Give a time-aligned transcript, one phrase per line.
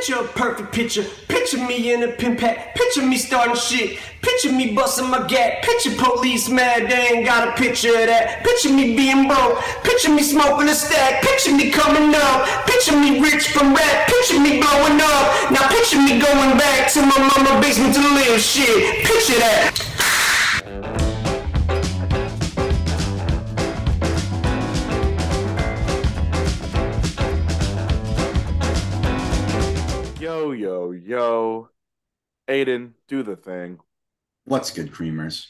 [0.00, 1.04] Picture a perfect picture.
[1.28, 2.74] Picture me in a pin pack.
[2.74, 3.98] Picture me starting shit.
[4.22, 5.60] Picture me busting my gap.
[5.60, 8.42] Picture police mad, they ain't got a picture of that.
[8.42, 9.60] Picture me being broke.
[9.84, 11.20] Picture me smoking a stack.
[11.20, 12.48] Picture me coming up.
[12.66, 14.08] Picture me rich from rap.
[14.08, 15.52] Picture me blowing up.
[15.52, 19.04] Now picture me going back to my mama basement to live shit.
[19.04, 19.89] Picture that.
[30.70, 31.68] Yo, yo.
[32.46, 33.80] Aidan, do the thing.
[34.44, 35.46] What's good, creamers?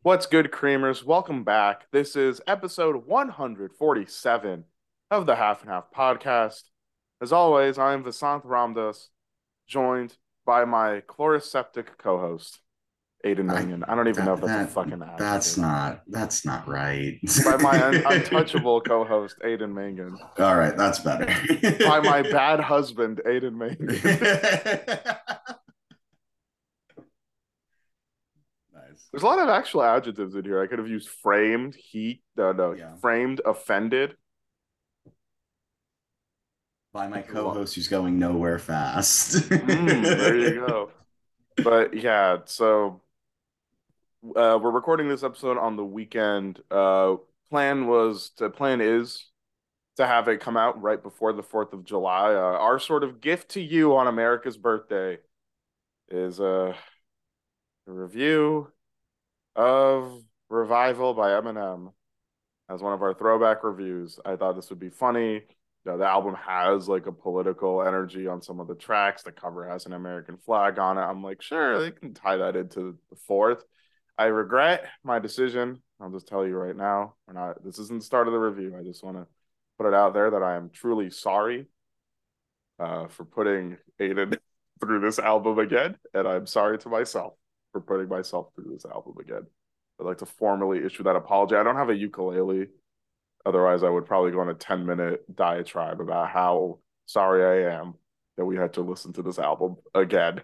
[0.00, 1.04] What's good, creamers?
[1.04, 1.82] Welcome back.
[1.92, 4.64] This is episode 147
[5.10, 6.62] of the Half and Half podcast.
[7.20, 9.08] As always, I am Vasanth Ramdas,
[9.66, 10.16] joined
[10.46, 12.60] by my Chloraseptic co-host,
[13.24, 13.54] Aidan I-
[13.90, 15.02] I, don't even know if that's That- a fucking.
[15.18, 16.02] That's not.
[16.06, 17.18] That's not right.
[17.44, 20.18] By my un- untouchable co-host, Aidan Mangan.
[20.38, 21.26] All right, that's better.
[21.86, 23.86] By my bad husband, Aidan Mangan.
[28.72, 29.08] nice.
[29.12, 30.60] There's a lot of actual adjectives in here.
[30.62, 32.94] I could have used framed, heat, no, no, Yeah.
[32.96, 34.16] framed, offended.
[36.92, 39.34] By my co-host who's going nowhere fast.
[39.50, 40.90] Mm, there you go.
[41.56, 43.00] But yeah, so
[44.36, 46.60] uh, we're recording this episode on the weekend.
[46.70, 47.16] Uh,
[47.50, 49.26] plan was to plan is
[49.96, 52.32] to have it come out right before the Fourth of July.
[52.32, 55.18] Uh, our sort of gift to you on America's birthday
[56.08, 56.74] is a
[57.86, 58.72] review
[59.56, 61.92] of Revival by Eminem
[62.70, 64.18] as one of our throwback reviews.
[64.24, 65.34] I thought this would be funny.
[65.34, 69.22] You know, the album has like a political energy on some of the tracks.
[69.22, 71.02] The cover has an American flag on it.
[71.02, 73.64] I'm like, sure, they can tie that into the fourth.
[74.16, 75.82] I regret my decision.
[76.00, 77.14] I'll just tell you right now.
[77.26, 78.76] We're not this isn't the start of the review.
[78.78, 79.26] I just want to
[79.78, 81.66] put it out there that I am truly sorry
[82.78, 84.36] uh, for putting Aidan
[84.80, 85.96] through this album again.
[86.12, 87.34] And I'm sorry to myself
[87.72, 89.46] for putting myself through this album again.
[90.00, 91.56] I'd like to formally issue that apology.
[91.56, 92.68] I don't have a ukulele.
[93.46, 97.94] Otherwise, I would probably go on a 10 minute diatribe about how sorry I am
[98.36, 100.40] that we had to listen to this album again.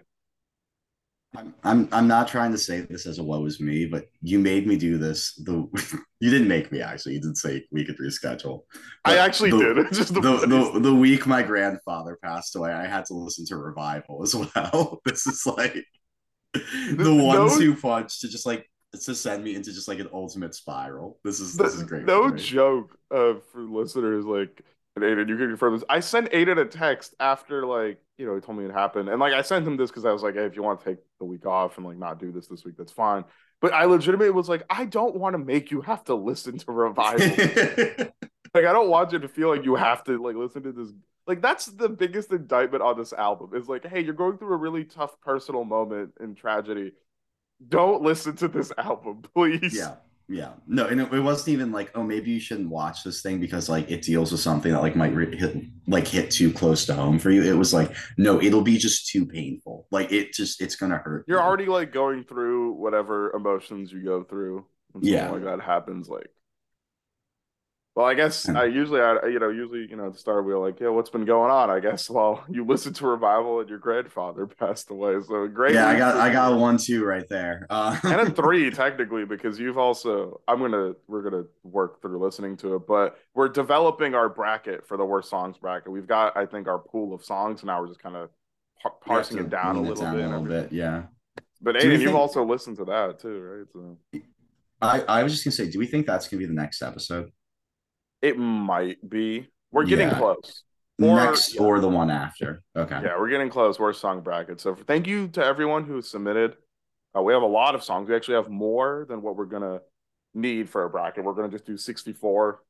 [1.35, 4.37] I'm, I'm I'm not trying to say this as a woe is me, but you
[4.37, 5.33] made me do this.
[5.35, 5.65] The
[6.19, 7.13] you didn't make me actually.
[7.15, 8.63] You did say we could reschedule.
[9.05, 9.87] I actually the- did.
[9.93, 14.21] Just The, the the week my grandfather passed away, I had to listen to Revival
[14.23, 15.01] as well.
[15.05, 15.75] This is like
[16.53, 20.09] the no- one two punch to just like to send me into just like an
[20.11, 21.17] ultimate spiral.
[21.23, 22.03] This is this is great.
[22.05, 24.61] No joke uh, for listeners like
[24.97, 25.85] and Aidan, you can confirm this.
[25.87, 29.19] I sent Aidan a text after like you know he told me it happened, and
[29.19, 30.99] like I sent him this because I was like, hey, if you want to take
[31.17, 33.25] the week off and like not do this this week, that's fine.
[33.59, 36.71] But I legitimately was like, I don't want to make you have to listen to
[36.71, 37.27] Revival.
[38.53, 40.89] like I don't want you to feel like you have to like listen to this.
[41.25, 43.55] Like that's the biggest indictment on this album.
[43.55, 46.93] Is like, hey, you're going through a really tough personal moment and tragedy.
[47.67, 49.75] Don't listen to this album, please.
[49.75, 49.95] yeah,
[50.31, 50.51] yeah.
[50.67, 53.67] No, and it, it wasn't even like, oh, maybe you shouldn't watch this thing because
[53.69, 56.93] like it deals with something that like might re- hit like hit too close to
[56.93, 57.43] home for you.
[57.43, 59.87] It was like, no, it'll be just too painful.
[59.91, 61.25] Like it just it's gonna hurt.
[61.27, 61.43] You're you.
[61.43, 64.65] already like going through whatever emotions you go through
[65.01, 65.29] Yeah.
[65.31, 66.07] like that happens.
[66.07, 66.29] Like,
[67.95, 70.57] well, I guess I usually, I you know, usually you know at the start we're
[70.57, 71.69] like, yeah, what's been going on?
[71.69, 75.73] I guess well, you listened to Revival and your grandfather passed away, so great.
[75.73, 77.67] Yeah, I got I got one two right there.
[77.69, 82.55] Uh, and a three technically because you've also i'm gonna we're gonna work through listening
[82.57, 86.45] to it but we're developing our bracket for the worst songs bracket we've got i
[86.45, 88.29] think our pool of songs now we're just kind of
[88.81, 90.71] par- parsing it down a little down bit, a little bit.
[90.71, 91.03] Yeah.
[91.61, 93.97] but Do we Aidan, you've also listened to that too right so
[94.81, 97.31] I I was just gonna say, do we think that's gonna be the next episode?
[98.21, 100.17] It might be we're getting Yeah.
[100.17, 100.63] close
[101.01, 101.61] Or- next yeah.
[101.61, 102.61] or the one after?
[102.75, 102.99] Okay.
[103.03, 106.55] yeah we're getting close worst song bracket so thank you to everyone who submitted
[107.17, 109.79] uh, we have a lot of songs we actually have more than what we're gonna
[110.33, 112.61] need for a bracket we're gonna just do 64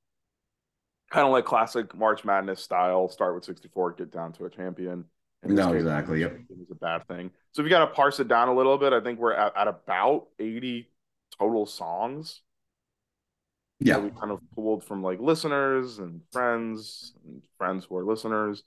[1.11, 3.09] kind of like classic March Madness style.
[3.09, 5.03] Start with 64, get down to a champion.
[5.43, 6.31] In No, case, exactly, yep.
[6.49, 7.31] It was a bad thing.
[7.51, 9.67] So we got to parse it down a little bit, I think we're at, at
[9.67, 10.89] about 80
[11.37, 12.41] total songs.
[13.83, 13.97] Yeah.
[13.97, 18.63] we kind of pulled from like listeners and friends and friends who are listeners.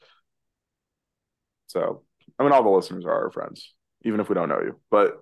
[1.69, 2.03] So,
[2.39, 3.75] I mean, all the listeners are our friends,
[4.05, 4.81] even if we don't know you.
[4.91, 5.21] But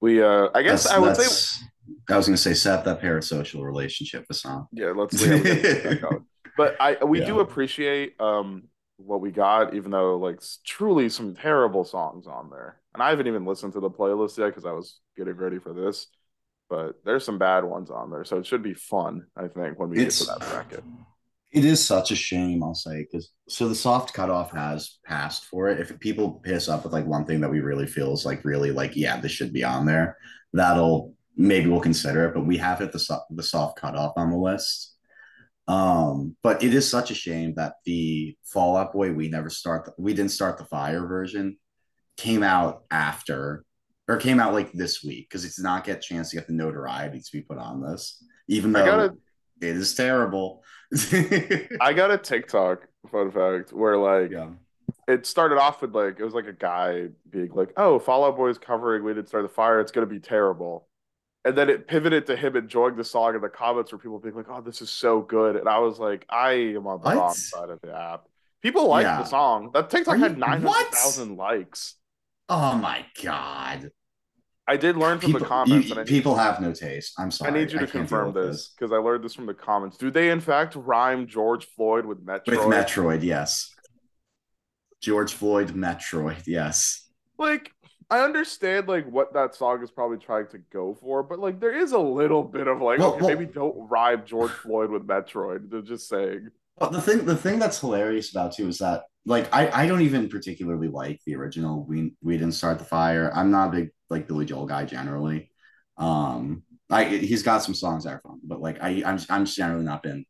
[0.00, 1.66] we, uh, I guess That's- I would say,
[2.08, 4.68] I was gonna say set that parasocial relationship, Vasanth.
[4.72, 6.26] yeah, let's yeah, we gotta get that going.
[6.56, 11.84] But I we do appreciate um what we got, even though like truly some terrible
[11.84, 12.80] songs on there.
[12.94, 15.72] And I haven't even listened to the playlist yet because I was getting ready for
[15.72, 16.06] this.
[16.68, 19.26] But there's some bad ones on there, so it should be fun.
[19.36, 20.84] I think when we It's get to that bracket.
[21.52, 25.68] It is such a shame, I'll say, because so the soft cutoff has passed for
[25.68, 25.78] it.
[25.78, 28.72] If people piss up with like one thing that we really feel is like really
[28.72, 30.16] like, yeah, this should be on there,
[30.52, 32.34] that'll maybe we'll consider it.
[32.34, 34.96] But we have hit the so- the soft cutoff on the list.
[35.68, 39.84] Um, but it is such a shame that the Fall Out Boy we never start
[39.86, 41.56] the, we didn't start the fire version
[42.16, 43.64] came out after
[44.08, 46.46] or came out like this week because it did not get a chance to get
[46.46, 49.16] the notoriety to be put on this, even though gotta-
[49.60, 50.62] it is terrible.
[51.80, 54.50] I got a TikTok fun fact where like yeah.
[55.08, 58.36] it started off with like it was like a guy being like, "Oh, Fall Out
[58.36, 59.80] Boy's covering We Didn't Start the Fire.
[59.80, 60.86] It's gonna be terrible,"
[61.44, 64.34] and then it pivoted to him enjoying the song in the comments where people being
[64.34, 67.16] like, "Oh, this is so good," and I was like, "I am on the What?
[67.16, 68.24] wrong side of the app."
[68.62, 69.18] People like Yeah.
[69.22, 69.70] the song.
[69.74, 71.94] That TikTok you- had nine hundred thousand likes.
[72.48, 73.90] Oh my god.
[74.66, 77.14] I did learn from People, the comments, you- I, people have no taste.
[77.18, 77.50] I'm sorry.
[77.50, 79.96] I need you to confirm this because I learned this from the comments.
[79.98, 82.46] Do they in fact rhyme George Floyd with Metroid?
[82.48, 83.70] With Metroid, yes.
[85.02, 87.08] George Floyd, Metroid, yes.
[87.38, 87.70] like
[88.10, 91.76] I understand like what that song is probably trying to go for, but like there
[91.76, 95.06] is a little bit of like Well, okay, well- maybe don't rhyme George Floyd with
[95.06, 95.70] Metroid.
[95.70, 96.48] They're just saying.
[96.78, 100.02] But the thing, the thing that's hilarious about too is that like I, I don't
[100.02, 101.84] even particularly like the original.
[101.84, 103.30] We we didn't start the fire.
[103.34, 105.50] I'm not a big like Billy Joel guy generally.
[105.96, 109.56] Um, I he's got some songs that are fun, but like I I'm I'm just
[109.56, 110.24] generally not been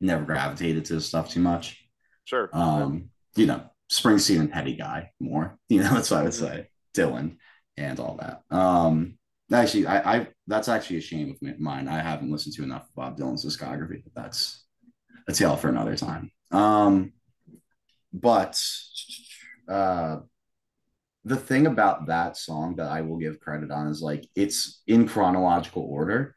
[0.00, 1.82] never gravitated to his stuff too much.
[2.24, 2.48] Sure.
[2.52, 5.58] Um, you know, Springsteen and Petty guy more.
[5.68, 6.68] You know, that's what I would say.
[6.96, 7.36] Dylan
[7.76, 8.42] and all that.
[8.54, 9.18] Um,
[9.52, 11.86] actually, I, I that's actually a shame of mine.
[11.86, 14.02] I haven't listened to enough of Bob Dylan's discography.
[14.02, 14.64] But that's
[15.26, 16.32] that's yell for another time.
[16.50, 17.12] Um,
[18.12, 18.60] but
[19.68, 20.18] uh,
[21.24, 25.06] the thing about that song that I will give credit on is like it's in
[25.06, 26.34] chronological order,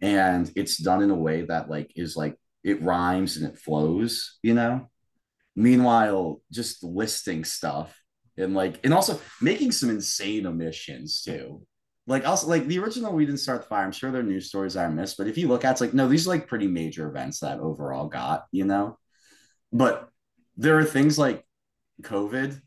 [0.00, 4.38] and it's done in a way that like is like it rhymes and it flows.
[4.42, 4.88] You know.
[5.54, 7.94] Meanwhile, just listing stuff
[8.36, 11.66] and like and also making some insane omissions too.
[12.06, 13.84] Like also like the original we didn't start the fire.
[13.84, 15.80] I'm sure there are news stories I missed, but if you look at it, it's
[15.80, 18.98] like no, these are like pretty major events that overall got, you know.
[19.72, 20.08] But
[20.56, 21.44] there are things like
[22.02, 22.60] COVID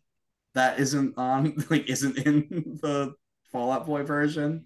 [0.53, 3.13] that isn't on like isn't in the
[3.51, 4.65] Fall Out Boy version.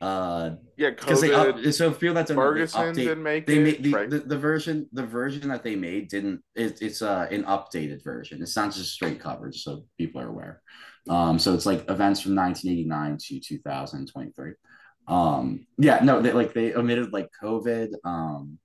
[0.00, 1.66] Uh Yeah, because they COVID.
[1.66, 3.62] up, so feel that Ferguson update didn't make they it.
[3.62, 4.08] made the, right?
[4.08, 8.40] the, the version the version that they made didn't it, it's uh an updated version
[8.40, 10.62] it's not just straight coverage so people are aware
[11.10, 14.52] um so it's like events from 1989 to 2023
[15.08, 18.56] um yeah no they like they omitted like covid um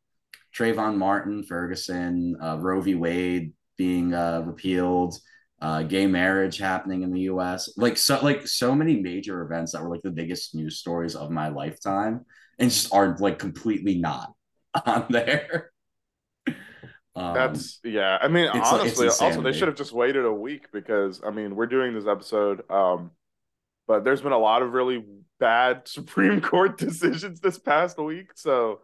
[0.56, 5.16] Trayvon Martin Ferguson uh Roe v Wade being uh repealed
[5.64, 7.70] uh, gay marriage happening in the U.S.
[7.78, 11.32] Like so, like so many major events that were like the biggest news stories of
[11.32, 12.26] my lifetime,
[12.60, 14.34] and just are like completely not
[14.86, 15.72] on there.
[17.16, 18.18] Um, That's yeah.
[18.20, 21.56] I mean, it's honestly, also they should have just waited a week because I mean,
[21.56, 23.12] we're doing this episode, um,
[23.88, 25.06] but there's been a lot of really
[25.40, 28.80] bad Supreme Court decisions this past week, so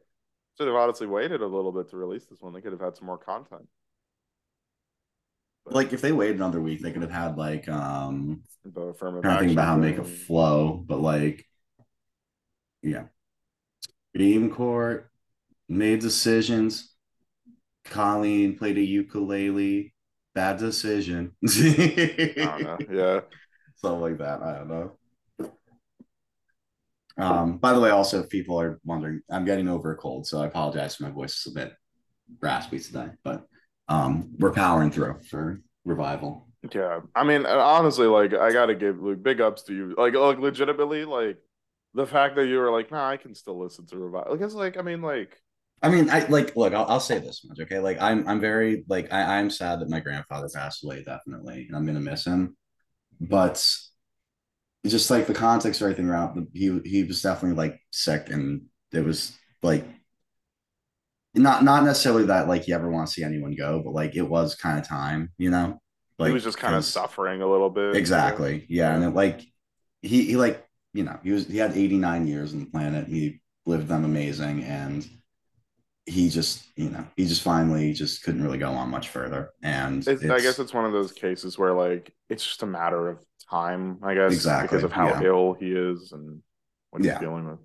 [0.59, 2.53] should have honestly waited a little bit to release this one.
[2.53, 3.67] They could have had some more content.
[5.71, 9.39] Like if they waited another week, they could have had like um affirmative trying to
[9.39, 11.45] think about how to make a flow, but like
[12.81, 13.05] yeah.
[14.13, 15.09] Supreme Court
[15.67, 16.93] made decisions.
[17.85, 19.93] Colleen played a ukulele.
[20.35, 21.35] Bad decision.
[21.45, 22.77] I don't know.
[22.91, 23.21] Yeah.
[23.75, 24.41] Something like that.
[24.41, 24.91] I don't know.
[27.17, 30.41] Um, by the way, also if people are wondering, I'm getting over a cold, so
[30.41, 31.73] I apologize for my voice is a bit
[32.41, 33.45] raspy today, but
[33.87, 36.47] um we're powering through for revival.
[36.73, 39.95] Yeah, I mean, uh, honestly, like I gotta give like big ups to you.
[39.97, 41.37] Like, like legitimately, like
[41.93, 44.33] the fact that you were like, nah, I can still listen to Revival.
[44.33, 45.41] Like, it's like, I mean, like,
[45.81, 47.79] I mean, I like look, I'll, I'll say this much, okay?
[47.79, 51.75] Like I'm I'm very like I, I'm sad that my grandfather passed away, definitely, and
[51.77, 52.57] I'm gonna miss him.
[53.21, 53.65] But
[54.85, 58.61] just like the context or everything around he he was definitely like sick and
[58.93, 59.85] it was like
[61.35, 64.23] not not necessarily that like you ever want to see anyone go, but like it
[64.23, 65.79] was kind of time, you know?
[66.17, 67.95] Like he was just kind of suffering a little bit.
[67.95, 68.65] Exactly.
[68.67, 68.93] Yeah.
[68.95, 69.41] And it, like
[70.01, 73.07] he he like, you know, he was he had 89 years on the planet.
[73.07, 75.07] He lived them amazing and
[76.05, 79.51] he just, you know, he just finally just couldn't really go on much further.
[79.61, 83.09] And It's, I guess it's one of those cases where like it's just a matter
[83.09, 83.19] of
[83.49, 85.21] time, I guess, Exactly, because of how yeah.
[85.27, 86.41] ill he is and
[86.89, 87.19] what he's Yeah.
[87.19, 87.59] dealing with.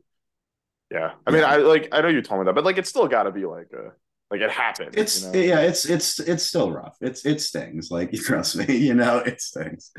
[0.95, 1.49] Yeah, I mean, Yeah.
[1.49, 3.47] I like I know you told me that, but like it's still got to be
[3.47, 3.93] like a
[4.31, 4.97] like it happened.
[4.97, 5.33] it's you know?
[5.43, 6.97] yeah, it's it's it's still rough.
[7.01, 9.91] It's it stings, like trust me, you know, it stings.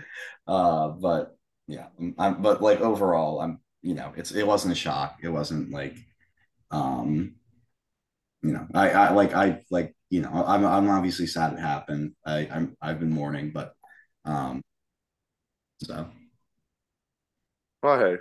[0.48, 1.38] Uh but
[1.68, 1.88] yeah,
[2.18, 5.18] I'm but like overall, I'm you know, it's it wasn't a shock.
[5.24, 5.98] It wasn't like
[6.72, 7.36] um
[8.42, 12.14] you know, I, I like I like you know, I'm I'm obviously sad it happened.
[12.25, 13.74] I I'm I've been mourning, but
[14.25, 14.62] um,
[15.84, 16.08] so
[17.82, 18.18] Well, hey,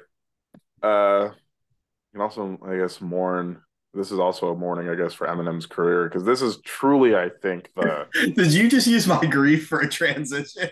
[0.82, 1.34] uh,
[2.14, 3.60] can also, I guess, mourn.
[3.92, 7.28] This is also a mourning, I guess, for Eminem's career because this is truly, I
[7.42, 8.06] think, the
[8.36, 10.70] did you just use my grief for a transition?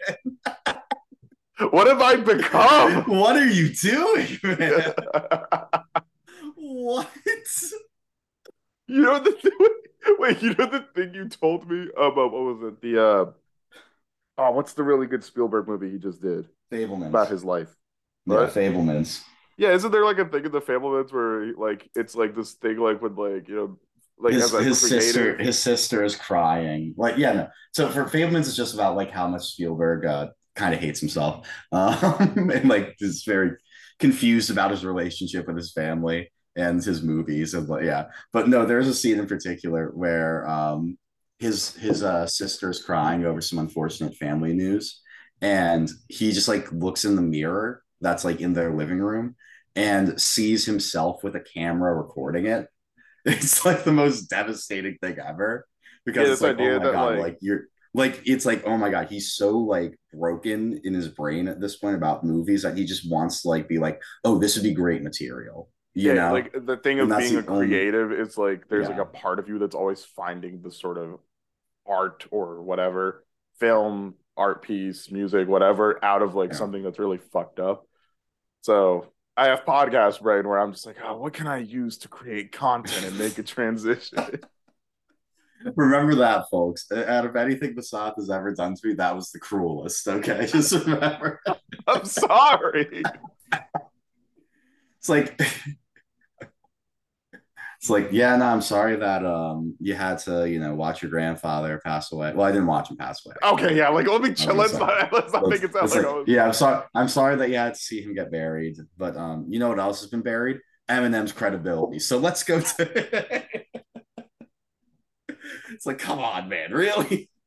[1.70, 3.02] what have I become?
[3.06, 4.94] what are you doing, man?
[6.56, 7.10] what?
[8.86, 12.62] You know the thing, wait, you know the thing you told me about what was
[12.62, 12.80] it?
[12.82, 13.24] The uh
[14.38, 17.08] oh, what's the really good Spielberg movie he just did Fabelmans.
[17.08, 17.74] about his life?
[18.26, 18.52] yeah, right?
[18.52, 19.22] Fabelmans.
[19.56, 22.78] Yeah, isn't there like a thing in the Fabelmans where like it's like this thing
[22.78, 23.78] like with like you know
[24.18, 26.94] like his, his sister his sister is crying.
[26.96, 27.48] Like yeah no.
[27.72, 31.48] So for Fabelmans it's just about like how much Spielberg uh, kind of hates himself.
[31.72, 33.52] Um and like is very
[33.98, 38.06] confused about his relationship with his family and his movies and like yeah.
[38.32, 40.98] But no there's a scene in particular where um
[41.38, 45.00] his his uh sister's crying over some unfortunate family news.
[45.40, 49.36] And he just like looks in the mirror that's like in their living room
[49.76, 52.68] and sees himself with a camera recording it
[53.24, 55.66] it's like the most devastating thing ever
[56.04, 57.62] because Yeah, it's like idea oh my that, god like- like, you're
[57.94, 61.76] like it's like oh my god he's so like broken in his brain at this
[61.76, 64.72] point about movies that he just wants to like be like oh this would be
[64.74, 68.12] great material you yeah, know like the thing of And being a the only- creative
[68.12, 71.20] is like there's like a part of you that's always finding the sort of
[71.86, 73.24] art or whatever
[73.60, 76.56] film, art piece, music, whatever, out of like Yeah.
[76.56, 77.86] something that's really fucked up.
[78.62, 82.08] So I have podcast brain where I'm just like, oh, what can I use to
[82.08, 84.18] create content and make a transition?
[85.76, 89.38] remember that folks out of anything Vasanth has ever done to me that was the
[89.38, 91.40] cruelest okay just remember
[91.86, 93.04] I'm sorry.
[94.98, 95.40] it's like
[97.82, 101.10] it's like yeah no i'm sorry that um you had to you know watch your
[101.10, 104.32] grandfather pass away well i didn't watch him pass away Okay, yeah, like let me
[104.32, 104.54] chill.
[104.54, 105.02] Let's sorry.
[105.02, 107.34] not let's not make it sound like, like, I was yeah i'm sorry i'm sorry
[107.34, 110.10] that you had to see him get buried but um you know what else has
[110.10, 113.44] been buried eminem's credibility so let's go to
[115.72, 117.28] it's like come on man really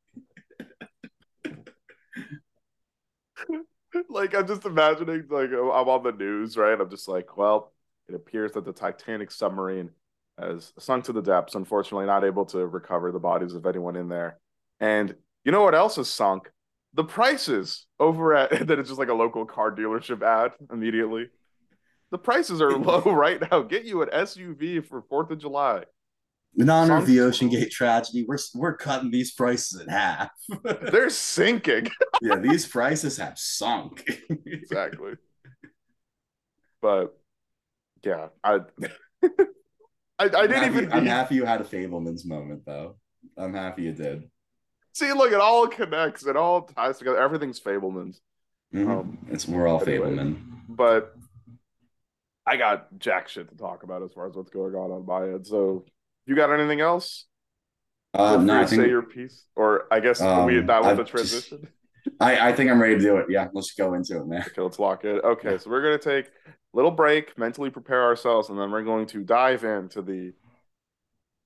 [4.10, 6.80] like I'm just imagining like I'm on the news, right?
[6.80, 7.74] I'm just like, well,
[8.10, 9.92] it appears that the Titanic submarine
[10.40, 14.10] has sunk to the depths, unfortunately not able to recover the bodies of anyone in
[14.10, 14.38] there.
[14.80, 16.50] And you know what else has sunk?
[16.94, 21.28] The prices over at that it's just like a local car dealership ad immediately.
[22.12, 23.62] The prices are low right now.
[23.62, 25.84] Get you an SUV for 4th of July.
[26.58, 30.30] in honor of the OceanGate tragedy we're we're cutting these prices in half
[30.92, 31.88] They're sinking.
[32.22, 34.04] yeah these prices have sunk
[34.46, 35.14] exactly.
[36.82, 37.18] But
[38.04, 38.60] yeah, I
[40.18, 42.96] I, I didn't happy, even i'm happy you had a Fabelman's moment though
[43.38, 44.30] i'm happy you did
[44.94, 45.12] see.
[45.12, 46.26] Look, it all connects.
[46.26, 47.18] It all ties together.
[47.18, 48.22] Everything's Fabelman's.
[48.74, 48.90] Mhm.
[48.90, 50.08] Um, it's we're all anyway.
[50.12, 50.38] fableman
[50.70, 51.14] But
[52.46, 55.24] I got jack shit to talk about as far as what's going on on my
[55.24, 55.48] end.
[55.48, 55.84] So,
[56.26, 57.26] you got anything else?
[58.14, 61.04] uh no i to say your piece, or I guess Um, we that was the
[61.04, 61.68] just- transition.
[62.22, 63.26] I, I think I'm ready to do it.
[63.30, 64.44] Yeah, let's go into it, man.
[64.48, 65.22] Okay, let's lock it.
[65.26, 66.32] Okay, so we're gonna take
[66.76, 70.34] little break, mentally prepare ourselves, and then we're going to dive into the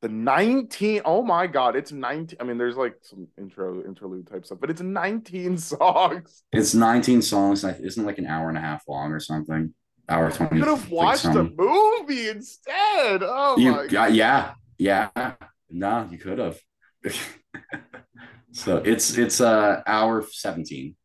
[0.02, 4.46] the 19 oh my god it's 19 i mean there's like some intro interlude type
[4.46, 7.66] stuff but it's 19 songs It's 19 songs.
[7.66, 9.74] Isn't it like an hour and a half long or something?
[10.08, 10.56] Hour 20.
[10.56, 15.34] you could have watched a movie instead oh You, my yeah, yeah, yeah.
[15.70, 16.58] No, you could have.
[18.54, 20.96] so it's it's uh hour 17.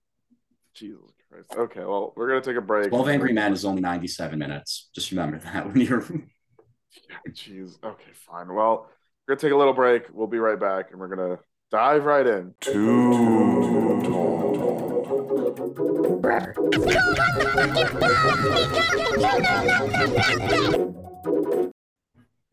[0.73, 1.55] jesus christ.
[1.57, 2.89] Okay well we're gonna take a break.
[2.89, 4.91] 12 Angry Men is only 97 minutes.
[4.95, 6.03] Just remember that when you're
[7.31, 8.53] jeez okay fine.
[8.53, 8.89] Well
[9.27, 10.05] we're gonna take a little break.
[10.13, 11.39] We'll be right back and we're gonna
[11.71, 12.55] dive right in.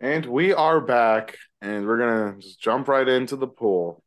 [0.04, 4.04] And we are back, and we're gonna just jump right into the pool.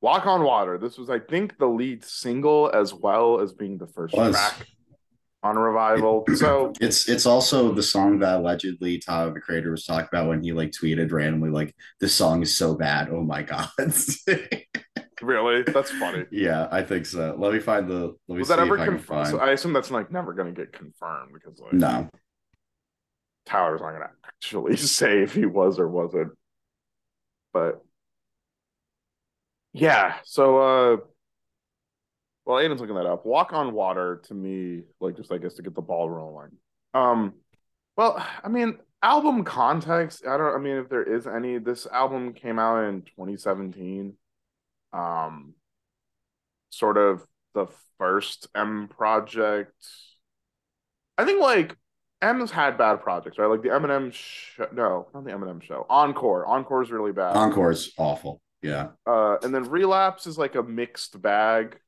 [0.00, 0.78] Walk on Water.
[0.78, 4.34] This was, I think, the lead single as well as being the first Was.
[4.34, 4.66] track
[5.42, 6.24] on Revival.
[6.34, 10.42] So it's it's also the song that allegedly Tyler the creator was talking about when
[10.42, 13.08] he like tweeted randomly like this song is so bad.
[13.10, 13.68] Oh my god.
[15.22, 16.24] really, that's funny.
[16.30, 17.34] yeah, I think so.
[17.38, 19.28] Let me find the let me Was see that ever if I can confirmed?
[19.28, 22.08] So I assume that's like never gonna get confirmed because like no.
[23.46, 26.32] Tyler's not gonna actually say if he was or wasn't.
[27.52, 27.82] But
[29.72, 30.96] yeah, so uh
[32.44, 33.24] well Aidan's looking that up.
[33.24, 36.52] Walk on water to me, like just I guess to get the ball rolling.
[36.94, 37.34] Um
[37.96, 42.32] well, I mean, album context, I don't I mean if there is any, this album
[42.32, 44.14] came out in 2017.
[44.92, 45.54] Um
[46.70, 47.24] sort of
[47.54, 47.66] the
[47.98, 49.74] first M project.
[51.18, 51.76] I think like
[52.22, 53.46] M's had bad projects, right?
[53.46, 54.66] Like the Eminem show.
[54.72, 55.86] No, not the Eminem show.
[55.88, 56.46] Encore.
[56.46, 57.36] Encore is really bad.
[57.36, 58.40] Encore is awful.
[58.62, 58.88] Yeah.
[59.06, 61.78] Uh, and then Relapse is like a mixed bag.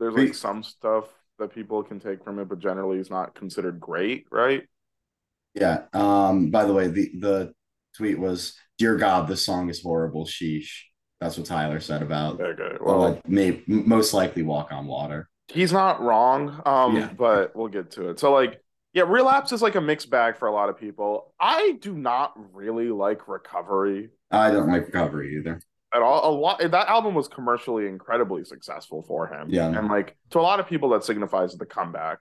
[0.00, 1.04] There's like Re- some stuff
[1.38, 4.64] that people can take from it, but generally it's not considered great, right?
[5.54, 5.82] Yeah.
[5.92, 7.54] Um, by the way, the the
[7.96, 10.70] tweet was, "Dear God, this song is horrible." Sheesh.
[11.20, 12.40] That's what Tyler said about.
[12.40, 12.76] Okay.
[12.80, 15.28] Well, like, may most likely walk on water.
[15.48, 16.60] he's not wrong.
[16.64, 17.12] Um, Yeah.
[17.16, 18.18] but we'll get to it.
[18.18, 18.60] So like,
[18.92, 21.32] yeah, Relapse is like a mixed bag for a lot of people.
[21.40, 25.60] I do not really like Recovery I don't like recovery either.
[25.94, 26.30] at all.
[26.30, 29.48] A lot that album was commercially incredibly successful for him.
[29.50, 29.68] Yeah.
[29.68, 32.18] And like to a lot of people that signifies the comeback.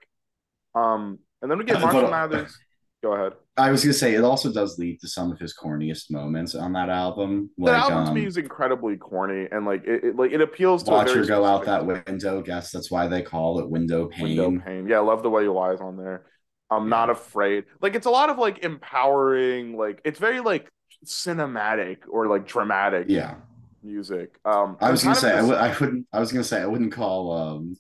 [0.75, 2.55] Um, and then we get Marshall Mathers.
[3.01, 3.33] Go ahead.
[3.57, 6.73] I was gonna say it also does lead to some of his corniest moments on
[6.73, 7.49] that album.
[7.57, 10.41] That Like, album to um, me is incredibly corny and like it, it like it
[10.41, 12.41] appeals to watch her go out that window.
[12.41, 14.37] Guess that's why they call it window pane.
[14.37, 14.87] window pane.
[14.87, 16.25] Yeah, I love the way you lies on there.
[16.71, 17.65] I'm not afraid.
[17.81, 20.71] Like it's a lot of like empowering, like it's very like
[21.05, 23.35] cinematic or like dramatic Yeah,
[23.83, 24.39] music.
[24.45, 26.07] Um I was gonna say I this- I wouldn't.
[26.13, 27.75] I was gonna say I wouldn't call um,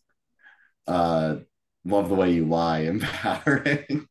[0.87, 1.37] uh,
[1.85, 4.07] love the way you lie empowering.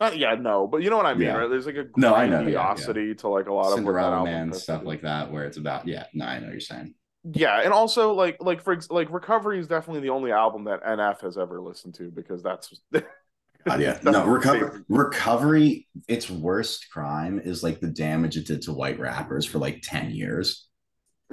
[0.00, 1.36] uh, yeah, no, but you know what I mean, Yeah.
[1.38, 1.48] right?
[1.50, 4.32] There's like a No, I know, yeah, grandiosity to like a lot of Cinderella album
[4.32, 6.04] Man stuff like that, where it's about yeah.
[6.12, 6.94] No, I know what you're saying.
[7.24, 11.20] Yeah, and also like like for like Recovery is definitely the only album that NF
[11.20, 12.74] has ever listened to because that's
[13.68, 14.82] Uh, yeah, no recovery.
[14.88, 15.88] Recovery.
[16.08, 20.10] Its worst crime is like the damage it did to white rappers for like ten
[20.10, 20.68] years.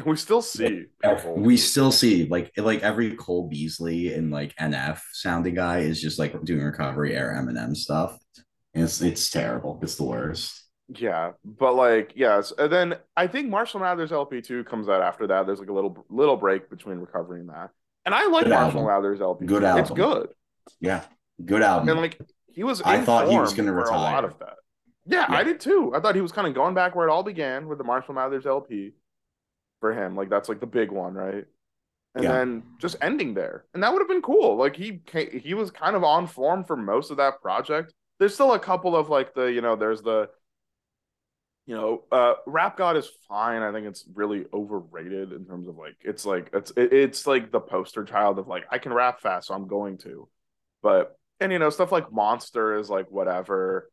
[0.05, 0.85] we still see.
[1.35, 6.19] We still see like like every Cole Beasley and like NF sounding guy is just
[6.19, 8.17] like doing recovery era Eminem stuff.
[8.73, 9.79] And it's it's terrible.
[9.81, 10.55] It's the worst.
[10.95, 15.27] Yeah, but like yes, and then I think Marshall Mathers LP two comes out after
[15.27, 15.45] that.
[15.45, 17.69] There's like a little little break between Recovery and that,
[18.05, 18.85] and I like Good Marshall album.
[18.87, 19.45] Mathers LP.
[19.45, 19.81] Good album.
[19.83, 20.29] It's good,
[20.79, 21.03] Yeah,
[21.45, 21.89] good album.
[21.89, 22.81] and like he was.
[22.81, 24.25] I thought he was gonna for a lot retire.
[24.31, 24.55] of that.
[25.05, 25.37] Yeah, Yeah.
[25.37, 25.91] I did too.
[25.95, 28.13] I thought he was kind of going back where it all began with the Marshall
[28.15, 28.93] Mathers LP
[29.79, 30.15] for him.
[30.15, 31.45] Like that's like the big one, right?
[32.15, 32.31] And Yeah.
[32.31, 34.55] then just ending there, and that would have been cool.
[34.57, 37.93] Like he ca- he was kind of on form for most of that project.
[38.19, 40.29] There's still a couple of like the you know there's the
[41.67, 43.61] you know uh Rap God is fine.
[43.61, 47.51] I think it's really overrated in terms of like it's like it's it, it's like
[47.51, 50.27] the poster child of like I can rap fast, so I'm going to.
[50.81, 53.89] But and you know stuff like Monster is like whatever,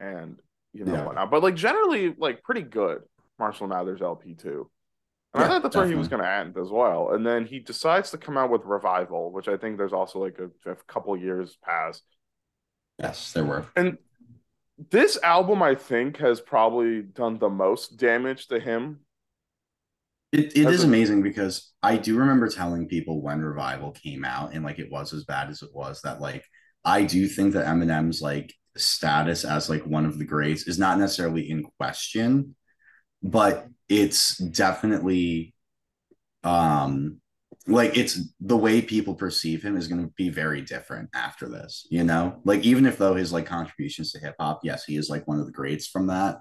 [0.00, 0.40] and
[0.72, 1.02] you know Yeah.
[1.02, 1.30] whatnot.
[1.30, 3.02] But like generally like pretty good.
[3.38, 4.70] Marshall Mathers LP too.
[5.34, 7.12] And I Yeah, thought that's where he was going to end as well.
[7.12, 10.38] And then he decides to come out with Revival, which I think there's also like
[10.38, 12.02] a, a couple years pass.
[12.98, 13.66] yes, there were.
[13.76, 13.98] And
[14.90, 19.00] this album, I think, has probably done the most damage to him.
[20.32, 24.52] It it is a- amazing because I do remember telling people when Revival came out
[24.52, 26.44] and like it was as bad as it was that like
[26.84, 30.98] I do think that Eminem's like status as like one of the greats is not
[30.98, 32.54] necessarily in question,
[33.22, 35.54] but it's definitely
[36.44, 37.20] um
[37.66, 41.86] like it's the way people perceive him is going to be very different after this,
[41.90, 42.40] you know?
[42.44, 45.38] Like even if though his like contributions to hip hop, yes, he is like one
[45.38, 46.38] of the greats from that.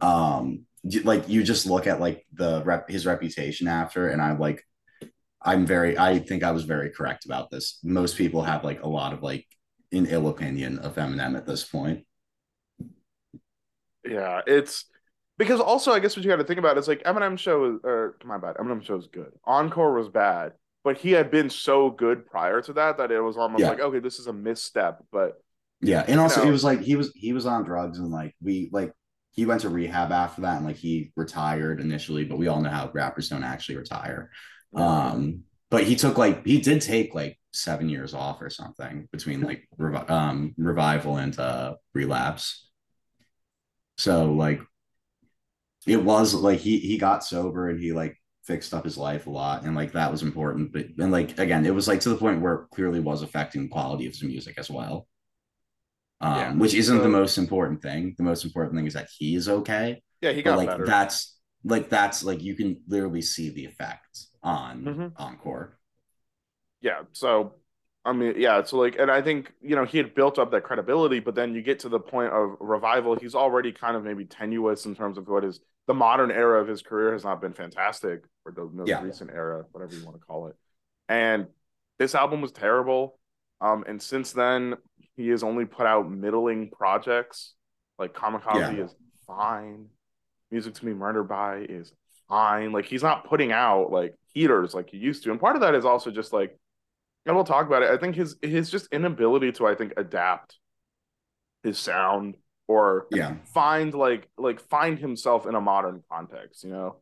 [0.00, 0.66] Um
[1.04, 4.62] like you just look at like the rep his reputation after and I'm like
[5.42, 7.78] I'm very I think I was very correct about this.
[7.84, 9.46] Most people have like a lot of like
[9.92, 12.04] an ill opinion of Eminem at this point.
[14.04, 14.84] Yeah, it's
[15.38, 17.80] because also I guess what you got to think about is like Eminem show is
[17.84, 19.32] or my bad, Eminem show is good.
[19.44, 20.52] Encore was bad,
[20.84, 23.68] but he had been so good prior to that that it was almost Yeah.
[23.68, 25.02] like okay, this is a misstep.
[25.10, 25.42] But
[25.80, 26.48] Yeah, and also know.
[26.48, 28.92] it was like he was he was on drugs and like we like
[29.32, 32.70] he went to rehab after that and like he retired initially, but we all know
[32.70, 34.30] how rappers don't actually retire.
[34.74, 39.40] Um, but he took like he did take like seven years off or something between
[39.40, 42.68] like revi- um revival and uh relapse.
[43.98, 44.60] So like
[45.86, 49.30] it was like he he got sober and he like fixed up his life a
[49.30, 50.72] lot and like that was important.
[50.72, 53.62] But and like again, it was like to the point where it clearly was affecting
[53.64, 55.06] the quality of his music as well.
[56.20, 56.52] Um, Yeah.
[56.54, 58.14] which isn't So- the most important thing.
[58.16, 60.86] The most important thing is that he is okay yeah, he but got like better.
[60.86, 65.12] that's like that's like you can literally see the effect on Mhm.
[65.16, 65.75] encore
[66.80, 67.54] yeah so
[68.04, 70.62] i mean yeah so like and i think you know he had built up that
[70.64, 74.24] credibility but then you get to the point of revival he's already kind of maybe
[74.24, 77.52] tenuous in terms of what is the modern era of his career has not been
[77.52, 79.00] fantastic or the most Yeah.
[79.00, 80.56] recent era whatever you want to call it
[81.08, 81.46] and
[81.98, 83.18] this album was terrible
[83.60, 84.74] um and since then
[85.16, 87.54] he has only put out middling projects
[87.98, 88.84] Like Kamikaze Yeah.
[88.84, 88.94] is
[89.26, 89.86] fine.
[90.50, 91.92] Music to Be Murdered By is
[92.28, 92.72] fine.
[92.72, 95.30] Like he's not putting out like heaters like he used to.
[95.30, 96.56] And part of that is also just like,
[97.26, 97.90] and we'll talk about it.
[97.90, 100.58] I think his his just inability to I think adapt
[101.62, 102.36] his sound
[102.68, 103.36] or Yeah.
[103.54, 106.96] find like like find himself in a modern context, you know.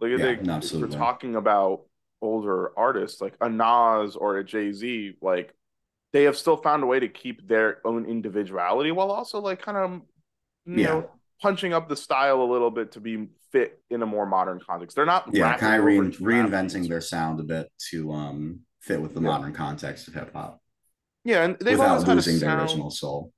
[0.00, 1.82] Like I Yeah, think if we're talking about
[2.20, 5.54] older artists like a Nas or a Jay Z, like
[6.12, 9.78] they have still found a way to keep their own individuality while also like kind
[9.78, 10.02] of
[10.66, 10.84] you Yeah.
[10.84, 14.60] know punching up the style a little bit to be fit in a more modern
[14.60, 14.96] context.
[14.96, 19.14] They're not Yeah, kind of rein, reinventing their sound a bit to um fit with
[19.14, 19.28] the Yeah.
[19.28, 20.60] modern context of hip hop
[21.24, 23.32] yeah, and they've without always had a losing their original soul.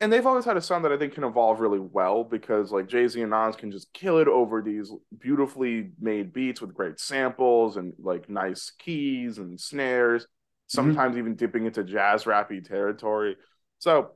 [0.00, 2.88] and they've always had a sound that I think can evolve really well because like
[2.88, 6.98] Jay Z and Nas can just kill it over these beautifully made beats with great
[6.98, 10.26] samples and like nice keys and snares,
[10.66, 13.36] sometimes even dipping into jazz rappy territory.
[13.78, 14.12] So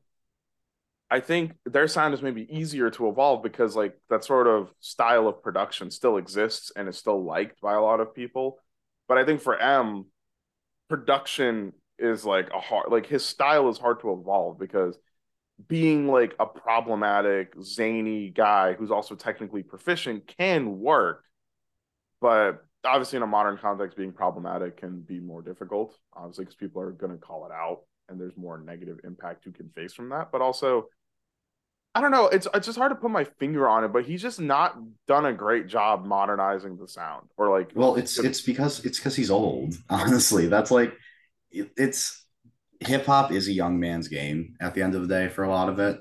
[1.11, 5.29] I think their sound is maybe easier to evolve because like that sort of style
[5.29, 8.59] of production still exists and is still liked by a lot of people.
[9.07, 10.07] But I think for M,
[10.89, 14.99] production is like a hard like his style is hard to evolve because
[15.69, 21.25] being like a problematic zany guy who's also technically proficient can work
[22.21, 26.83] but obviously in a modern context being problematic can be more difficult obviously because people
[26.83, 30.11] are going to call it out and there's more negative impact you can face from
[30.11, 30.87] that but also
[31.97, 34.23] i don't know it's it's just hard to put my finger on it but he's
[34.23, 34.77] just not
[35.09, 39.17] done a great job modernizing the sound or like Well, it's it's because it's because
[39.17, 39.75] he's old.
[39.91, 40.93] Honestly, that's like
[41.51, 42.25] it, it's
[42.81, 45.49] hip hop is a young man's game at the end of the day for a
[45.49, 45.99] lot of it.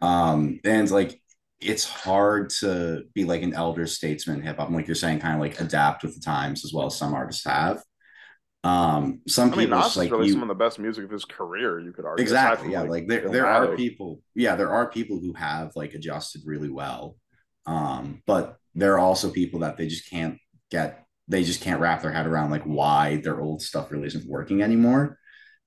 [0.00, 1.20] Um, and like
[1.60, 5.40] it's hard to be like an elder statesman hip hop, like you're saying, kind of
[5.40, 7.82] like adapt with the times as well as some artists have.
[8.64, 11.10] Um, some i mean people nas like really you some of the best music of
[11.10, 14.90] his career you could argue exactly yeah like there there are people yeah there are
[14.90, 17.16] people who have like adjusted really well.
[17.66, 20.38] Um but there are also people that they just can't
[20.70, 24.26] get they just can't wrap their head around like why their old stuff really isn't
[24.26, 25.18] working anymore.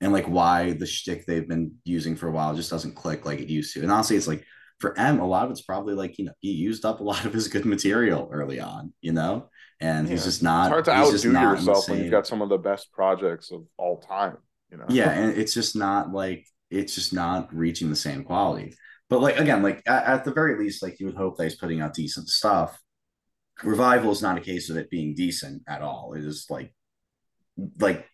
[0.02, 3.40] And like why the shtick they've been using for a while just doesn't click like
[3.40, 3.82] it used to.
[3.84, 4.44] And honestly it's like
[4.80, 7.26] for M, a lot of it's probably like you know he used up a lot
[7.26, 10.66] of his good material early on, you know, and he's just not.
[10.66, 12.92] it's hard to outdo not in the yourself when you've got some of the best
[12.92, 14.38] projects of all time
[14.72, 14.86] you know?
[14.90, 18.76] Yeah and it's just not like it's just not reaching the same quality.
[19.10, 21.56] But like again like at, at the very least like you would hope that he's
[21.56, 22.80] putting out decent stuff.
[23.64, 26.14] Revival is not a case of it being decent at all.
[26.14, 26.74] It is like
[27.80, 28.06] like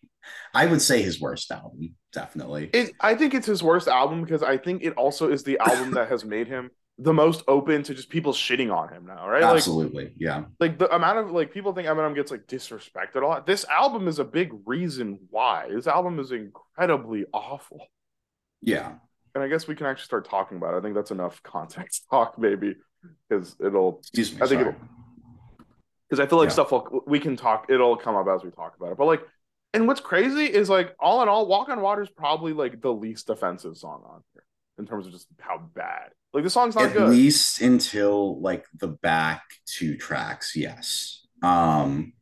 [0.54, 2.70] i would say his worst album definitely.
[2.72, 5.90] It, I think it's his worst album because I think it also is the album
[5.94, 9.42] that has made him the most open to just people shitting on him now, right?
[9.42, 13.26] Like, absolutely yeah like the amount of like people think Eminem gets like disrespected a
[13.26, 13.46] lot.
[13.46, 15.68] This album is a big reason why.
[15.74, 17.86] This album is incredibly awful,
[18.62, 18.92] yeah
[19.34, 20.76] and I guess we can actually start talking about it.
[20.78, 22.76] I think that's enough context talk, maybe,
[23.28, 24.72] because it'll excuse me I think sorry.
[24.74, 24.80] it-
[26.08, 26.52] because I feel like Yeah.
[26.52, 27.66] stuff will we can talk.
[27.70, 28.98] It'll come up as we talk about it.
[28.98, 29.22] But like,
[29.72, 32.92] and what's crazy is like all in all, Walk on Water is probably like the
[32.92, 34.44] least offensive song on here
[34.78, 36.10] in terms of just how bad.
[36.34, 37.02] Like the song's not at good.
[37.04, 42.12] At least until like the back two tracks yes um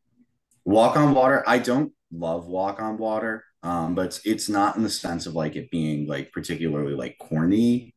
[0.65, 4.83] walk on water i don't love walk on water um but it's, it's not in
[4.83, 7.95] the sense of like it being like particularly like corny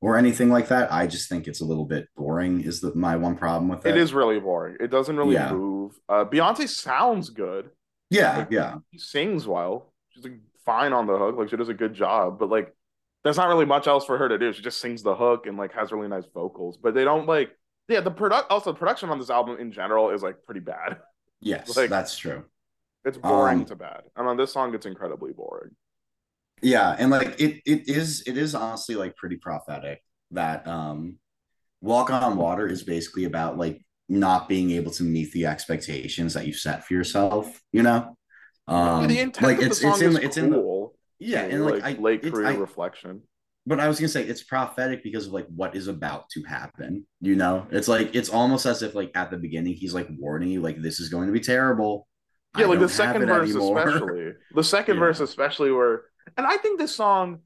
[0.00, 3.16] or anything like that i just think it's a little bit boring is the, my
[3.16, 4.76] one problem with it it is really boring.
[4.80, 5.52] It doesn't really Yeah.
[5.52, 5.92] move.
[6.08, 7.70] Uh, Beyonce sounds good.
[8.10, 9.92] yeah yeah She sings well.
[10.10, 11.36] She's like, fine on the hook.
[11.38, 12.38] Like she does a good job.
[12.38, 12.74] But like,
[13.24, 14.52] there's not really much else for her to do.
[14.52, 16.76] She just sings the hook and like has really nice vocals.
[16.76, 17.50] But they don't like.
[17.88, 20.98] Yeah, the product also the production on this album in general is like pretty bad.
[21.40, 22.44] yes Like- that's true
[23.04, 24.02] It's boring Um, to bad.
[24.16, 25.70] And on this song, it's incredibly boring.
[26.62, 31.16] Yeah, and like it it is it is honestly like pretty prophetic that um
[31.80, 36.46] Walk on Water is basically about like not being able to meet the expectations that
[36.46, 38.16] you set for yourself, you know?
[38.68, 40.58] Um Yeah, the intent like it's the it's in it's in the.
[41.22, 43.22] Yeah, and know, like, I late career I- reflection.
[43.66, 47.06] but I was gonna say it's prophetic because of like what is about to happen,
[47.20, 47.66] you know?
[47.70, 50.80] It's like it's almost as if like at the beginning he's like warning you like
[50.82, 52.08] this is going to be terrible.
[52.54, 53.78] I Yeah, like the second verse, anymore.
[53.86, 54.32] especially.
[54.54, 55.00] The second Yeah.
[55.00, 56.02] verse, especially, where,
[56.36, 57.40] and I think this song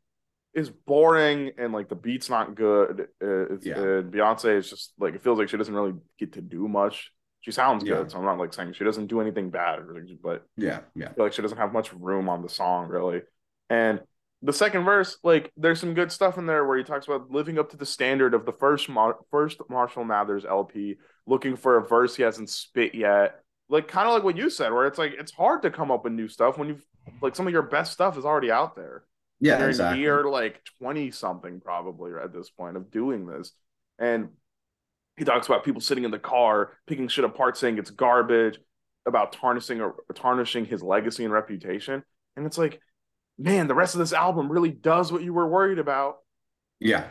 [0.55, 3.09] is boring and like the beat's not good.
[3.23, 3.79] Uh, It's, Yeah.
[3.79, 7.13] and Beyonce is just like it feels like she doesn't really get to do much.
[7.43, 8.09] She sounds good, Yeah.
[8.09, 9.81] so I'm not like saying she doesn't do anything bad,
[10.23, 11.11] but Yeah, yeah.
[11.17, 13.21] I like she doesn't have much room on the song really.
[13.71, 14.01] And
[14.43, 17.59] the second verse, like there's some good stuff in there where he talks about living
[17.59, 21.87] up to the standard of the first Mar- first Marshall Mathers LP, looking for a
[21.87, 23.41] verse he hasn't spit yet.
[23.69, 26.05] Like kind of like what you said, where it's like it's hard to come up
[26.05, 26.87] with new stuff when you've
[27.21, 29.05] like some of your best stuff is already out there.
[29.41, 29.99] Yeah, They're exactly.
[29.99, 33.53] in year like 20 something probably at this point of doing this.
[33.99, 34.31] And
[35.17, 38.59] he talks about people sitting in the car, picking shit apart, saying it's garbage,
[39.07, 42.03] about tarnishing or tarnishing his legacy and reputation.
[42.37, 42.81] And it's like,
[43.39, 46.19] man, the rest of this album really does what you were worried about.
[46.81, 47.05] Yeah.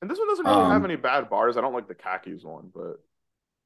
[0.00, 1.56] And this one doesn't really have Um, any bad bars.
[1.56, 2.96] I don't like the khakis one, but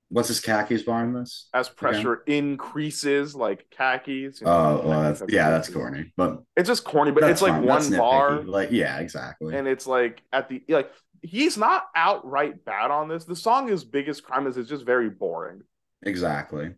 [0.08, 1.48] What's his khakis bar in this?
[1.52, 4.40] as pressure increases, like khakis.
[4.40, 6.12] you know, Oh, well, that's have yeah, that's corny.
[6.16, 7.64] But It's just corny, but it's like fine.
[7.64, 8.42] one bar.
[8.42, 9.56] Like, yeah, exactly.
[9.56, 13.24] and it's like at the like he's not outright bad on this.
[13.24, 15.62] The song is biggest crime is it's just very boring.
[16.02, 16.74] exactly.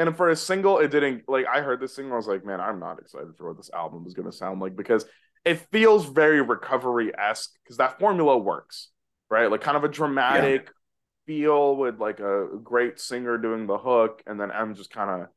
[0.00, 2.58] And for a single, it didn't like I heard this single, I was like, man,
[2.58, 5.04] I'm not excited for what this album is gonna sound like because
[5.44, 8.88] it feels very recovery-esque because that formula works,
[9.28, 9.50] right?
[9.50, 10.70] Like kind of a dramatic
[11.26, 15.28] feel with like a great singer doing the hook, and then M just kind of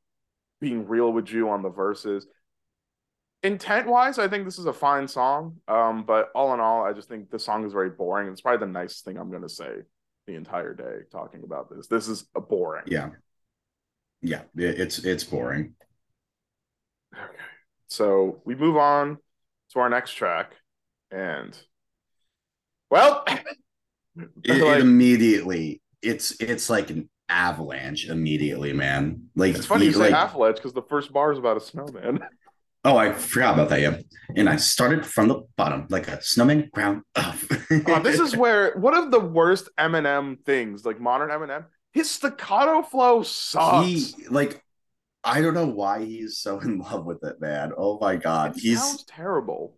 [0.61, 2.25] being real with you on the verses.
[3.43, 5.57] Intent wise, I think this is a fine song.
[5.67, 8.29] Um, but all in all, I just think the song is very boring.
[8.29, 9.71] It's probably the nicest thing I'm gonna say
[10.25, 11.87] the entire day talking about this.
[11.87, 12.85] This is a boring.
[12.87, 13.09] Yeah.
[14.23, 15.75] Yeah, it- it's it's boring.
[17.13, 17.23] Okay.
[17.87, 19.17] So we move on
[19.73, 20.53] to our next track,
[21.11, 21.57] and
[22.89, 23.25] well,
[24.15, 29.29] It, it immediately it's it's like an avalanche immediately, man.
[29.35, 32.19] Like it's funny you say like, avalanche because the first bar is about a snowman.
[32.85, 33.79] Oh, I forgot about that.
[33.79, 33.99] Yeah,
[34.35, 37.37] and I started from the bottom, like a snowman ground up.
[37.87, 42.81] Oh, this is where one of the worst Eminem things, like modern Eminem, his staccato
[42.81, 43.87] flow sucks.
[43.87, 44.61] he like
[45.23, 47.71] I don't know why he's so in love with it, man.
[47.77, 49.77] Oh my god, it he's sounds terrible.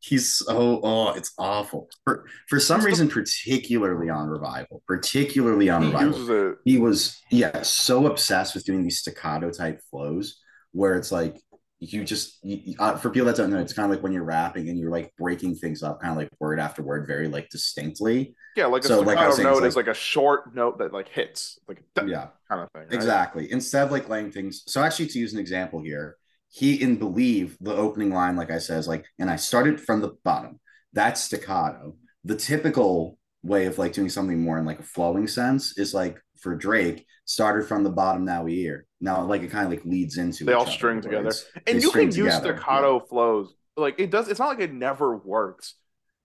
[0.00, 1.88] he's so oh, it's awful.
[2.04, 7.20] For for some It's the- reason, particularly on revival, particularly on He revival, he was
[7.30, 10.40] yeah so obsessed with doing these staccato type flows
[10.72, 11.40] where it's like
[11.84, 14.24] you just you, uh, for people that don't know it's kind of like when you're
[14.24, 17.48] rapping and you're like breaking things up kind of like word after word very like
[17.50, 18.34] distinctly.
[18.56, 20.54] Yeah, like a So, like I staccato was saying, note it's is like a short
[20.54, 22.28] note that like hits, like yeah.
[22.48, 22.82] kind of thing.
[22.82, 22.92] right?
[22.92, 23.50] exactly.
[23.50, 26.16] Instead of like laying things so actually to use an example here
[26.48, 30.00] he in believe the opening line like i said is like and i started from
[30.00, 30.60] the bottom.
[30.92, 31.96] That's staccato.
[32.24, 36.20] The typical way of like doing something more in like a flowing sense is like
[36.40, 39.84] for drake started from the bottom now we hear now like it kind of like
[39.84, 41.32] leads into They all string where together.
[41.66, 43.54] And they you can use together, staccato flows.
[43.76, 44.28] Like it does.
[44.28, 45.74] It's not like it never works,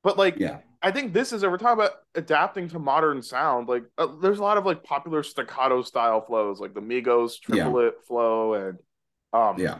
[0.03, 1.43] but like yeah I think this is.
[1.43, 3.67] We're talking about adapting to modern sound.
[3.67, 7.63] Like uh, there's a lot of like popular staccato style flows, like the Migos Yeah.
[7.63, 8.77] triplet flow, and
[9.33, 9.79] um, yeah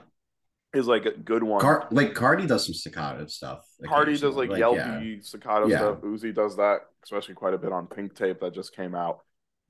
[0.73, 1.61] is like a good one.
[1.61, 5.77] Car- like cardi does some staccato stuff Cardi does like, occasionally, yelpy staccato Yeah.
[5.77, 5.97] stuff.
[6.01, 9.21] Uzi does that, especially quite a bit on Pink Tape that just came out.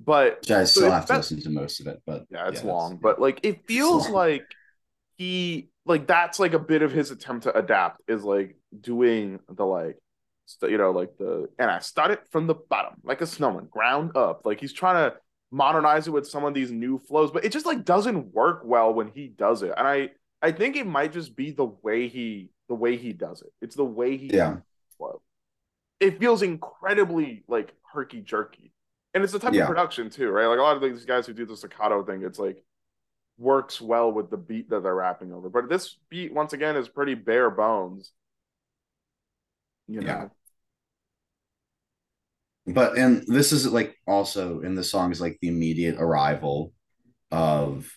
[0.02, 2.62] But which i still if have to listen to most of it but yeah, it's
[2.62, 2.98] that's- long.
[3.02, 4.46] But like it feels like
[5.18, 9.66] he like that's like a bit of his attempt to adapt is like doing the
[9.66, 9.98] like
[10.62, 14.46] you know like the and I started from the bottom like a snowman ground up.
[14.46, 15.18] Like he's trying to
[15.52, 18.94] modernize it with some of these new flows but it just like doesn't work well
[18.94, 19.74] when he does it.
[19.76, 20.10] And I
[20.42, 23.52] I think it might just be the way he the way he does it.
[23.62, 24.58] It's the way he Yeah.
[26.00, 28.72] it feels incredibly like herky jerky
[29.14, 29.64] and it's the type Yeah.
[29.64, 32.24] of production too right like a lot of these guys who do the staccato thing
[32.24, 32.64] it's like
[33.38, 35.50] works well with the beat that they're rapping over.
[35.50, 38.12] But this beat, once again, is pretty bare bones.
[39.88, 40.30] You know, Yeah.
[42.68, 46.74] but and this is like also in the song is like the immediate arrival
[47.32, 47.92] of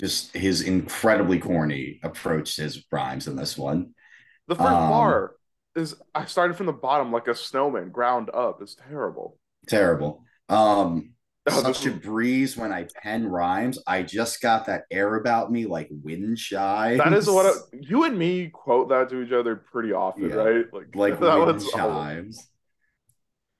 [0.00, 3.94] just his incredibly corny approach to his rhymes in this one.
[4.48, 5.36] the first Um, bar
[5.76, 8.60] is I started from the bottom like a snowman, ground up.
[8.62, 9.38] It's terrible.
[9.68, 10.24] Terrible.
[10.48, 11.08] Um
[11.44, 13.76] Oh, such a breeze when I pen rhymes.
[13.84, 16.96] I just got that air about me like wind shy.
[16.98, 20.36] That is what I, you and me quote that to each other pretty often, Yeah.
[20.36, 20.64] right?
[20.72, 22.46] Like, like that wind chimes.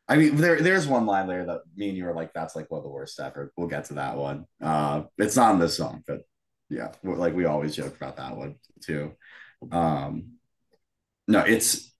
[0.08, 2.70] I mean, there there's one line there that me and you were like, that's like
[2.70, 3.52] one of the worst ever.
[3.56, 4.46] We'll get to that one.
[4.60, 6.20] Uh it's not in this song, but
[6.68, 9.12] yeah, we're- like we always joke about that one too.
[9.72, 10.34] Um
[11.26, 11.92] no, it's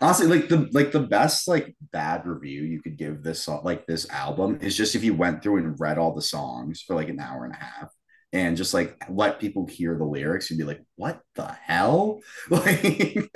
[0.00, 3.86] honestly like the like the best like bad review you could give this song like
[3.86, 7.08] this album is just if you went through and read all the songs for like
[7.08, 7.92] an hour and a half
[8.32, 12.20] and just like let people hear the lyrics you'd be like what the hell?
[12.50, 13.30] Like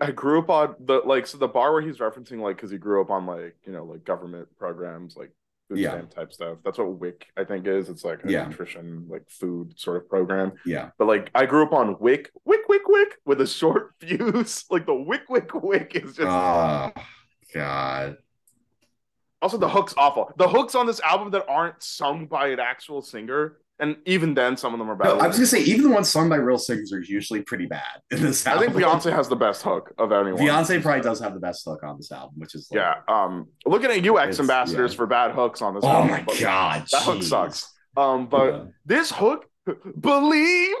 [0.00, 2.78] I grew up on the like so the bar where he's referencing like because he
[2.78, 5.30] grew up on like you know like government programs like
[5.78, 6.00] Yeah.
[6.02, 6.58] type stuff.
[6.64, 7.88] That's what WIC I think is.
[7.88, 8.46] It's like a Yeah.
[8.46, 10.52] nutrition like food sort of program.
[10.64, 14.64] yeah But like I grew up on WIC, WIC, WIC, WIC with a short fuse.
[14.70, 16.92] Like the WIC, WIC, WIC is just oh
[17.54, 18.16] god
[19.42, 20.30] also the hook's awful.
[20.36, 24.56] The hooks on this album that aren't sung by an actual singer and even then,
[24.56, 25.06] some of them are bad.
[25.06, 27.66] No, I was gonna say even the ones sung by real singers are usually pretty
[27.66, 30.40] bad in this I think Beyonce has the best hook of anyone.
[30.40, 32.94] Beyonce probably does have the best hook on this album, which is like, Yeah.
[33.08, 33.48] Um.
[33.66, 34.96] Looking at you, X Ambassadors yeah.
[34.96, 35.84] for bad hooks on this.
[35.84, 37.72] Oh album, my god, that hook sucks.
[37.96, 38.28] Um.
[38.28, 39.46] But this hook,
[39.98, 40.76] believe.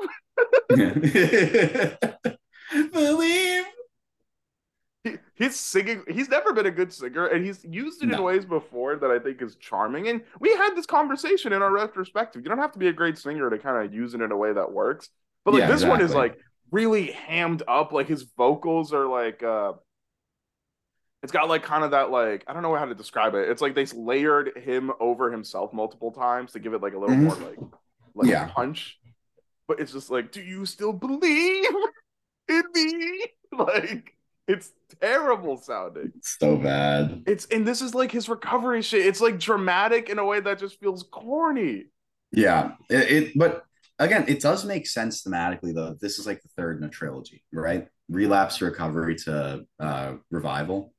[2.92, 3.64] Believe.
[5.04, 6.04] He, he's singing.
[6.08, 9.18] He's never been a good singer, and he's used it in ways before that I
[9.18, 10.08] think is charming.
[10.08, 12.42] And we had this conversation in our retrospective.
[12.42, 14.36] You don't have to be a great singer to kind of use it in a
[14.36, 15.08] way that works.
[15.44, 16.36] But like Yeah, this one is like
[16.70, 17.92] really hammed up.
[17.92, 19.72] Like his vocals are like uh
[21.22, 23.48] it's got like kind of that like I don't know how to describe it.
[23.48, 27.16] It's like they layered him over himself multiple times to give it like a little
[27.16, 27.22] Mhm.
[27.24, 27.58] more like
[28.14, 28.48] like Yeah.
[28.48, 28.98] punch.
[29.68, 31.70] But it's just like, do you still believe
[32.48, 33.26] in me?
[33.52, 34.14] Like
[34.50, 36.12] it's terrible sounding.
[36.22, 37.22] So bad.
[37.26, 39.06] It's and this is like his recovery shit.
[39.06, 41.84] It's like dramatic in a way that just feels corny.
[42.32, 42.72] Yeah.
[42.88, 43.64] It, it but
[43.98, 45.96] again, it does make sense thematically though.
[46.00, 47.86] This is like the third in a trilogy, right?
[48.08, 50.92] Relapse recovery to uh revival.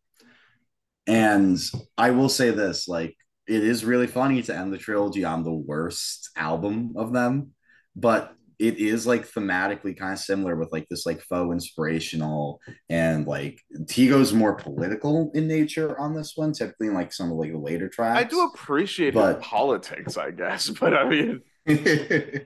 [1.07, 1.59] And
[1.97, 5.53] I will say this, like it is really funny to end the trilogy on the
[5.53, 7.51] worst album of them,
[7.97, 13.25] but it is like thematically kind of similar with like this like faux inspirational and
[13.25, 17.51] like Tigo's more political in nature on this one, typically in like some of like
[17.51, 18.19] the later tracks.
[18.19, 21.41] I do appreciate But- politics, I guess, but I mean,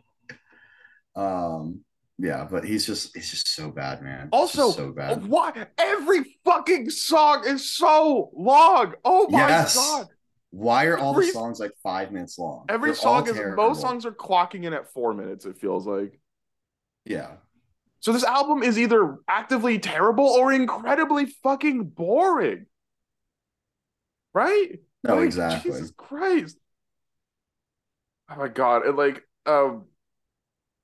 [1.16, 1.82] um
[2.18, 6.90] yeah but he's just it's just so bad man Also, so bad why every fucking
[6.90, 8.94] song is so long?
[9.04, 9.76] Oh my Yes.
[9.76, 10.08] god!
[10.56, 14.06] Why are all the songs like five minutes long Every They're song is most songs
[14.06, 15.46] are clocking in at four minutes.
[15.46, 16.18] It feels like
[17.04, 17.32] yeah
[18.00, 18.14] so.
[18.14, 22.68] This album is either actively terrible or incredibly fucking boring,
[24.34, 24.80] right?
[25.04, 26.58] no Like, exactly Jesus Christ.
[28.30, 28.86] Oh my god.
[28.86, 29.86] And like um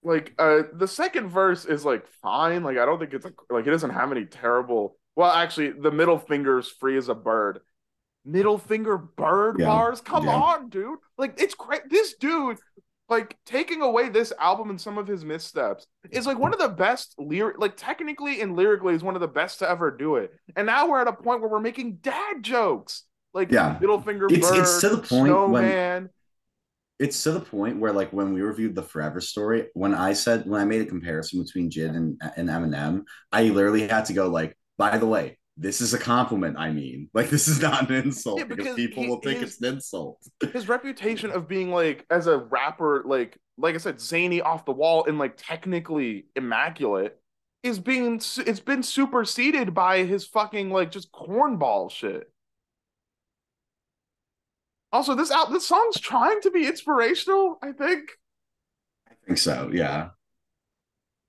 [0.04, 2.64] like uh the second verse is like fine.
[2.64, 5.92] Like I don't think it's like like it doesn't have any terrible well actually the
[5.92, 7.60] middle finger's free as a bird.
[8.26, 10.02] Middle finger bird Yeah, bars?
[10.02, 10.36] Come yeah.
[10.36, 11.00] on, dude.
[11.18, 11.90] Like it's great.
[11.90, 12.58] This dude
[13.10, 16.70] like taking away this album and some of his missteps is like one of the
[16.70, 20.32] best lyric like technically and lyrically is one of the best to ever do it.
[20.56, 23.04] And now we're at a point where we're making dad jokes.
[23.34, 23.78] Like Yeah.
[23.82, 26.10] middle finger It's- bird, it's to the point when-
[27.00, 30.46] it's to the point where like when we reviewed the forever story when i said
[30.48, 34.28] when i made a comparison between jid and, and eminem i literally had to go
[34.30, 37.96] like by the way this is a compliment i mean like this is not an
[37.96, 40.18] insult Yeah, because, because people he will think is- it's an insult
[40.54, 44.72] his reputation of being like as a rapper like like i said zany off the
[44.72, 47.18] wall and like technically immaculate
[47.64, 52.32] is being it's been superseded by his fucking like just cornball shit
[54.92, 58.12] also this out this song's trying to be inspirational i think
[59.08, 60.10] I think so, yeah.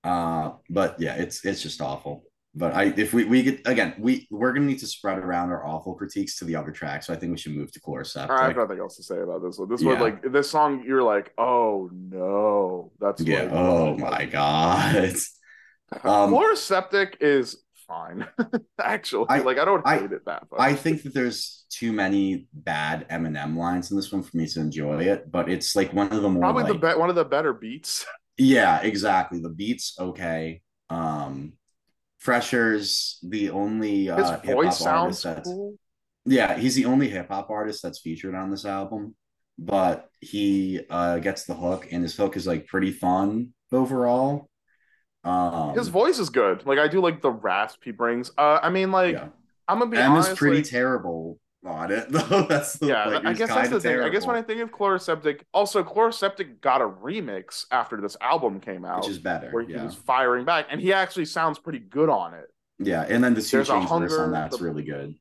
[0.03, 2.23] Uh, but yeah, it's it's just awful.
[2.55, 5.65] But I if we we get again, we we're gonna need to spread around our
[5.65, 7.07] awful critiques to the other tracks.
[7.07, 8.29] So I think we should move to Chlorosept.
[8.29, 10.83] i have Like, nothing else to say about this one this one like this song
[10.85, 13.43] you're like oh no that's yeah.
[13.43, 14.95] like, Oh my god.
[16.03, 18.25] um, Chloroseptic is fine
[18.81, 21.91] actually I- like i don't I- hate it that much I think that there's too
[21.91, 25.31] many bad Eminem lines in this one for me to enjoy it.
[25.31, 28.05] But it's like one of the more probably the be- one of the better beats
[28.37, 29.41] yeah, exactly.
[29.41, 30.61] The beats okay.
[30.89, 31.53] Um,
[32.23, 35.75] PHresher's the only uh, hip-hop voice artist sounds that's cool.
[36.25, 39.15] Yeah, he's the only hip hop artist that's featured on this album,
[39.57, 44.49] but he uh gets the hook, and his hook is like pretty fun overall.
[45.25, 46.65] Um, His voice is good.
[46.65, 48.31] Like I do like the rasp he brings.
[48.37, 49.27] Uh, I mean, like yeah,
[49.67, 50.31] I'm gonna be M honest.
[50.31, 52.45] is pretty like, terrible on it though.
[52.47, 53.99] That's the, yeah, like, I guess that's the thing.
[53.99, 58.59] I guess when I think of Chloroseptic, also Chloroseptic got a remix after this album
[58.59, 59.49] came out, which is better.
[59.51, 62.47] where he was firing back, and he actually sounds pretty good on it.
[62.79, 65.15] yeah, and then the two There's chains verse on that's the- really good.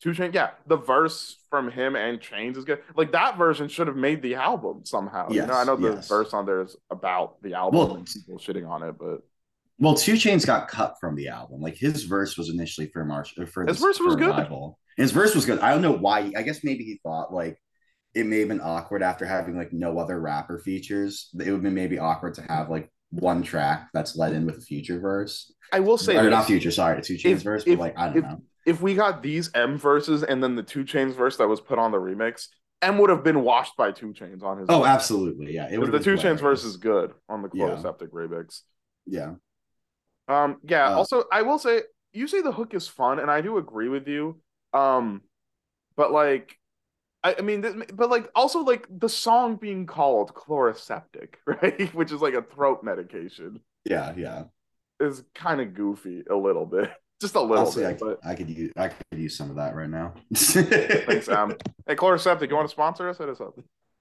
[0.00, 2.78] Two Chain, yeah, the verse from him and Chainz is good.
[2.94, 5.28] Like that version should have made the album somehow.
[5.28, 6.06] you know, I know the yes.
[6.08, 9.22] verse on there is about the album Well- and people shitting on it, but
[9.80, 11.60] Well, 2 Chainz got cut from the album.
[11.60, 14.28] Like his verse was initially for March uh, for His this- verse was good.
[14.28, 14.78] Revival.
[14.96, 15.60] And his verse was good.
[15.60, 16.32] I don't know why.
[16.36, 17.60] I guess maybe he thought like
[18.14, 21.30] it may have been awkward after having like no other rapper features.
[21.34, 24.56] It would have been maybe awkward to have like one track that's let in with
[24.58, 25.52] a future verse.
[25.72, 26.30] I will say or this.
[26.30, 28.42] not future, sorry, 2 Chainz If- verse, if- but like I don't if- know.
[28.66, 31.78] if we got these M verses and then the 2 Chainz verse that was put
[31.78, 32.48] on the remix,
[32.82, 34.66] M would have been washed by 2 Chainz on his.
[34.68, 35.54] Oh, absolutely.
[35.54, 35.68] Yeah.
[35.70, 37.66] It the 2 Chainz verse is good on the Yeah.
[37.66, 38.62] Chloroseptic remix.
[39.06, 39.34] Yeah.
[40.28, 40.88] Um, yeah.
[40.88, 43.88] Uh, also, I will say you say the hook is fun, and I do agree
[43.88, 44.40] with you.
[44.72, 45.22] Um,
[45.96, 46.56] but like,
[47.24, 51.92] I, I mean, this, but like also like the song being called chloroseptic, right?
[51.94, 54.44] Which is like a throat medication, Yeah, yeah.
[55.00, 58.00] is kind of goofy a little bit, just a little Honestly, I, bit.
[58.00, 60.14] But I could use I could use some of that right now.
[60.34, 61.56] thanks, Sam.
[61.86, 63.16] Hey, chloroseptic, you want to sponsor us?
[63.18, 63.58] Hit us up.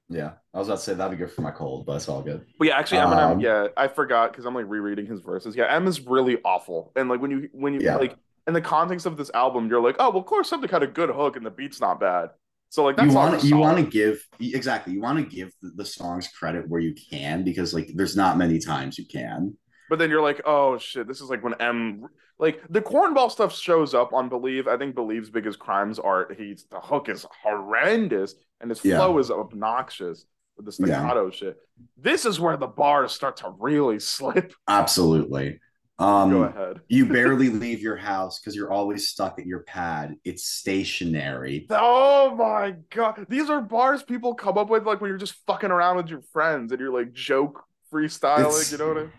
[0.10, 2.22] Yeah, I was about to say that'd be good for my cold, but it's all
[2.22, 2.46] good.
[2.58, 3.32] But yeah, actually, Eminem.
[3.34, 5.56] Um, yeah, I forgot because I'm like rereading his verses.
[5.56, 7.98] Yeah, M is really awful, and like when you when you Yeah.
[7.98, 8.16] like
[8.48, 11.36] in the context of this album, you're like, oh well, chloroseptic had a good hook
[11.36, 12.30] and the beat's not bad.
[12.70, 15.72] So like that's you want you want to give exactly you want to give the,
[15.76, 19.58] the songs credit where you can because like there's not many times you can.
[19.90, 22.06] But then you're like, oh shit, this is like when M
[22.40, 24.68] like the cornball stuff shows up on Believe.
[24.68, 28.98] I think Believe's biggest crimes are he's the hook is horrendous and his Yeah.
[28.98, 31.58] flow is obnoxious with the staccato shit.
[31.96, 34.54] This is where the bars start to really slip.
[34.68, 35.60] Absolutely.
[36.00, 36.82] Um, Go ahead.
[36.90, 40.16] you barely leave your house because you're always stuck at your pad.
[40.24, 41.66] It's stationary.
[41.72, 43.26] Oh my god.
[43.30, 46.22] These are bars people come up with like when you're just fucking around with your
[46.34, 49.12] friends and you're like joke freestyling, It's- you know what I mean?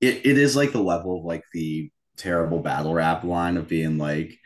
[0.00, 3.96] It it is like the level of like the terrible battle rap line of being
[3.98, 4.38] like,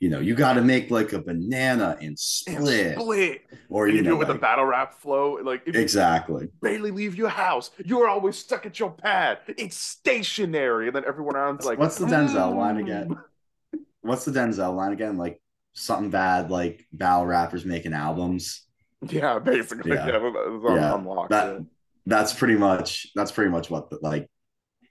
[0.00, 3.42] you know, you got to make like a banana and And split, split.
[3.68, 5.34] or you you do know, it with a battle rap flow.
[5.42, 6.48] Like exactly.
[6.62, 9.38] barely leave your house, you're always stuck at your pad.
[9.48, 10.86] It's stationary.
[10.88, 13.18] And then everyone around's like, What's the Denzel line "Mm." again?
[14.02, 15.18] What's the Denzel line again?
[15.18, 15.40] Like
[15.74, 18.66] something bad, like battle rappers making albums.
[19.02, 19.92] Yeah, basically.
[19.92, 20.06] Yeah.
[20.06, 21.30] Yeah, that was on Yeah, unlocked.
[21.30, 21.58] that- yeah.
[22.06, 24.28] That's pretty much that's pretty much what the like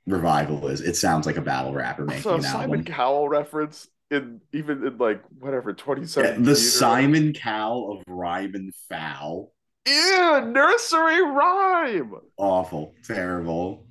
[0.05, 0.81] revival is.
[0.81, 2.85] It sounds like a battle rapper making So an Simon album.
[2.85, 5.73] Cowell reference in even in like whatever
[6.17, 9.51] Yeah, the Simon Cowell of rhyme and foul.
[9.85, 12.21] Ew, nursery rhyme.
[12.37, 13.85] Awful, terrible.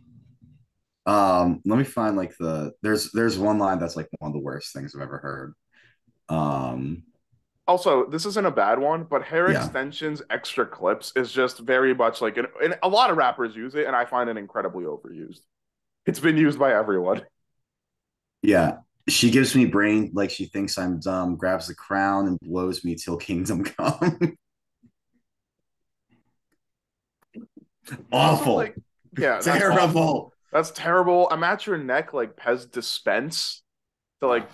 [1.07, 4.41] Um, let me find like the there's there's one line that's like one of the
[4.41, 5.55] worst things I've ever heard.
[6.29, 7.05] Um,
[7.67, 9.51] Also, this isn't a bad one, but hair Yeah.
[9.51, 13.75] extensions, extra clips is just very much like, and, and a lot of rappers use
[13.75, 15.43] it, and I find it incredibly overused.
[16.07, 17.23] It's been used by everyone.
[18.43, 22.85] yeah, she gives me brain like she thinks I'm dumb, grabs the crown and blows
[22.85, 24.37] me till kingdom come.
[28.13, 28.77] Awful, like,
[29.17, 29.59] yeah, that's awful.
[29.61, 30.33] terrible.
[30.53, 31.29] That's terrible.
[31.31, 33.63] I'm at your neck like Pez dispense
[34.21, 34.49] to like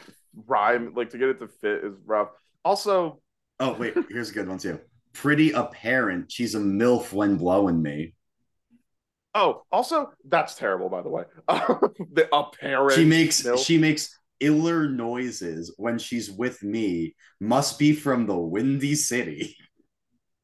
[0.46, 2.30] rhyme, like to get it to fit is rough.
[2.64, 3.20] Also,
[3.60, 4.80] Oh wait, here's a good one too.
[5.12, 8.14] Pretty apparent she's a milf when blowing me.
[9.34, 10.88] oh, also that's terrible.
[10.88, 13.58] By the way, the apparent She makes milk.
[13.58, 17.14] she makes iller noises when she's with me.
[17.40, 19.56] Must be from the windy city.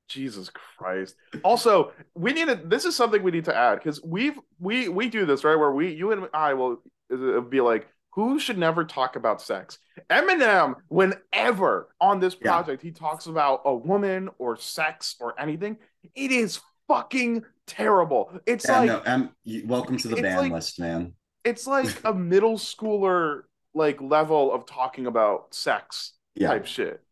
[0.08, 1.14] Jesus Christ.
[1.44, 5.08] Also, we need to this is something we need to add because we've we we
[5.08, 5.56] do this, right?
[5.56, 6.82] Where we you and I will
[7.12, 9.78] uh, be like, who should never talk about sex?
[10.10, 12.50] Eminem, whenever on this Yeah.
[12.50, 15.76] project he talks about a woman or sex or anything,
[16.16, 18.32] it is fucking terrible.
[18.46, 19.28] It's Yeah, like no,
[19.64, 21.14] welcome to the It's ban like- list, man.
[21.44, 23.42] it's like a middle schooler
[23.74, 27.02] like level of talking about sex Yeah, type shit.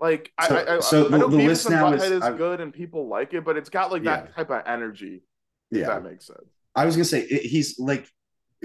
[0.00, 2.60] Like So- I, I, I, so I the- know the list now is- is, good
[2.60, 5.22] and people like it, but it's got like that type of energy.
[5.70, 5.86] If yeah.
[5.88, 6.50] that makes sense.
[6.74, 8.06] I was gonna say it, he's like.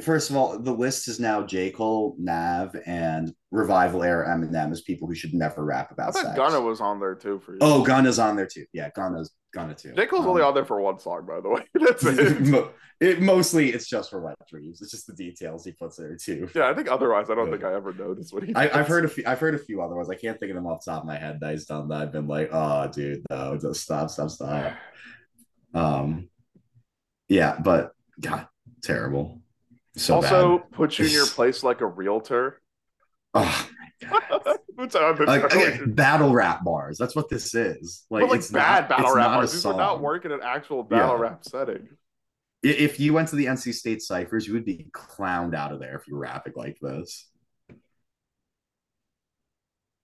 [0.04, 1.72] First of all, the list is now J.
[1.72, 6.24] Cole, Nav, and Revival era Eminem as people who should never rap I about thought
[6.24, 6.38] sex.
[6.38, 7.58] Gunna was on there too for you.
[7.60, 8.64] Oh, Gunna's on there too.
[8.72, 9.94] Yeah, Gunna's Gunna too.
[9.96, 10.06] J.
[10.06, 11.66] Cole's Um, only on there for one song, by the way.
[11.74, 12.72] That's it.
[13.02, 14.82] It mostly it's just for wet dreams.
[14.82, 16.50] It's just the details he puts there too.
[16.54, 17.54] yeah, I think otherwise I don't Yeah.
[17.54, 18.54] think I ever noticed what he.
[18.56, 19.24] I, I've heard a few.
[19.26, 20.10] I've heard a few other ones.
[20.10, 22.02] I can't think of them off the top of my head that he's done that.
[22.02, 24.74] I've been like, oh, dude, no, just stop, stop, stop.
[25.74, 26.30] Um,
[27.30, 28.48] yeah, but God,
[28.84, 29.42] terrible.
[29.96, 30.72] So also bad.
[30.72, 32.62] put you in your place like a realtor.
[33.34, 33.70] Oh
[34.08, 34.58] my God.
[34.76, 36.98] Which I've been Like, okay, battle rap bars.
[36.98, 38.06] That's what this is.
[38.10, 39.56] Like, but like it's bad not, battle it's rap artists.
[39.58, 41.22] These are not working an actual battle Yeah.
[41.22, 41.90] rap setting.
[42.62, 45.96] If you went to the NC State ciphers, you would be clowned out of there
[45.96, 47.30] if you were rapping like this.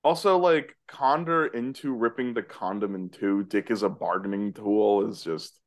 [0.03, 5.23] Also, like Condor into ripping the condom in two, Dick is a bargaining tool is
[5.23, 5.59] just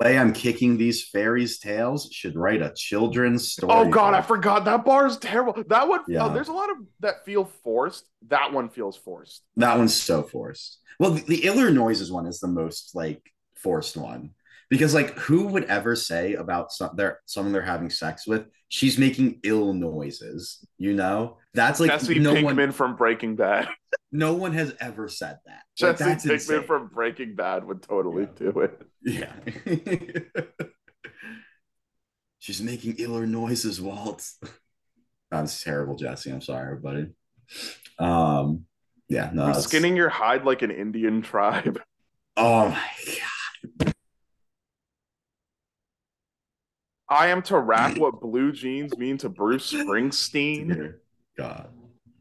[0.00, 3.72] Way I'm kicking these fairies' tails should write a children's story.
[3.72, 5.54] Oh god, I forgot that bar is terrible.
[5.68, 6.26] That one oh, Yeah.
[6.26, 8.08] oh, there's a lot of that feel forced.
[8.28, 9.42] That one feels forced.
[9.56, 10.80] That one's so forced.
[10.98, 13.22] Well, the, the Iller Noises one is the most like
[13.54, 14.30] forced one
[14.74, 18.46] because like who would ever say about some they're someone they're having sex with?
[18.68, 20.66] She's making ill noises.
[20.78, 22.72] You know, that's like Jesse no Pinkman one.
[22.72, 23.68] from Breaking Bad.
[24.10, 25.62] No one has ever said that.
[25.80, 26.62] Like, Jesse that's Pinkman insane.
[26.64, 28.80] from Breaking Bad would totally do it.
[29.02, 29.32] Yeah.
[32.38, 34.24] She's making iller noises, Walt.
[35.32, 36.30] That's terrible, Jesse.
[36.30, 37.08] I'm sorry, everybody.
[37.98, 38.66] Um,
[39.08, 41.80] Yeah, no, skinning your hide like an Indian tribe.
[42.36, 43.16] Oh my god.
[47.08, 50.72] I am to rap what blue jeans mean to Bruce Springsteen.
[50.74, 51.00] Dear
[51.36, 51.68] God.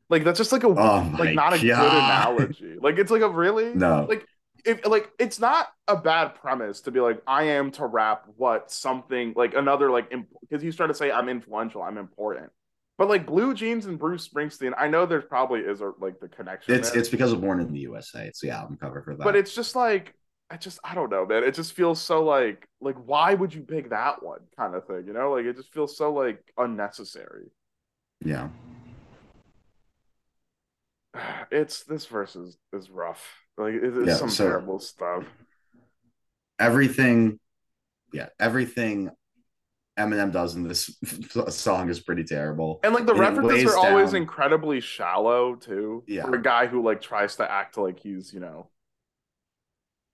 [0.09, 2.77] Like that's just like a Oh like not a good analogy.
[2.79, 4.05] Like it's like a really No.
[4.07, 4.25] like
[4.65, 8.71] if like it's not a bad premise to be like I am to rap what
[8.71, 10.11] something like another like
[10.41, 12.51] because he's trying to say I'm influential, I'm important.
[12.97, 16.27] But like Blue Jeans and Bruce Springsteen, I know there's probably is a like the
[16.27, 16.75] connection.
[16.75, 18.27] It's there, it's because of Born in the USA.
[18.27, 19.23] It's the album cover for that.
[19.23, 20.13] but it's just like
[20.49, 21.43] I just I don't know, man.
[21.43, 25.03] It just feels so like like why would you pick that one kind of thing,
[25.07, 25.31] you know?
[25.33, 27.47] Like it just feels so like unnecessary.
[28.23, 28.49] yeah.
[31.51, 33.23] It's this verse is, is rough.
[33.57, 35.23] Like it is Yeah, some so- terrible stuff.
[36.59, 37.39] Everything,
[38.13, 39.09] yeah, everything
[39.99, 40.95] Eminem does in this
[41.49, 42.79] song is pretty terrible.
[42.83, 46.03] And like the And references are always down- incredibly shallow too.
[46.07, 46.23] Yeah.
[46.23, 48.69] For a guy who like tries to act like he's, you know,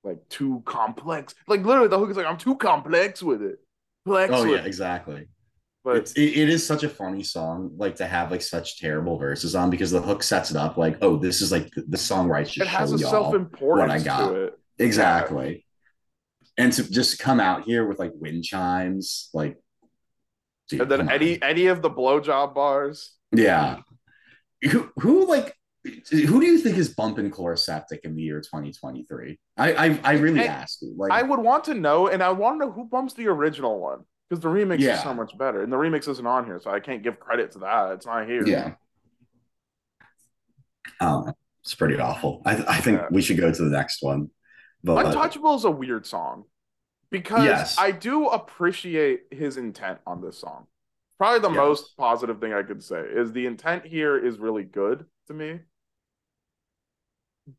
[0.03, 1.35] like too complex.
[1.47, 3.59] Like literally the hook is like, I'm too complex with it.
[4.05, 4.65] Complex Oh yeah, it.
[4.67, 5.27] exactly.
[5.83, 9.17] But It's, it, it is such a funny song, like to have like such terrible
[9.17, 12.27] verses on because the hook sets it up like, oh, this is like the song
[12.27, 14.29] where I should it has show a y'all what I got.
[14.29, 14.59] to it.
[14.77, 15.65] exactly.
[16.57, 19.57] And to just come out here with like wind chimes, like,
[20.67, 21.13] dude, And then come on.
[21.13, 23.15] any any of the blowjob bars.
[23.31, 23.79] yeah,
[24.69, 29.39] who who like who do you think is bumping Chloroseptic in the year 2023?
[29.57, 32.31] I I, I really I- ask you, like, I would want to know, and I
[32.31, 33.99] want to know who bumps the original one.
[34.29, 34.93] Because the remix Yeah.
[34.97, 35.63] is so much better.
[35.63, 37.93] And the remix isn't on here, so I can't give credit to that.
[37.93, 38.45] It's not here.
[38.45, 38.73] yeah.
[40.99, 42.41] Um, it's pretty awful.
[42.45, 43.07] I I think Yeah.
[43.11, 44.29] we should go to the next one.
[44.83, 46.43] But Untouchable is a weird song
[47.09, 47.77] because Yes.
[47.77, 50.67] I do appreciate his intent on this song.
[51.17, 51.57] Probably the Yes.
[51.57, 55.59] most positive thing I could say is the intent here is really good to me.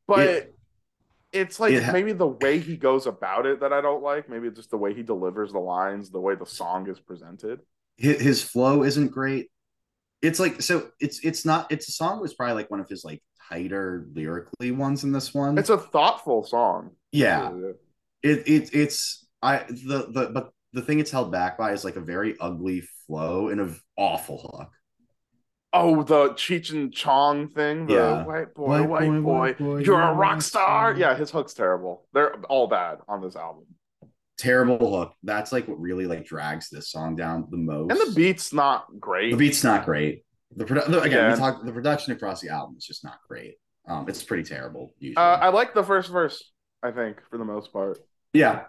[0.06, 0.56] But It-
[1.32, 4.28] it's like it ha- maybe the way he goes about it that I don't like.
[4.28, 7.60] Maybe it's just the way he delivers the lines, the way the song is presented.
[7.96, 9.50] his, flow isn't great.
[10.22, 13.04] It's like so it's it's not it's a song was probably like one of his
[13.04, 15.56] like tighter lyrically ones in this one.
[15.58, 16.90] It's a thoughtful song.
[17.12, 17.50] yeah.
[17.50, 17.74] Really.
[18.22, 21.96] It it it's I the the but the thing it's held back by is like
[21.96, 24.70] a very ugly flow and an awful hook.
[25.72, 27.86] Oh, the Cheech and Chong thing.
[27.86, 28.24] The Yeah.
[28.24, 29.22] white boy, white,
[29.58, 30.94] boy, you're a rock star.
[30.94, 32.06] Yeah, his hook's terrible.
[32.12, 33.66] They're all bad on this album.
[34.36, 35.12] Terrible hook.
[35.22, 37.90] That's like what really like drags this song down the most.
[37.92, 39.30] And the beat's not great.
[39.30, 40.24] the beat's not great.
[40.56, 41.32] The produ- the- again, Yeah.
[41.34, 43.56] we talked the production across the album is just not great.
[43.86, 45.16] Um, it's pretty terrible usually.
[45.24, 46.52] uh, I like the first verse,
[46.82, 47.98] I think, for the most part.
[48.32, 48.64] yeah.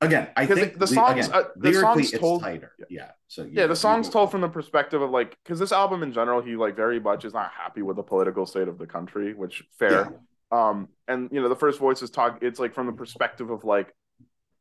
[0.00, 2.72] Again, i think the songs- again, uh, the songs told- tighter.
[2.90, 3.12] Yeah.
[3.28, 6.12] So you- Yeah, the song's told from the perspective of like, because this album in
[6.12, 9.32] general, he like very much is not happy with the political state of the country,
[9.34, 10.12] which fair.
[10.50, 12.38] Um, and you know, the first voice is talk.
[12.42, 13.94] It's like from the perspective of like,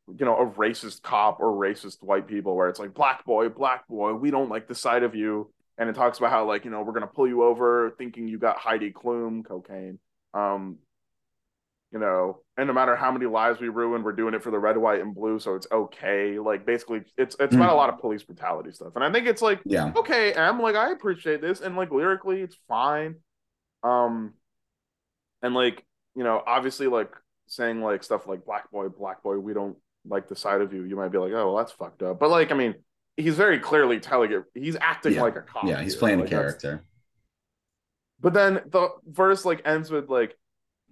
[0.08, 3.88] you know, a racist cop or racist white people, where it's like black boy, black
[3.88, 5.52] boy, we don't like the side of you.
[5.78, 8.38] And it talks about how like you know we're gonna pull you over thinking you
[8.38, 10.00] got Heidi Klum cocaine.
[10.34, 10.78] Um,
[11.94, 14.58] you know, and no matter how many lives we ruin, we're doing it for the
[14.58, 16.40] red, white, and blue, so it's okay.
[16.40, 19.42] Like basically, it's it's about a lot of police brutality stuff, and I think it's
[19.44, 19.92] like Yeah.
[19.96, 23.16] okay, M, like I appreciate this, and like lyrically, it's fine.
[23.84, 24.34] Um,
[25.44, 25.86] and like
[26.16, 27.12] you know, obviously, like
[27.48, 29.78] saying like stuff like "black boy, black boy," we don't
[30.08, 30.84] like the side of you.
[30.84, 32.20] You might be like, oh, well, that's fucked up.
[32.20, 32.74] But like, I mean,
[33.18, 34.44] he's very clearly telling it.
[34.56, 35.22] He's acting Yeah.
[35.22, 35.66] like a cop.
[35.66, 36.00] Yeah, he's here.
[36.00, 36.84] playing a Like, that's- character.
[38.20, 40.36] But then the verse like ends with like.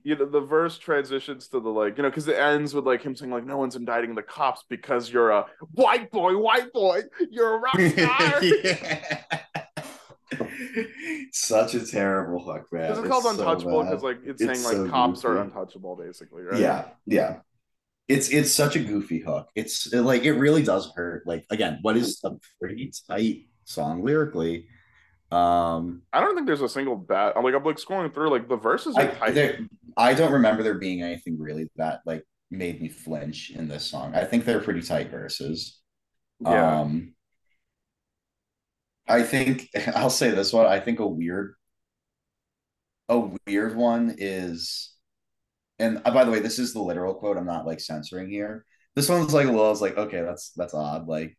[0.04, 3.04] You know, the verse transitions to the like, you know, because it ends with like
[3.04, 7.02] him saying, like, no one's indicting the cops because you're a white boy, white boy,
[7.30, 8.42] you're a rock star.
[11.32, 12.84] Such a terrible hook, man.
[12.84, 15.96] Because it's called so untouchable because like it's, It's saying like so cops are untouchable
[15.96, 16.60] basically, right?
[16.60, 17.38] Yeah, yeah.
[18.08, 19.50] It's it's such a goofy hook.
[19.56, 21.26] It's like it really does hurt.
[21.26, 24.68] Like again, what is a pretty tight song lyrically?
[25.32, 27.34] Um, I don't think there's a single bad.
[27.38, 29.60] I'm like I'm like scrolling through like the verses are I tight.
[29.98, 34.16] I don't remember there being anything really that like made me flinch in this song.
[34.16, 35.80] I think they're pretty tight verses.
[36.40, 37.16] yeah, Um,
[39.08, 40.66] I think I'll say this one.
[40.66, 41.56] I think a weird,
[43.10, 44.94] a weird one is,
[45.80, 47.38] and uh, by the way, this is the literal quote.
[47.38, 48.66] I'm not like censoring here.
[48.96, 49.68] This one's like a little.
[49.68, 51.08] I was like, okay, that's that's odd.
[51.08, 51.38] Like,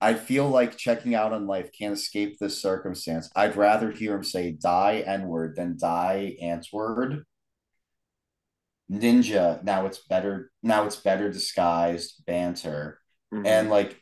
[0.00, 3.30] I feel like checking out on life can't escape this circumstance.
[3.36, 7.24] I'd rather hear him say "die n word" than "Die Antwoord."
[8.90, 9.62] Ninja.
[9.64, 10.50] Now it's better.
[10.62, 13.00] Now it's better disguised banter
[13.34, 13.46] Mhm.
[13.46, 14.00] and like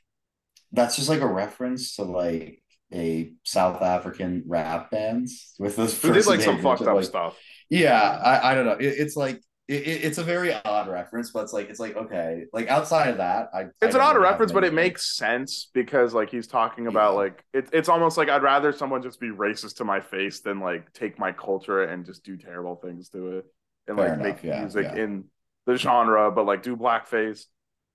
[0.73, 2.63] that's just like a reference to like
[2.93, 5.29] a South African rap band
[5.59, 6.01] with those.
[6.03, 7.39] Who did like some fucked up like, stuff.
[7.71, 8.73] Yeah, I, I don't know.
[8.73, 12.45] It, it's like it, it's a very odd reference, but it's like it's like okay,
[12.53, 16.13] like outside of that, I it's I an odd reference, but it makes sense because
[16.13, 17.19] like he's talking about Yeah.
[17.21, 20.61] like it, it's almost like I'd rather someone just be racist to my face than
[20.61, 23.47] like take my culture and just do terrible things to it
[23.89, 24.95] and Fair like enough, make yeah, music yeah.
[24.95, 25.25] in
[25.67, 27.45] the genre, but like do blackface.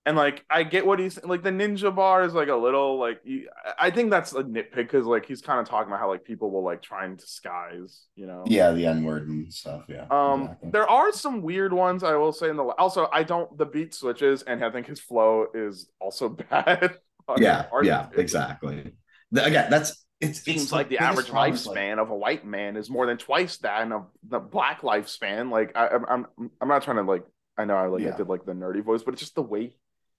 [0.05, 3.19] And like I get what he's like the ninja bar is like a little like
[3.23, 6.23] you, I think that's a nitpick because like he's kind of talking about how like
[6.23, 8.43] people will like try and disguise, you know.
[8.47, 9.83] yeah, the N word and stuff.
[9.87, 10.69] Yeah, Um, exactly.
[10.71, 13.93] there are some weird ones I will say in the also I don't the beat
[13.93, 16.97] switches and I think his flow is also bad.
[17.37, 18.93] yeah, yeah, exactly.
[19.35, 22.45] Again, that's it's Seems it's like the average problem is, like- lifespan of a white
[22.45, 25.51] man is more than twice that of the black lifespan.
[25.51, 27.23] Like I, I'm, I'm, I'm not trying to like.
[27.57, 29.75] I know I like I did like the nerdy voice, but it's just the way.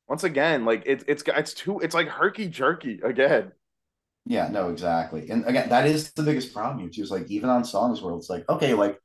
[0.09, 3.53] Once again, like it's it's it's too it's like herky jerky again.
[4.27, 5.31] Yeah, no, exactly.
[5.31, 8.29] And again, that is the biggest problem, which is like even on songs where it's
[8.29, 8.99] like, okay, like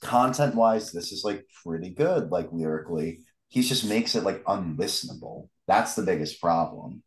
[0.00, 3.20] content wise, this is like pretty good, like lyrically.
[3.48, 5.48] He just makes it like unlistenable.
[5.66, 7.02] That's the biggest problem.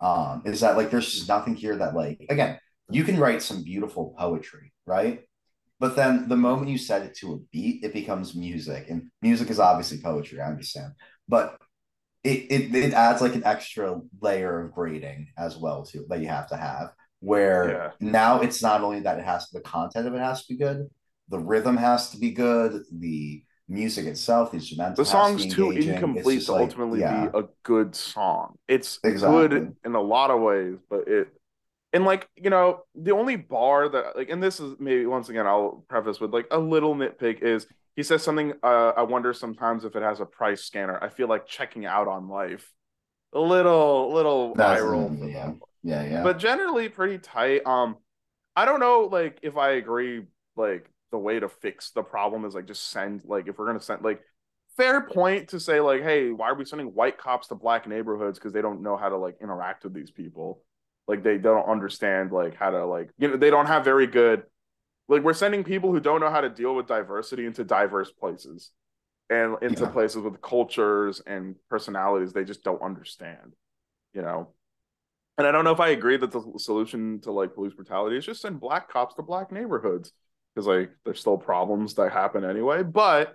[0.00, 2.58] Um, is that like there's just nothing here that like again,
[2.90, 5.22] you can write some beautiful poetry, right?
[5.80, 8.86] But then the moment you set it to a beat, it becomes music.
[8.90, 10.92] And music is obviously poetry, I understand.
[11.28, 11.58] But
[12.24, 16.28] it, it it adds like an extra layer of grading as well too that you
[16.28, 16.90] have to have
[17.20, 17.90] where Yeah.
[18.00, 20.88] now it's not only that it has the content of it has to be good
[21.28, 25.70] the rhythm has to be good the music itself the instrumental The song's to too.
[25.72, 28.56] Incomplete to like, ultimately yeah, be a good song.
[28.66, 29.48] It's Exactly.
[29.48, 31.28] good in a lot of ways, but it
[31.92, 35.46] and like you know the only bar that like and this is maybe once again
[35.46, 37.66] I'll preface with like a little nitpick is
[37.96, 40.98] he says something uh, I wonder sometimes if it has a price scanner.
[41.02, 42.72] I feel like checking out on life.
[43.32, 45.52] A little little That's- viral yeah.
[45.82, 47.62] yeah yeah But generally pretty tight.
[47.66, 47.96] Um
[48.56, 50.24] I don't know like if I agree
[50.56, 53.80] like the way to fix the problem is like just send like if we're gonna
[53.80, 54.20] send like
[54.76, 58.38] fair point to say like hey why are we sending white cops to black neighborhoods
[58.38, 60.62] because they don't know how to like interact with these people?
[61.06, 64.42] Like they don't understand like how to like you know they don't have very good
[65.08, 68.70] like we're sending people who don't know how to deal with diversity into diverse places
[69.30, 69.92] and into Yeah.
[69.92, 73.54] places with cultures and personalities they just don't understand
[74.14, 74.48] you know?
[75.38, 78.26] And i don't know if i agree that the solution to like police brutality is
[78.26, 80.12] just send black cops to black neighborhoods
[80.58, 83.34] because like there's still problems that happen anyway but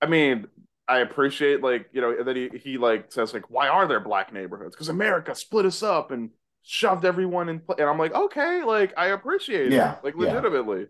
[0.00, 0.46] i mean
[0.86, 4.32] i appreciate like you know that he, he like says like why are there black
[4.32, 4.76] neighborhoods?
[4.76, 6.30] Because america split us up and
[6.62, 7.74] shoved everyone in pla-.
[7.78, 10.26] and i'm like okay like i appreciate Yeah, it like yeah.
[10.32, 10.86] legitimately.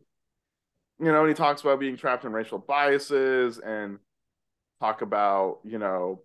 [1.01, 3.99] You know and he talks about being trapped in racial biases and
[4.81, 6.23] talk about you know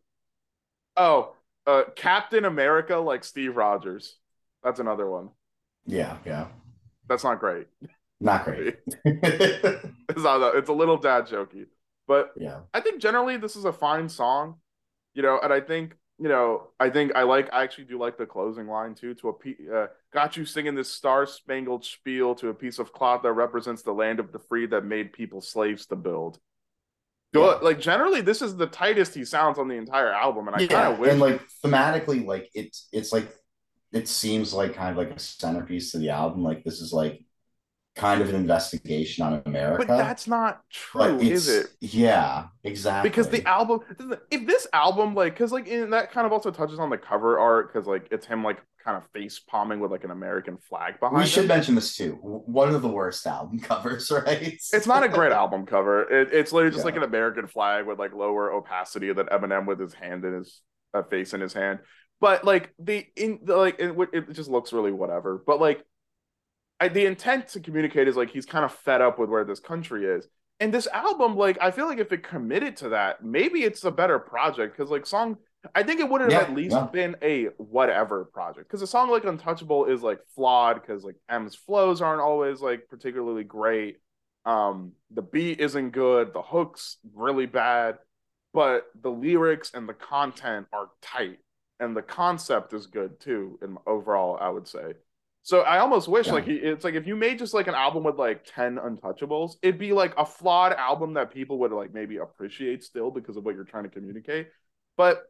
[0.98, 1.34] oh
[1.66, 4.18] uh captain america like steve rogers.
[4.64, 5.30] That's another one.
[5.86, 6.48] Yeah yeah.
[7.08, 7.68] That's not great
[8.22, 11.66] not great it's not it's a little dad jokey
[12.10, 14.56] but yeah I think generally this is a fine song,
[15.14, 18.18] you know, and I think you know I think I like I actually do like
[18.18, 19.14] the closing line too.
[19.14, 23.22] To a uh, got you singing this star spangled spiel to a piece of cloth
[23.22, 26.40] that represents the land of the free that made people slaves to build.
[27.32, 27.60] Good.
[27.62, 27.68] Yeah.
[27.68, 30.94] Like generally, this is the tightest he sounds on the entire album, and I kind
[30.94, 33.32] of wish and like thematically like it's it's like
[33.94, 37.22] it seems like kind of like a centerpiece to the album like this is like
[38.00, 39.86] kind of an investigation on america.
[39.86, 41.68] but that's not true, is it?
[41.82, 43.80] yeah exactly because the album
[44.32, 47.38] if this album like because like in that kind of also touches on the cover
[47.40, 51.00] art because like it's him like kind of face palming with like an american flag
[51.00, 51.28] behind we him.
[51.28, 52.14] should mention this too.
[52.22, 54.54] One of the worst album covers right?
[54.72, 56.04] It's not a great album cover.
[56.10, 56.86] It, it's literally just Yeah.
[56.86, 60.62] like an american flag with like lower opacity that eminem with his hand in his
[60.94, 61.80] uh, face in his hand.
[62.22, 65.44] But like the in the like it, it just looks really whatever.
[65.46, 65.84] But like
[66.80, 69.60] I, the intent to communicate is like he's kind of fed up with where this
[69.60, 70.28] country is.
[70.62, 73.92] And this album like i feel like if it committed to that maybe it's a
[73.92, 75.38] better project because like song
[75.74, 76.88] i think it would have Yeah, at least yeah.
[76.92, 78.68] been a whatever project.
[78.68, 82.88] Because a song like untouchable is like flawed because like m's flows aren't always like
[82.90, 83.98] particularly great.
[84.46, 87.98] Um the beat isn't good the hooks really bad
[88.54, 91.40] but the lyrics and the content are tight
[91.80, 94.94] and the concept is good too in overall i would say
[95.50, 96.34] so i almost wish Yeah.
[96.34, 99.80] like it's like if you made just like an album with like 10 untouchables it'd
[99.80, 103.56] be like a flawed album that people would like maybe appreciate still because of what
[103.56, 104.48] you're trying to communicate
[104.96, 105.24] but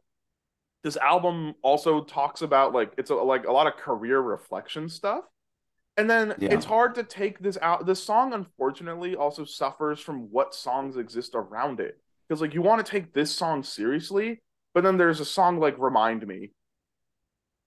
[0.82, 5.24] this album also talks about like it's a, like a lot of career reflection stuff
[5.96, 6.50] and then Yeah.
[6.54, 11.32] it's hard to take this out this song unfortunately also suffers from what songs exist
[11.34, 11.98] around it
[12.28, 14.42] because like you want to take this song seriously
[14.74, 16.52] but then there's a song like remind me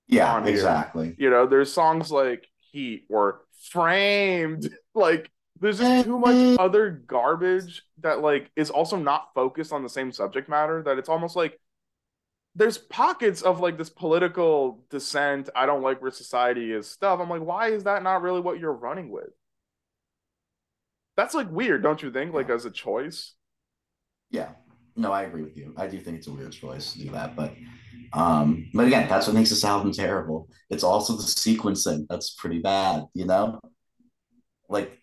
[0.08, 0.54] yeah on here.
[0.54, 1.16] exactly.
[1.18, 3.41] You know there's songs like heat or
[3.72, 4.70] framed.
[4.95, 9.89] Like there's just too much other garbage that like is also not focused on the
[9.89, 11.60] same subject matter that it's almost like
[12.54, 17.20] there's pockets of like this political dissent i don't like where society is stuff.
[17.20, 19.32] I'm like why is that not really what you're running with?
[21.18, 22.34] That's like weird don't you think?
[22.34, 23.34] Like as a choice?
[24.30, 24.49] Yeah.
[24.95, 25.74] No, I agree with you.
[25.76, 27.56] I do think it's a weird choice to do that, but
[28.14, 30.49] um, but again, that's what makes this album terrible.
[30.70, 33.59] It's also the sequencing that's pretty bad, you know?
[34.70, 34.99] Like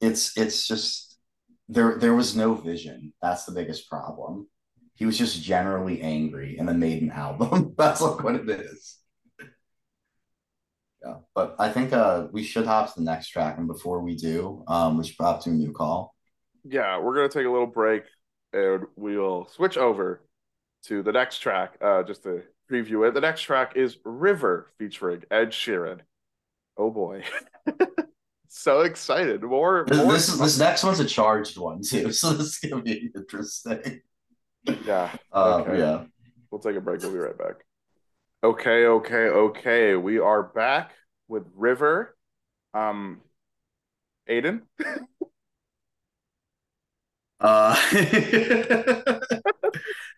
[0.00, 1.18] it's it's just
[1.68, 3.12] there there was no vision.
[3.22, 4.48] That's the biggest problem.
[4.94, 7.74] He was just generally angry and then made an album.
[7.78, 8.96] That's like what it is.
[11.04, 14.16] Yeah, but I think uh we should hop to the next track, and before we
[14.16, 16.14] do, um, we should hop to a new call.
[16.64, 18.02] yeah we're gonna take a little break
[18.52, 20.22] and we'll switch over
[20.84, 25.22] to the next track uh just to preview it the next track is river featuring
[25.30, 26.00] ed sheeran
[26.76, 27.22] oh boy
[28.48, 32.30] so excited more This, more this is this next one's a charged one too, so
[32.32, 34.00] this is gonna be interesting.
[34.84, 35.78] yeah Uh, Okay.
[35.78, 36.04] yeah.
[36.50, 37.02] We'll take a break.
[37.02, 37.56] We'll be right back.
[38.42, 39.96] Okay, okay, okay.
[39.96, 40.92] We are back
[41.28, 42.16] with River.
[42.72, 43.20] Um,
[44.26, 44.62] Aidan.
[47.40, 47.74] Uh,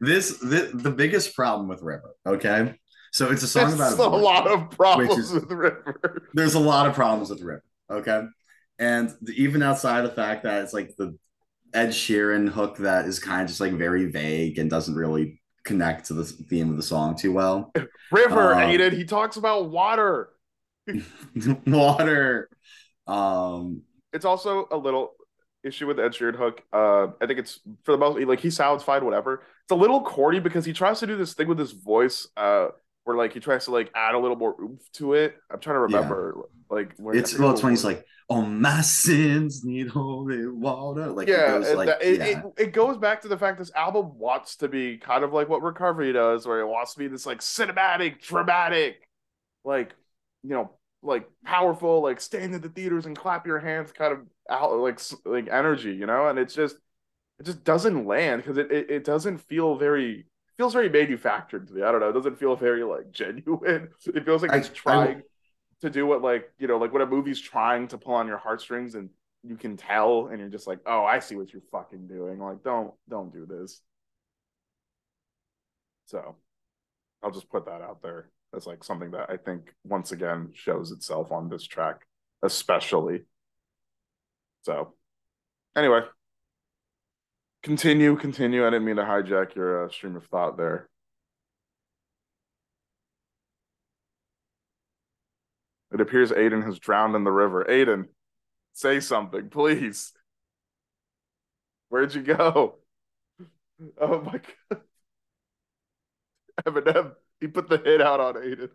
[0.01, 2.15] this, this the biggest problem with River.
[2.27, 2.75] Okay,
[3.13, 6.29] so it's a song There's about a lot of problems is- with River.
[6.35, 7.63] There's a lot of problems with River.
[7.91, 8.23] Okay,
[8.79, 11.19] and the, even outside the fact that it's like the
[11.75, 16.07] Ed Sheeran hook that is kind of just like very vague and doesn't really connect
[16.07, 17.71] to the theme of the song too well.
[18.13, 18.95] River, Um, Aidan.
[18.97, 20.31] He talks about water.
[21.67, 22.49] Water.
[23.07, 25.13] Um, It's also a little
[25.65, 26.63] issue with the Ed Sheeran hook.
[26.73, 29.43] Uh, I think it's for the most like he sounds fine, whatever.
[29.65, 32.69] It's a little corny because he tries to do this thing with his voice, uh,
[33.05, 35.37] where like he tries to like add a little more oomph to it.
[35.51, 35.99] I'm trying to Yeah.
[35.99, 36.37] remember,
[36.71, 41.29] like when it's well, it's when he's like, "Oh, my sins need holy water." Like,
[41.29, 42.43] it goes like, that- it, yeah.
[42.59, 45.49] it, it goes back to the fact this album wants to be kind of like
[45.49, 49.09] what Recovery does, where it wants to be this like cinematic, dramatic,
[49.65, 49.95] like
[50.43, 54.21] you know, like powerful, like stand in the theaters and clap your hands, kind of
[54.51, 56.77] out like like energy, you know, and it's just
[57.41, 60.27] it just doesn't land because it, it it doesn't feel very
[60.59, 61.83] feels very manufactured to me.
[61.83, 63.91] I don't know, it doesn't feel very like genuine.
[64.07, 65.23] It feels like I- it's I- trying
[65.83, 68.39] to do what like you know like what a movie's trying to pull on your
[68.39, 69.11] heartstrings and
[69.45, 72.39] you can tell and you're just like oh i see what you're fucking doing.
[72.39, 73.81] Like don't don't do this.
[76.07, 76.37] So
[77.23, 80.91] i'll just put that out there as like something that i think once again shows
[80.93, 82.07] itself on this track
[82.43, 83.23] especially
[84.63, 84.95] so
[85.77, 86.01] anyway
[87.63, 90.89] continue continue i didn't mean to hijack your uh, stream of thought there
[95.93, 97.69] It appears Aidan has drowned in the river.
[97.69, 98.09] Aidan,
[98.73, 100.13] say something, please.
[101.89, 102.77] Where'd you go?
[103.99, 104.39] Oh my
[104.71, 104.83] god.
[106.67, 108.69] Eminem, he put the hit out on Aidan.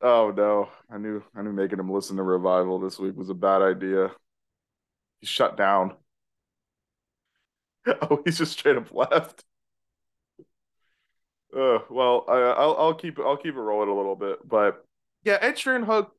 [0.00, 0.68] Oh no.
[0.90, 4.10] I knew I knew making him listen to Revival this week was a bad idea.
[5.20, 5.94] He shut down.
[8.02, 9.44] Oh, he's just straight up left.
[11.56, 14.84] Uh, well, I, I'll I'll keep I'll keep it rolling a little bit, but
[15.24, 16.14] yeah, Ed Sheeran hook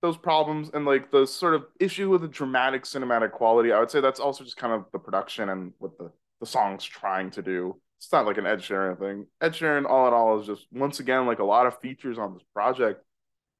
[0.00, 3.72] those problems and like the sort of issue with the dramatic cinematic quality.
[3.72, 6.84] I would say that's also just kind of the production and what the the song's
[6.84, 7.76] trying to do.
[7.98, 9.26] It's not like an Ed Sheeran thing.
[9.40, 12.34] Ed Sheeran, all in all, is just once again like a lot of features on
[12.34, 13.04] this project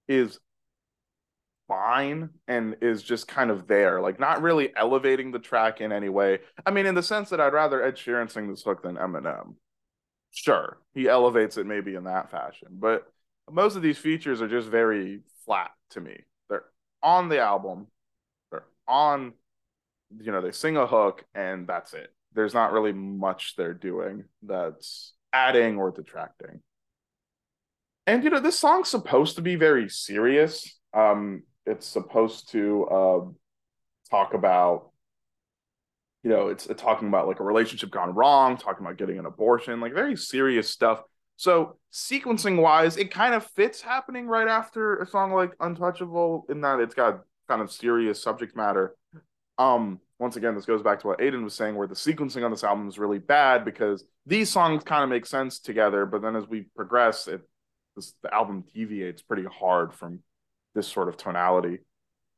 [0.09, 0.41] is
[1.73, 6.11] fine and is just kind of there, like not really elevating the track in any
[6.11, 6.39] way.
[6.67, 9.55] I mean, in the sense that I'd rather Ed Sheeran sing this hook than Eminem.
[10.33, 13.11] Sure, he elevates it maybe in that fashion, but
[13.51, 16.19] most of these features are just very flat to me.
[16.51, 16.65] They're
[17.03, 17.87] on the album,
[18.51, 19.33] they're on,
[20.19, 22.13] you know, they sing a hook and that's it.
[22.35, 26.61] There's not really much they're doing that's adding or detracting.
[28.07, 30.79] And you know, this song's supposed to be very serious.
[30.93, 33.21] Um, it's supposed to uh,
[34.11, 34.91] talk about,
[36.23, 39.27] you know, it's, it's talking about like a relationship gone wrong, talking about getting an
[39.27, 41.03] abortion, like very serious stuff.
[41.37, 46.61] So sequencing wise, it kind of fits happening right after a song like Untouchable in
[46.61, 48.95] that it's got kind of serious subject matter.
[49.59, 52.51] Um, once again, this goes back to what Aidan was saying, where the sequencing on
[52.51, 56.37] this album is really bad because these songs kind of make sense together, but then
[56.37, 57.41] as we progress, it
[57.97, 60.21] this, the album deviates pretty hard from
[60.75, 61.79] this sort of tonality.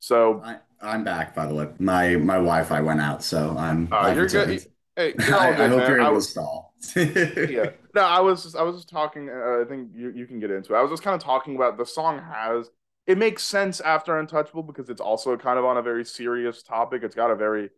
[0.01, 1.69] So I, I'm back, by the way.
[1.79, 3.93] My my Wi-Fi went out, so I'm.
[3.93, 4.65] uh, I've you're good.
[4.97, 5.91] Hey, you're all I, good, I hope man.
[5.91, 6.75] you're I able to was- stall.
[6.97, 7.71] yeah.
[7.95, 9.31] No, I was just I was just talking.
[9.31, 10.77] Uh, I think you you can get into it.
[10.79, 12.71] I was just kind of talking about the song has
[13.07, 17.03] it makes sense after Untouchable because it's also kind of on a very serious topic.
[17.03, 17.71] It's got a very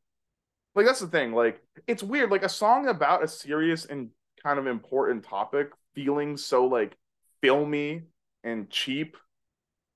[0.74, 1.32] like that's the thing.
[1.32, 2.30] Like it's weird.
[2.30, 4.10] Like a song about a serious and
[4.42, 6.96] kind of important topic feeling so like
[7.40, 8.02] filmy
[8.44, 9.16] and cheap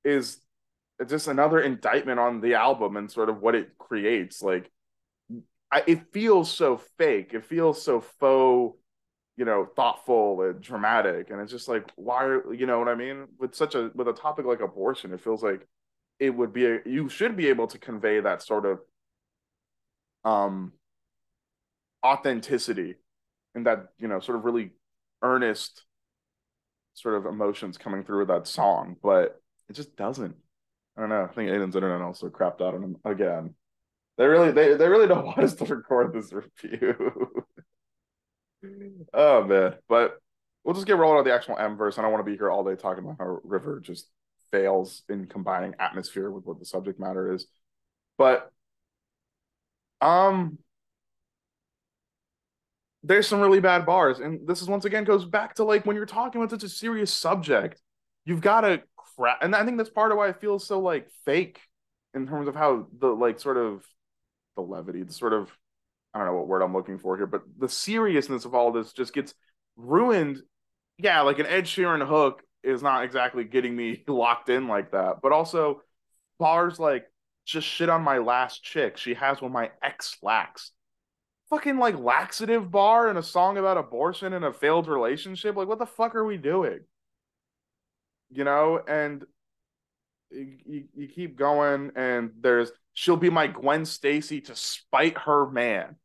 [0.04, 0.38] is
[1.08, 4.42] just another indictment on the album and sort of what it creates.
[4.42, 4.70] Like
[5.72, 7.32] I, it feels so fake.
[7.32, 8.76] It feels so faux
[9.40, 11.30] you know, thoughtful and dramatic.
[11.30, 13.26] And it's just like, why are you know what I mean?
[13.38, 15.66] With such a with a topic like abortion, it feels like
[16.18, 18.80] it would be a, you should be able to convey that sort of
[20.30, 20.72] um
[22.04, 22.96] authenticity
[23.54, 24.72] and that, you know, sort of really
[25.22, 25.84] earnest
[26.92, 29.40] sort of emotions coming through with that song, but
[29.70, 30.36] it just doesn't.
[31.00, 31.24] I don't know.
[31.24, 33.54] I think Aidan's internet also crapped out on him again.
[34.18, 37.46] They really they, they really don't want us to record this review.
[39.14, 40.18] oh man, but
[40.62, 41.98] we'll just get rolling on the actual M verse.
[41.98, 44.10] I don't want to be here all day talking about how River just
[44.50, 47.46] fails in combining atmosphere with what the subject matter is.
[48.18, 48.52] But
[50.02, 50.58] um
[53.02, 54.20] there's some really bad bars.
[54.20, 56.68] And this is once again goes back to like when you're talking about such a
[56.68, 57.80] serious subject,
[58.26, 58.82] you've got to
[59.16, 59.42] crap.
[59.42, 61.60] And I think that's part of why it feels so like fake
[62.14, 63.84] in terms of how the like sort of
[64.56, 65.50] the levity, the sort of
[66.12, 68.92] I don't know what word I'm looking for here, but the seriousness of all this
[68.92, 69.34] just gets
[69.76, 70.42] ruined.
[70.98, 75.16] Yeah, like an Ed Sheeran hook is not exactly getting me locked in like that,
[75.22, 75.82] but also
[76.38, 77.06] bars like
[77.46, 78.96] just shit on my last chick.
[78.96, 80.72] She has what my ex lacks.
[81.48, 85.56] Fucking like laxative bar and a song about abortion and a failed relationship.
[85.56, 86.80] Like, what the fuck are we doing?
[88.30, 89.24] You know, and
[90.30, 95.96] you, you keep going, and there's she'll be my Gwen Stacy to spite her man.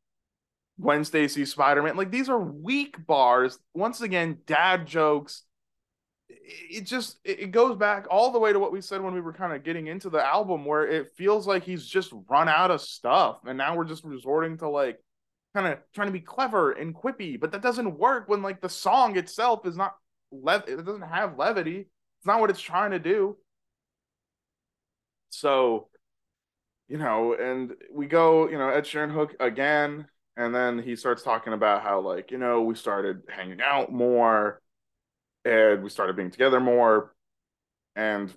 [0.80, 1.96] Gwen Stacy, Spider Man.
[1.96, 3.60] Like these are weak bars.
[3.74, 5.44] Once again, dad jokes.
[6.28, 9.34] It just it goes back all the way to what we said when we were
[9.34, 12.82] kind of getting into the album, where it feels like he's just run out of
[12.82, 15.00] stuff, and now we're just resorting to like
[15.54, 18.70] kind of trying to be clever and quippy, but that doesn't work when like the
[18.70, 19.96] song itself is not
[20.32, 20.64] lev.
[20.68, 21.88] It doesn't have levity.
[22.26, 23.38] It's not what it's trying to do.
[25.30, 25.90] So,
[26.88, 30.08] you know, and we go, you know, Ed Sheeran hook again
[30.38, 34.62] and then he starts talking about how like you know we started hanging out more
[35.44, 37.14] and we started being together more
[37.96, 38.34] and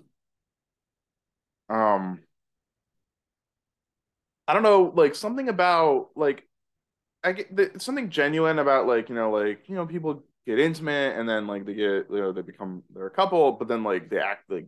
[1.69, 2.19] um
[4.47, 6.47] i don't know like something about like
[7.23, 11.27] i get something genuine about like you know like you know people get intimate and
[11.27, 14.19] then like they get you know they become they're a couple but then like they
[14.19, 14.67] act like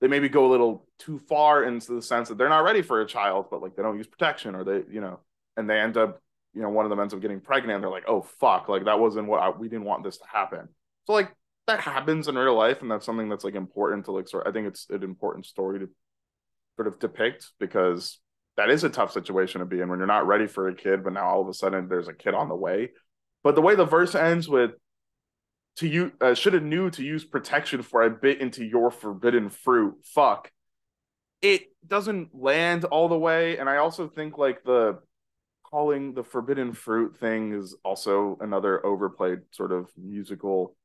[0.00, 3.00] they maybe go a little too far into the sense that they're not ready for
[3.00, 5.20] a child but like they don't use protection or they you know
[5.56, 6.20] and they end up
[6.56, 7.82] you know, one of them ends up getting pregnant.
[7.82, 10.68] they're like, oh fuck, like that wasn't what I, we didn't want this to happen.
[11.06, 11.30] So like
[11.66, 14.48] that happens in real life, and that's something that's like important to like sort.
[14.48, 15.88] I think it's an important story to
[16.76, 18.18] sort of depict because
[18.56, 21.04] that is a tough situation to be in when you're not ready for a kid,
[21.04, 22.90] but now all of a sudden there's a kid on the way.
[23.44, 24.70] But the way the verse ends with
[25.76, 29.50] to you uh, should have knew to use protection for I bit into your forbidden
[29.50, 29.94] fruit.
[30.04, 30.50] Fuck.
[31.42, 33.58] It doesn't land all the way.
[33.58, 34.98] And I also think like the
[35.70, 40.76] calling the forbidden fruit thing is also another overplayed sort of musical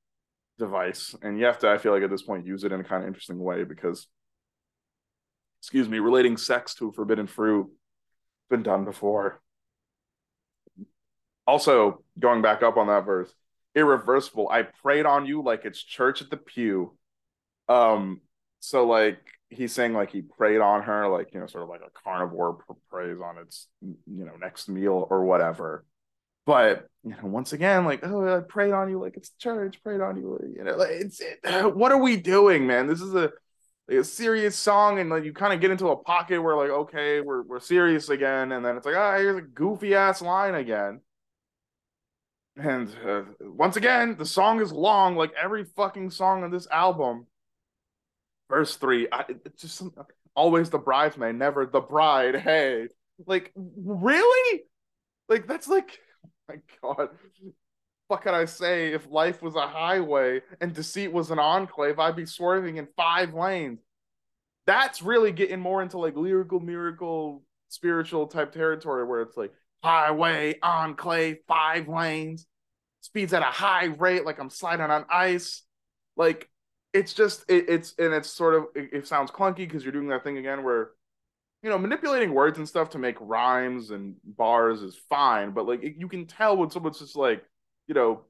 [0.57, 2.83] device and you have to i feel like at this point use it in a
[2.83, 4.07] kind of interesting way because
[5.61, 7.67] excuse me relating sex to forbidden fruit
[8.49, 9.39] been done before
[11.45, 13.31] also going back up on that verse
[13.75, 16.95] irreversible i prayed on you like it's church at the pew
[17.69, 18.21] um
[18.59, 19.19] so like
[19.51, 22.63] he's saying like he prayed on her, like you know, sort of like a carnivore
[22.89, 25.85] preys on its you know next meal or whatever.
[26.45, 30.01] But you know, once again, like oh, I prayed on you like it's church, preyed
[30.01, 31.39] on you, you know, like it's it,
[31.75, 32.87] what are we doing, man?
[32.87, 33.31] This is a
[33.87, 36.69] like a serious song, and like you kind of get into a pocket where like
[36.69, 40.21] okay, we're we're serious again, and then it's like ah, oh, here's a goofy ass
[40.21, 41.01] line again.
[42.57, 47.27] And uh, once again, the song is long, like every fucking song on this album
[48.51, 49.81] verse three, I, it's just
[50.35, 52.35] always the bridesmaid, never the bride.
[52.35, 52.89] Hey,
[53.25, 54.63] like really?
[55.27, 55.97] Like that's like,
[56.49, 57.09] my God.
[58.09, 58.91] What can I say?
[58.93, 63.33] If life was a highway and deceit was an enclave, I'd be swerving in five
[63.33, 63.79] lanes.
[64.67, 69.53] That's really getting more into like lyrical, miracle, spiritual type territory where it's like
[69.83, 72.45] highway, enclave, five lanes,
[73.01, 75.63] speeds at a high rate, like I'm sliding on ice.
[76.17, 76.49] Like
[76.93, 80.09] it's just it, it's and it's sort of it, it sounds clunky because you're doing
[80.09, 80.91] that thing again where
[81.63, 85.83] you know manipulating words and stuff to make rhymes and bars is fine but like
[85.83, 87.45] it, you can tell when someone's just like
[87.87, 88.21] you know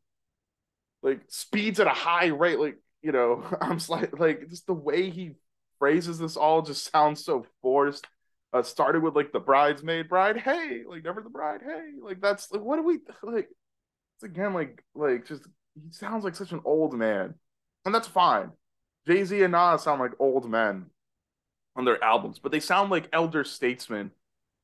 [1.02, 5.10] like speeds at a high rate like you know i'm like like just the way
[5.10, 5.32] he
[5.82, 8.06] phrases this all just sounds so forced.
[8.54, 12.52] Uh, started with like the bridesmaid bride, hey, like never the bride, hey, like that's
[12.52, 13.48] like what do we like?
[14.18, 15.44] It's again like like just
[15.76, 17.36] he sounds like such an old man,
[17.86, 18.52] and that's fine.
[19.08, 20.88] Jay Z and Nas sound like old men
[21.78, 24.12] on their albums, but they sound like elder statesmen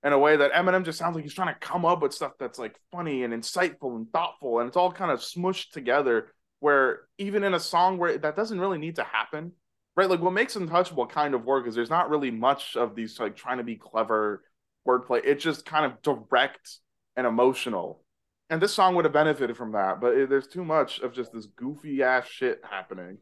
[0.04, 2.34] in a way that Eminem just sounds like he's trying to come up with stuff
[2.38, 6.34] that's like funny and insightful and thoughtful, and it's all kind of smushed together.
[6.60, 9.54] Where even in a song where that doesn't really need to happen,
[9.98, 10.10] right?
[10.10, 13.36] Like what makes Untouchable kind of work is there's not really much of these like
[13.36, 14.44] trying to be clever
[14.88, 15.22] wordplay.
[15.26, 16.78] It's just kind of direct
[17.18, 18.04] and emotional.
[18.50, 21.34] And this song would have benefited from that, but it, there's too much of just
[21.34, 23.18] this goofy ass shit happening.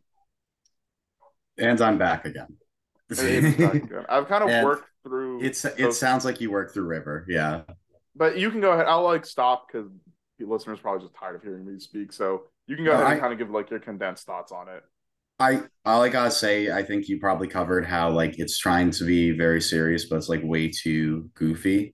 [1.58, 2.58] And I'm back again.
[3.10, 5.42] I've kind of and worked through.
[5.42, 5.74] It's those...
[5.78, 7.62] it sounds like you worked through River, yeah.
[8.16, 8.86] But you can go ahead.
[8.88, 9.90] I'll like stop because
[10.38, 12.12] the listeners probably just tired of hearing me speak.
[12.12, 14.68] So you can go ahead I, and kind of give like your condensed thoughts on
[14.68, 14.84] it.
[15.40, 19.04] I all I gotta say, I think you probably covered how like it's trying to
[19.04, 21.94] be very serious, but it's like way too goofy.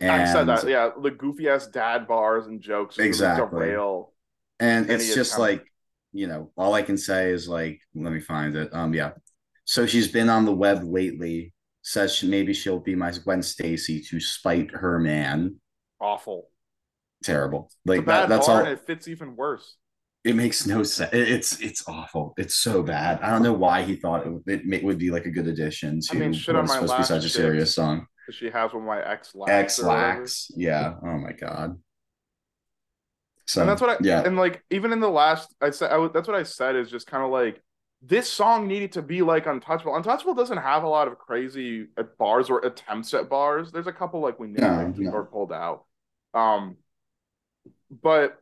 [0.00, 4.12] And I said that, yeah, the goofy ass dad bars and jokes exactly derail.
[4.58, 5.64] And it's just like
[6.12, 8.74] you know, all I can say is like, let me find it.
[8.74, 9.12] Um, yeah.
[9.64, 11.54] So she's been on the web lately.
[11.82, 15.60] Says she, maybe she'll be my Gwen Stacy to spite her man.
[16.00, 16.48] Awful.
[17.22, 17.70] Terrible.
[17.86, 18.64] Like that, that's all.
[18.64, 19.76] it fits even worse.
[20.22, 21.10] It makes no sense.
[21.14, 22.34] It's it's awful.
[22.36, 23.20] It's so bad.
[23.22, 26.16] I don't know why he thought it, it would be like a good addition to
[26.16, 28.06] I mean, shit what's supposed to be such a serious song.
[28.26, 29.50] Because she has one of my ex lax.
[29.50, 30.50] Ex lax.
[30.54, 30.94] Yeah.
[31.02, 31.78] Oh my god.
[33.46, 34.22] So and that's what I yeah.
[34.22, 36.90] And like even in the last, I said I, would that's what I said is
[36.90, 37.62] just kind of like
[38.02, 39.96] this song needed to be like Untouchable.
[39.96, 43.72] Untouchable doesn't have a lot of crazy uh, bars or attempts at bars.
[43.72, 45.10] There's a couple like we named no, no.
[45.10, 45.84] or pulled out.
[46.34, 46.76] Um,
[47.90, 48.39] but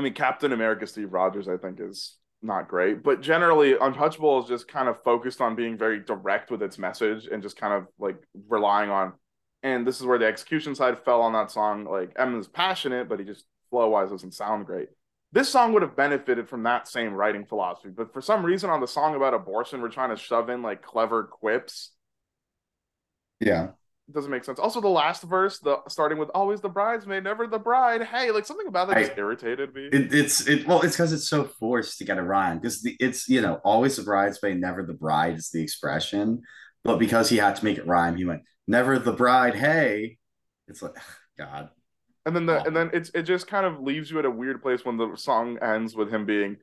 [0.00, 3.02] I mean, Captain America Steve Rogers, I think, is not great.
[3.02, 7.26] But generally, Untouchable is just kind of focused on being very direct with its message
[7.26, 8.16] and just kind of like
[8.48, 9.12] relying on.
[9.62, 11.84] And this is where the execution side fell on that song.
[11.84, 14.88] Like is passionate, but he just flow wise doesn't sound great.
[15.32, 18.80] This song would have benefited from that same writing philosophy, but for some reason on
[18.80, 21.92] the song about abortion, we're trying to shove in like clever quips.
[23.38, 23.72] Yeah.
[24.12, 24.58] Doesn't make sense.
[24.58, 28.46] Also, the last verse, the starting with "always the bridesmaid, never the bride." Hey, like
[28.46, 29.88] something about that I, just irritated me.
[29.92, 32.58] It, it's it well, it's because it's so forced to get a rhyme.
[32.58, 36.42] Because it's you know always the bridesmaid, never the bride is the expression,
[36.82, 39.54] but because he had to make it rhyme, he went never the bride.
[39.54, 40.18] Hey,
[40.66, 40.96] it's like
[41.38, 41.70] God.
[42.26, 44.62] And then the and then it's it just kind of leaves you at a weird
[44.62, 46.56] place when the song ends with him being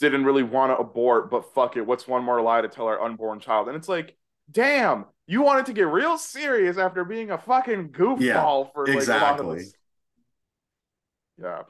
[0.00, 3.00] didn't really want to abort, but fuck it, what's one more lie to tell our
[3.00, 3.68] unborn child?
[3.68, 4.16] And it's like,
[4.50, 8.96] damn, you wanted to get real serious after being a fucking goofball yeah, for like
[8.96, 9.44] exactly.
[9.44, 9.72] a lot of this.
[11.40, 11.62] Yeah,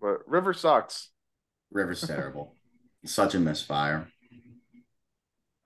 [0.00, 1.10] but River sucks.
[1.70, 2.56] River's terrible.
[3.04, 4.08] Such a misfire.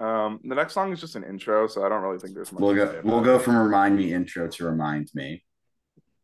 [0.00, 2.60] Um, the next song is just an intro, so I don't really think there's much.
[2.60, 3.00] We'll go.
[3.04, 5.44] We'll go from remind me intro to remind me.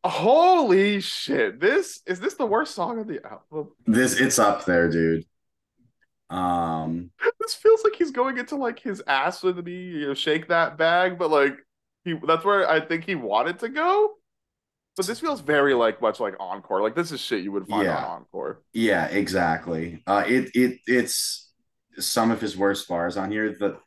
[0.05, 1.61] Holy shit!
[1.61, 3.71] This is this the worst song of the album?
[3.87, 5.25] This it's up there, dude.
[6.33, 7.11] Um,
[7.41, 10.79] this feels like he's going into like his ass with me, you know, shake that
[10.79, 11.57] bag, but like
[12.05, 14.15] he that's where I think he wanted to go.
[14.97, 16.83] But this feels very like much like encore.
[16.83, 17.99] Like this is shit you would find yeah.
[17.99, 18.63] on encore.
[18.73, 20.03] Yeah, exactly.
[20.07, 21.51] Uh, it it it's
[21.99, 23.55] some of his worst bars on here.
[23.59, 23.79] The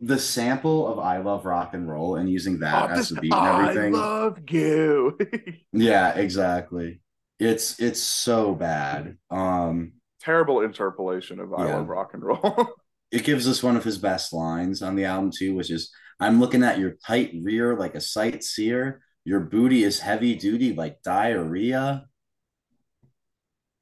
[0.00, 3.32] the sample of I love rock and roll and using that oh, as the beat
[3.32, 3.94] and everything.
[3.94, 5.18] I love you.
[5.72, 7.00] yeah, exactly.
[7.38, 9.16] It's it's so bad.
[9.30, 11.76] Um terrible interpolation of I yeah.
[11.76, 12.68] love rock and roll.
[13.10, 15.90] it gives us one of his best lines on the album too, which is
[16.20, 19.02] I'm looking at your tight rear like a sightseer.
[19.24, 22.06] Your booty is heavy duty like diarrhea.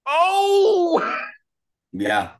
[0.06, 1.24] Oh
[1.92, 2.32] yeah.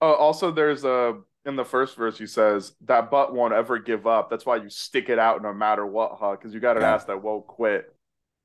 [0.00, 4.06] Uh, also, there's a in the first verse he says that butt won't ever give
[4.06, 4.28] up.
[4.28, 6.32] That's why you stick it out no matter what, huh?
[6.32, 6.94] Because you got an yeah.
[6.94, 7.94] ass that won't quit.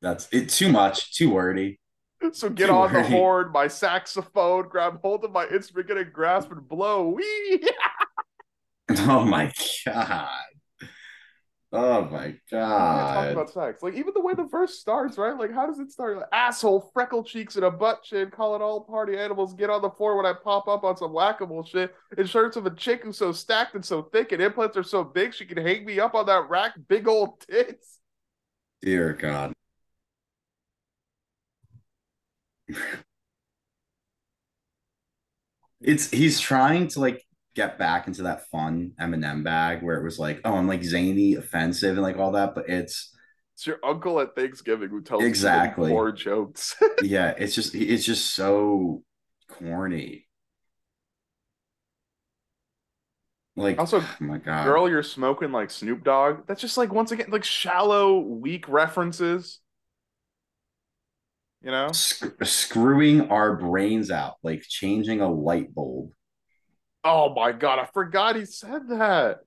[0.01, 0.49] That's it.
[0.49, 1.15] Too much.
[1.15, 1.80] Too wordy.
[2.34, 6.05] So get too on the horn, my saxophone, grab hold of my instrument, get a
[6.05, 7.09] grasp and blow.
[7.09, 7.67] Wee.
[8.97, 9.51] oh my
[9.86, 10.30] god.
[11.74, 13.24] Oh my god!
[13.24, 13.82] Talk about sex.
[13.82, 15.38] Like even the way the verse starts, right?
[15.38, 16.17] Like how does it start?
[16.17, 18.30] Like, Asshole, freckle cheeks, and a butt chin.
[18.30, 19.53] Call it all party animals.
[19.53, 21.95] Get on the floor when I pop up on some whackable shit.
[22.17, 25.01] In shirts of a chick who's so stacked and so thick, and implants are so
[25.03, 26.74] big she can hang me up on that rack.
[26.89, 27.99] Big old tits.
[28.82, 29.53] Dear God.
[35.82, 37.24] It's he's trying to like
[37.55, 41.36] get back into that fun Eminem bag where it was like, oh, I'm like zany,
[41.36, 43.15] offensive, and like all that, but it's
[43.55, 46.76] it's your uncle at Thanksgiving who tells exactly poor jokes.
[47.03, 49.03] yeah, it's just it's just so
[49.49, 50.26] corny.
[53.57, 56.47] Like, Also, oh my god, Girl, you're smoking like Snoop Dogg.
[56.47, 59.59] That's just like once again like shallow, weak references.
[61.64, 61.91] You know?
[61.91, 66.12] Sc- screwing our brains out, like changing a light bulb.
[67.03, 69.39] Oh my god, I forgot he said that.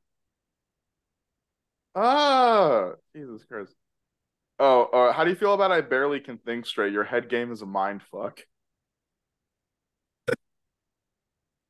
[1.94, 3.74] Ah, Jesus Christ.
[4.58, 6.92] Oh, uh, how do you feel about I barely can think straight?
[6.92, 8.40] Your head game is a mind fuck.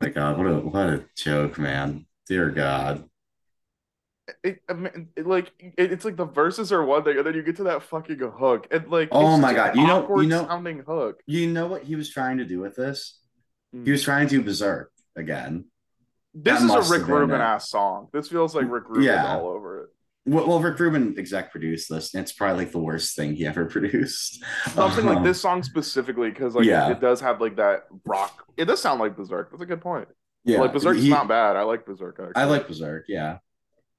[0.00, 2.06] My god, what a what a joke, man.
[2.26, 3.08] Dear God.
[4.42, 7.34] It, I mean, it, like it, it's like the verses are one thing, and then
[7.34, 10.46] you get to that fucking hook, and like Oh my God, you know- you know-
[10.46, 11.20] sounding hook.
[11.26, 13.18] You know what he was trying to do with this?
[13.72, 13.84] Hmm.
[13.84, 15.66] He was trying to Berserk again.
[16.32, 18.08] This that is a Rick Rubin ass song.
[18.12, 19.36] This feels like Rick Rubin Yeah.
[19.36, 19.90] all over it.
[20.26, 23.46] Well, well, Rick Rubin exec produced this, and it's probably like the worst thing he
[23.46, 24.42] ever produced.
[24.70, 26.90] Something like Um, this song specifically, because like Yeah.
[26.90, 28.46] it does have like that rock.
[28.56, 29.50] It does sound like Berserk.
[29.50, 30.08] That's a good point.
[30.44, 31.56] Yeah, like Berserk's he- not bad.
[31.56, 32.18] I like Berserk.
[32.18, 32.32] Actually.
[32.36, 33.04] I like Berserk.
[33.06, 33.38] Yeah,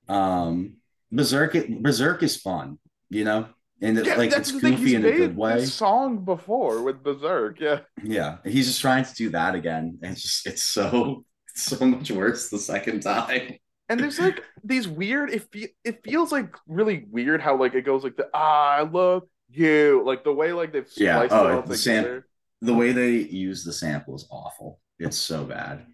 [0.07, 0.77] um,
[1.11, 1.53] Berserk.
[1.81, 2.77] Berserk is fun,
[3.09, 3.47] you know,
[3.81, 5.65] and it, Yeah, like it's goofy in a good way.
[5.65, 7.59] song before with Berserk.
[7.59, 7.81] Yeah.
[8.03, 11.85] Yeah, he's just trying to do that again, and it's just it's so it's so
[11.85, 13.55] much worse the second time.
[13.87, 15.29] And there's like these weird.
[15.29, 19.23] It fe- it feels like really weird how like it goes like the I love
[19.51, 22.23] you like the way like they've Yeah, oh, the sam-
[22.61, 24.79] The way they use the sample is awful.
[24.97, 25.85] It's so bad.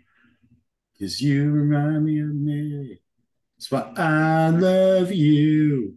[1.00, 3.02] Cause you remind me of me.
[3.70, 5.96] Why I love you.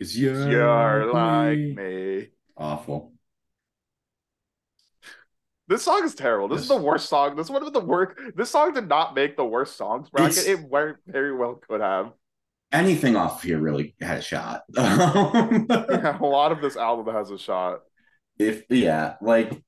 [0.00, 1.74] Cause you're, You're like me.
[1.74, 2.28] me.
[2.56, 3.12] Awful.
[5.66, 6.48] This song is terrible.
[6.48, 7.36] This is the worst song.
[7.36, 8.18] This is one of the worst.
[8.36, 10.38] This song did not make the worst songs bracket.
[10.38, 12.12] It's- It very, very well could have.
[12.72, 14.62] Anything off here really had a shot.
[14.76, 17.80] Yeah, a lot of this album has a shot.
[18.38, 19.62] if yeah, like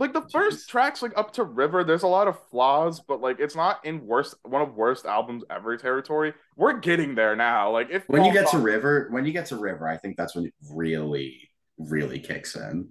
[0.00, 0.68] Like the first Jeez.
[0.70, 4.06] tracks, like up to River, there's a lot of flaws, but like it's not in
[4.06, 6.32] worst one of worst albums ever territory.
[6.56, 7.70] We're getting there now.
[7.70, 10.16] Like if when you Paul get to River, when you get to River, I think
[10.16, 12.88] that's when it really, really kicks in.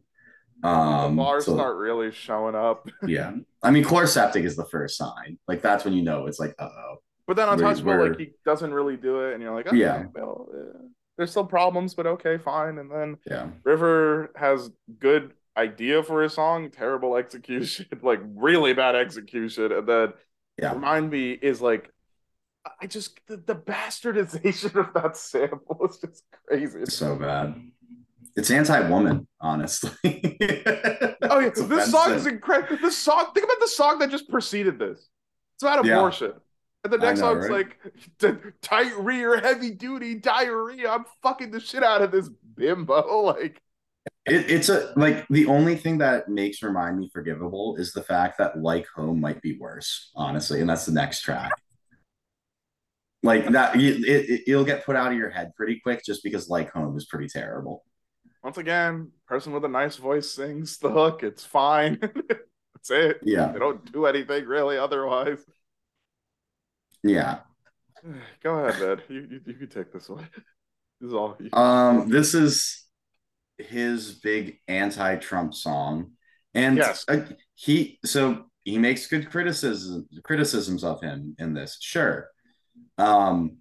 [0.61, 2.87] the Um, bars so- start really showing up.
[3.07, 3.31] yeah.
[3.63, 5.39] I mean, Chloraseptic is the first sign.
[5.47, 6.95] Like that's when you know it's like, uh oh.
[7.27, 9.77] But then Where- Untouchable, where- like he doesn't really do it, and you're like, okay,
[9.77, 10.03] Yeah.
[10.13, 10.77] well, eh,
[11.17, 12.77] there's still problems, but okay, fine.
[12.77, 13.47] And then Yeah.
[13.63, 20.13] River has good idea for a song, terrible execution, like really bad execution, and then
[20.57, 20.73] Yeah.
[20.73, 21.91] Remind Me is like,
[22.81, 26.79] I just the, the bastardization of that sample is just crazy.
[26.81, 27.55] It's so bad.
[28.35, 29.91] It's anti-woman, honestly.
[31.31, 32.77] Oh yeah, this song is incredible.
[32.81, 35.09] This song, think about the song that just preceded this.
[35.55, 35.97] It's about Yeah.
[35.97, 36.33] abortion.
[36.83, 37.67] And the next know, song's right?
[38.19, 40.89] like tight rear, heavy duty diarrhea.
[40.89, 43.21] I'm fucking the shit out of this bimbo.
[43.21, 43.61] Like,
[44.25, 48.37] It, it's a like the only thing that makes remind me forgivable is the fact
[48.37, 51.51] that like home might be worse, honestly, and that's the next track.
[53.23, 56.23] Like that, you- it, it it'll get put out of your head pretty quick just
[56.23, 57.83] because like home is pretty terrible.
[58.43, 61.23] once again, person with a nice voice sings the hook.
[61.23, 61.99] It's fine.
[62.29, 63.19] That's it.
[63.23, 65.39] Yeah, They don't do anything really otherwise.
[67.03, 67.39] yeah.
[68.43, 69.01] Go ahead, man.
[69.09, 70.27] You, you, you can take this one.
[71.01, 71.37] This is all.
[71.53, 72.83] Um, this is
[73.59, 76.13] his big anti-Trump song,
[76.53, 77.05] and Yes.
[77.07, 77.21] uh,
[77.55, 81.77] he so he makes good criticism criticisms of him in this.
[81.81, 82.27] Sure.
[82.97, 83.57] Um,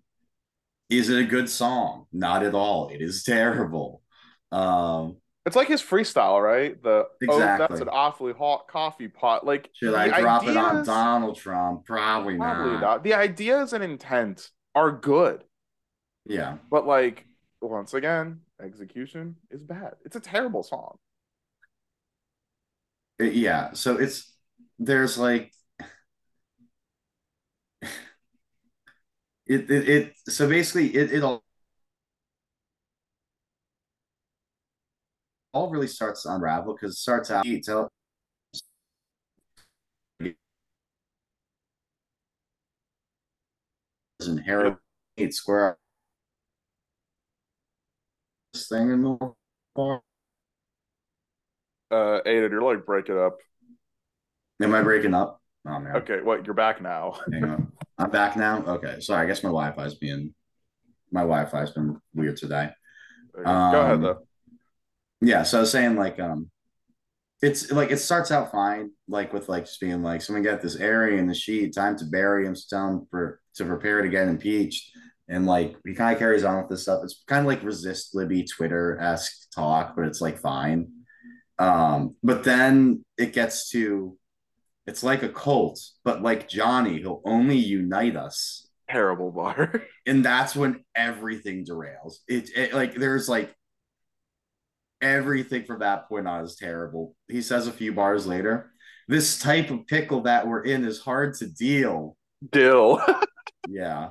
[0.91, 2.07] is it a good song?
[2.13, 2.89] Not at all.
[2.89, 4.03] It is terrible.
[4.53, 6.81] Um, It's like his freestyle, right?
[6.83, 9.45] The oh, that's an awfully hot coffee pot.
[9.47, 11.85] Like, should I drop it on Donald Trump?
[11.87, 12.81] Probably, Probably not.
[12.81, 13.05] not.
[13.05, 15.45] The ideas and intent are good,
[16.25, 17.27] Yeah, but like
[17.61, 19.95] once again, execution is bad.
[20.05, 20.99] It's a terrible song.
[23.19, 23.73] It- yeah.
[23.73, 24.33] So it's
[24.79, 25.53] there's like
[29.47, 31.43] it it, it so basically it it all
[35.53, 37.91] all really starts to unravel because it starts out you tell
[44.21, 45.79] and square
[48.53, 49.19] this thing in the
[49.75, 50.03] bar.
[51.91, 53.39] Uh, Aidan, you're like break it up.
[54.63, 55.41] Am I breaking up?
[55.67, 55.97] Oh man.
[55.97, 56.45] Okay, what?
[56.45, 57.19] You're back now.
[57.33, 57.73] Hang on.
[57.99, 58.63] I'm back now.
[58.65, 59.01] Okay.
[59.01, 59.25] Sorry.
[59.25, 60.35] I guess my Wi-Fi's being
[61.11, 62.71] my Wi-Fi's been weird today.
[63.35, 64.19] Go ahead Um, though.
[65.21, 65.43] Yeah.
[65.43, 66.51] So I was saying like um
[67.41, 70.77] it's like it starts out fine, like with like just being like someone got this
[70.77, 74.91] area in the sheet, time to bury him, him for to prepare to get impeached.
[75.29, 77.01] And like he kind of carries on with this stuff.
[77.05, 80.89] It's kind of like resist Libby Twitter-esque talk, but it's like fine.
[81.59, 84.17] Um, but then it gets to
[84.87, 88.69] It's like a cult, but like Johnny, he'll only unite us.
[88.91, 89.83] Terrible bar.
[90.07, 92.17] And that's when everything derails.
[92.29, 93.55] It, it like there's like
[95.01, 97.15] everything from that point on is terrible.
[97.29, 98.73] He says a few bars later,
[99.07, 102.17] this type of pickle that we're in is hard to deal.
[102.51, 103.01] Dill.
[103.67, 104.11] Yeah.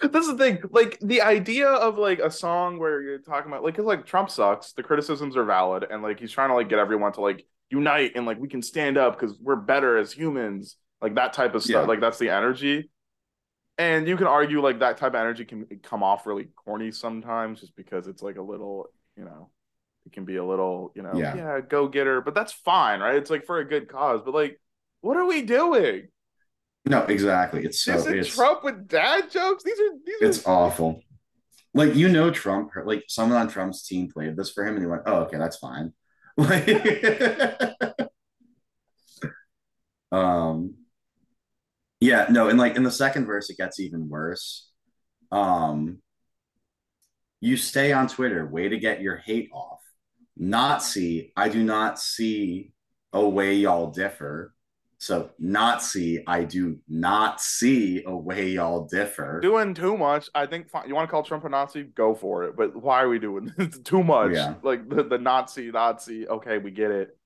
[0.00, 0.62] That's the thing.
[0.70, 4.30] Like the idea of like a song where you're talking about like cause like Trump
[4.30, 7.46] sucks, the criticisms are valid, and like he's trying to like get everyone to like
[7.70, 11.54] unite and like we can stand up because we're better as humans, like that type
[11.54, 11.82] of stuff.
[11.82, 11.88] Yeah.
[11.88, 12.90] Like that's the energy.
[13.78, 17.60] And you can argue like that type of energy can come off really corny sometimes
[17.60, 19.50] just because it's like a little, you know,
[20.04, 21.34] it can be a little, you know, Yeah.
[21.34, 23.16] yeah, go getter, but that's fine, right?
[23.16, 24.20] It's like for a good cause.
[24.22, 24.60] But like,
[25.00, 26.08] what are we doing?
[26.86, 27.64] No, exactly.
[27.64, 29.62] It's so Isn't it's Trump with dad jokes?
[29.64, 31.02] These are these it's are awful.
[31.74, 34.86] Like you know Trump, like someone on Trump's team played this for him and he
[34.86, 35.92] went, Oh, okay, that's fine.
[36.36, 36.68] Like
[40.12, 40.74] um
[42.00, 44.70] yeah, no, and like in the second verse it gets even worse.
[45.30, 46.00] Um
[47.40, 49.80] you stay on Twitter, way to get your hate off.
[50.36, 52.72] Not see, I do not see
[53.12, 54.54] a way y'all differ.
[55.02, 59.40] So not see, I do not see a way y'all differ.
[59.40, 60.28] doing too much.
[60.34, 60.86] I think fine.
[60.88, 62.54] you want to call Trump a Nazi, go for it.
[62.54, 63.78] But why are we doing this?
[63.78, 64.32] too much?
[64.32, 64.54] Yeah.
[64.62, 66.28] Like the, the Nazi, Nazi.
[66.28, 67.16] Okay, we get it.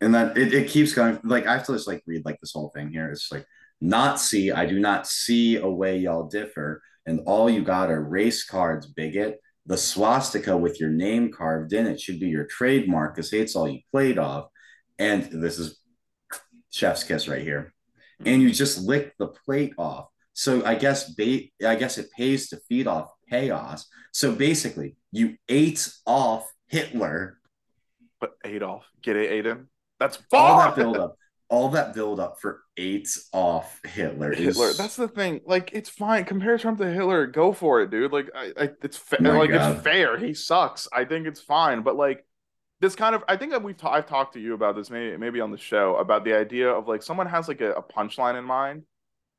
[0.00, 2.52] and then it, it keeps going like i have to just like read like this
[2.52, 3.46] whole thing here it's like
[3.80, 8.02] not see i do not see a way y'all differ and all you got are
[8.02, 13.14] race cards bigot the swastika with your name carved in it should be your trademark
[13.14, 14.46] because hate's all you played off
[14.98, 15.78] and this is
[16.74, 17.72] chef's kiss right here
[18.26, 22.48] and you just lick the plate off so i guess bait i guess it pays
[22.48, 27.38] to feed off chaos so basically you ate off hitler
[28.20, 29.68] But Adolf, get it, Aidan?
[30.00, 31.16] That's all that build up,
[31.48, 34.32] all that build up for eight off Hitler.
[34.32, 34.72] Is, Hitler.
[34.72, 35.40] That's the thing.
[35.46, 36.24] Like, it's fine.
[36.24, 37.26] Compare Trump to Hitler.
[37.26, 38.12] Go for it, dude.
[38.12, 39.74] Like, I, I it's fa- oh My like God.
[39.74, 40.18] it's fair.
[40.18, 40.88] He sucks.
[40.92, 41.82] I think it's fine.
[41.82, 42.24] But like,
[42.84, 45.16] this kind of, I think that we've ta- I've talked to you about this maybe
[45.16, 48.38] maybe on the show about the idea of like someone has like a, a punchline
[48.38, 48.82] in mind,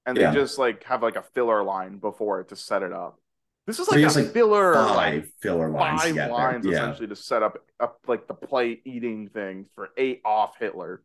[0.05, 0.31] and Yeah.
[0.31, 3.19] they just like have like a filler line before it to set it up.
[3.67, 6.01] This is like a like, filler, five like filler lines.
[6.01, 10.21] five lines Yeah, essentially to set up up like the play eating thing for eight
[10.25, 11.03] off Hitler.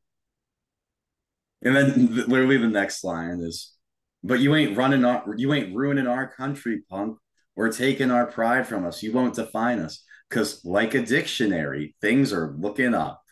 [1.62, 3.75] and then literally the next line is,
[4.23, 7.19] "But you ain't running our, you ain't ruining our country, punk.
[7.57, 9.03] We're taking our pride from us.
[9.03, 13.23] You won't define us, cause like a dictionary, things are looking up."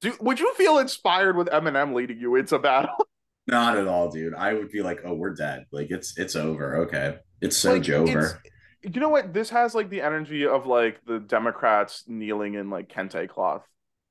[0.00, 2.94] Do, would you feel inspired with Eminem leading you into battle?
[3.48, 4.34] Not at all, dude.
[4.34, 5.66] I would be like, "Oh, we're dead.
[5.72, 6.76] Like it's it's over.
[6.86, 8.34] Okay, it's so Like, Jover." it's-
[8.82, 9.34] You know what?
[9.34, 13.66] This has like the energy of like the Democrats kneeling in like kente cloth,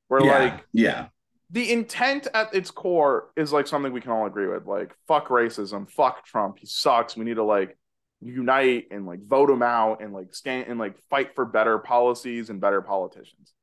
[0.10, 1.08] where yeah, like yeah,
[1.52, 4.66] the intent at its core is like something we can all agree with.
[4.66, 7.16] Like, fuck racism, fuck Trump, he sucks.
[7.16, 7.78] We need to like
[8.22, 12.50] unite and like vote them out and like stand and like fight for better policies
[12.50, 13.54] and better politicians.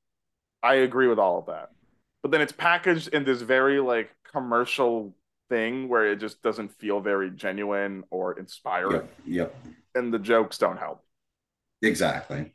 [0.63, 1.71] I agree with all of that.
[2.23, 5.15] But then it's packaged in this very like commercial
[5.51, 9.03] thing where it just doesn't feel very genuine or inspiring.
[9.27, 9.57] yep, yep,
[9.95, 11.05] and the jokes don't help.
[11.83, 12.55] exactly.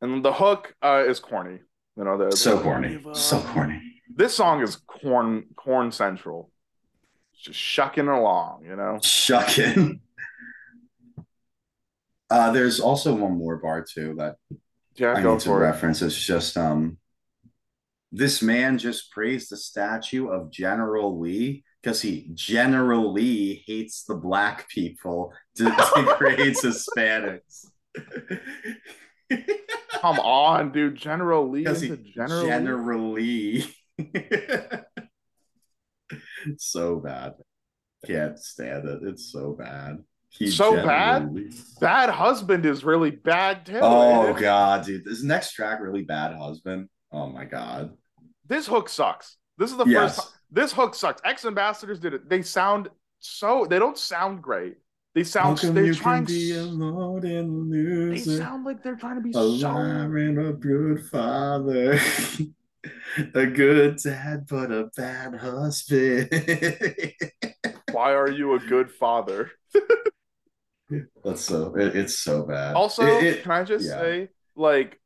[0.00, 1.60] And the hook uh, is corny.
[1.96, 3.80] You know, the, So the- corny, so corny.
[4.14, 6.50] This song is corn corn central.
[7.32, 8.98] It's just shucking along, you know.
[9.02, 10.00] Shucking.
[12.32, 14.36] Uh, there's also one more bar too that
[14.94, 15.54] Yeah, I need to it.
[15.54, 16.00] reference.
[16.00, 16.96] It's just um,
[18.10, 24.66] this man just praised the statue of General Lee because he generally hates the black
[24.70, 25.64] people, de-
[25.94, 27.66] degrades Hispanics.
[30.00, 30.96] Come on, dude.
[30.96, 32.44] General Lee is a general.
[32.44, 32.48] Lee?
[32.48, 33.64] generally
[36.56, 37.34] so bad.
[38.06, 39.00] Can't stand it.
[39.02, 39.98] It's so bad.
[40.50, 41.34] So bad?
[41.80, 43.78] Bad husband is really bad too.
[43.80, 45.04] Oh god, dude.
[45.04, 46.88] This next track really bad husband.
[47.12, 47.92] Oh my god.
[48.46, 49.36] This hook sucks.
[49.58, 50.16] This is the Yes.
[50.16, 50.32] first.
[50.50, 51.20] This hook sucks.
[51.24, 52.28] X Ambassadors did it.
[52.28, 52.88] They sound
[53.20, 53.66] so.
[53.68, 54.76] They don't sound great.
[55.14, 55.58] They sound.
[55.58, 56.24] They're trying.
[56.24, 59.68] be s- alone and They sound like they're trying to be A so.
[59.76, 61.98] and a good father.
[63.34, 66.28] a good dad, but a bad husband.
[67.92, 69.50] Why are you a good father?
[71.24, 72.74] That's so it- it's so bad.
[72.74, 73.98] Also, It- it- can I just yeah.
[74.00, 74.98] say, like,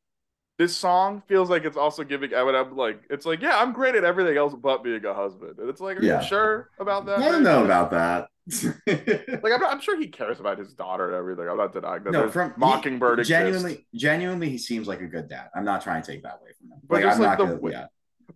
[0.58, 4.04] this song feels like it's also giving Eminem like it's like, yeah, I'm great at
[4.04, 6.20] everything else but being a husband, and it's like, are Yeah.
[6.22, 7.18] you sure about that?
[7.18, 8.28] I don't know about that.
[8.86, 11.48] Like, I'm, not, I'm sure he cares about his daughter and everything.
[11.48, 12.12] I'm not denying that.
[12.12, 13.28] no, from Mockingbird he, exists.
[13.30, 15.48] genuinely, genuinely, he seems like a good dad.
[15.54, 16.78] I'm not trying to take that away from him.
[16.88, 17.86] But like just I'm like not the gonna, yeah.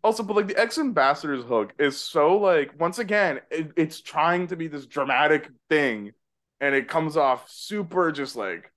[0.05, 4.47] Also, but like the X Ambassadors' hook is so like once again, it, it's trying
[4.48, 6.12] to be this dramatic thing,
[6.61, 8.70] and it comes off super just like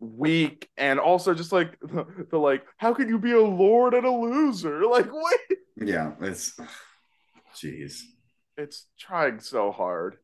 [0.00, 4.06] weak, and also just like the, the like, how can you be a lord and
[4.06, 4.82] a loser?
[4.90, 5.40] Like, what?
[5.76, 6.58] Yeah, it's
[7.54, 8.00] jeez.
[8.56, 10.16] It's trying so hard.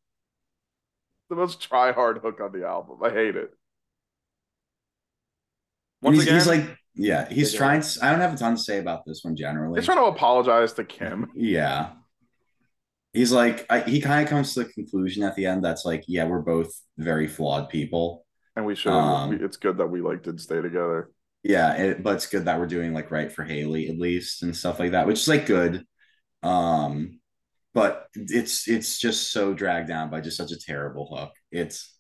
[1.29, 2.99] The most try hard hook on the album.
[3.03, 3.51] I hate it.
[6.03, 7.59] Once He's, again, he's like, yeah, he's Yeah.
[7.59, 7.83] trying.
[8.03, 9.79] I don't have a ton to say about this one generally.
[9.79, 11.31] he's trying to apologize to Kim.
[11.35, 11.91] Yeah.
[13.13, 16.05] He's like, I, he kind of comes to the conclusion at the end that's like,
[16.09, 18.25] yeah, we're both very flawed people.
[18.57, 18.93] And we should.
[18.93, 21.11] Um, it's good that we like did stay together.
[21.43, 24.57] Yeah, it, but it's good that we're doing like right for Hailie at least and
[24.57, 25.85] stuff like that, which is like good.
[26.43, 27.21] Um,
[27.75, 31.33] but it's it's just so dragged down by just such a terrible hook.
[31.51, 31.97] It's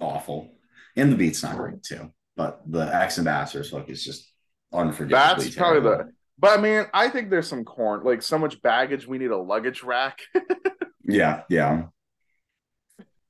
[0.00, 0.52] awful,
[0.96, 2.12] and the beat's not great too.
[2.36, 4.30] But the X Ambassadors' hook is just
[4.72, 5.44] unforgivably.
[5.44, 6.04] That's probably terrible.
[6.04, 6.12] the.
[6.38, 9.06] But I mean, I think there's some corn, like so much baggage.
[9.06, 10.20] We need a luggage rack.
[11.04, 11.84] yeah, yeah,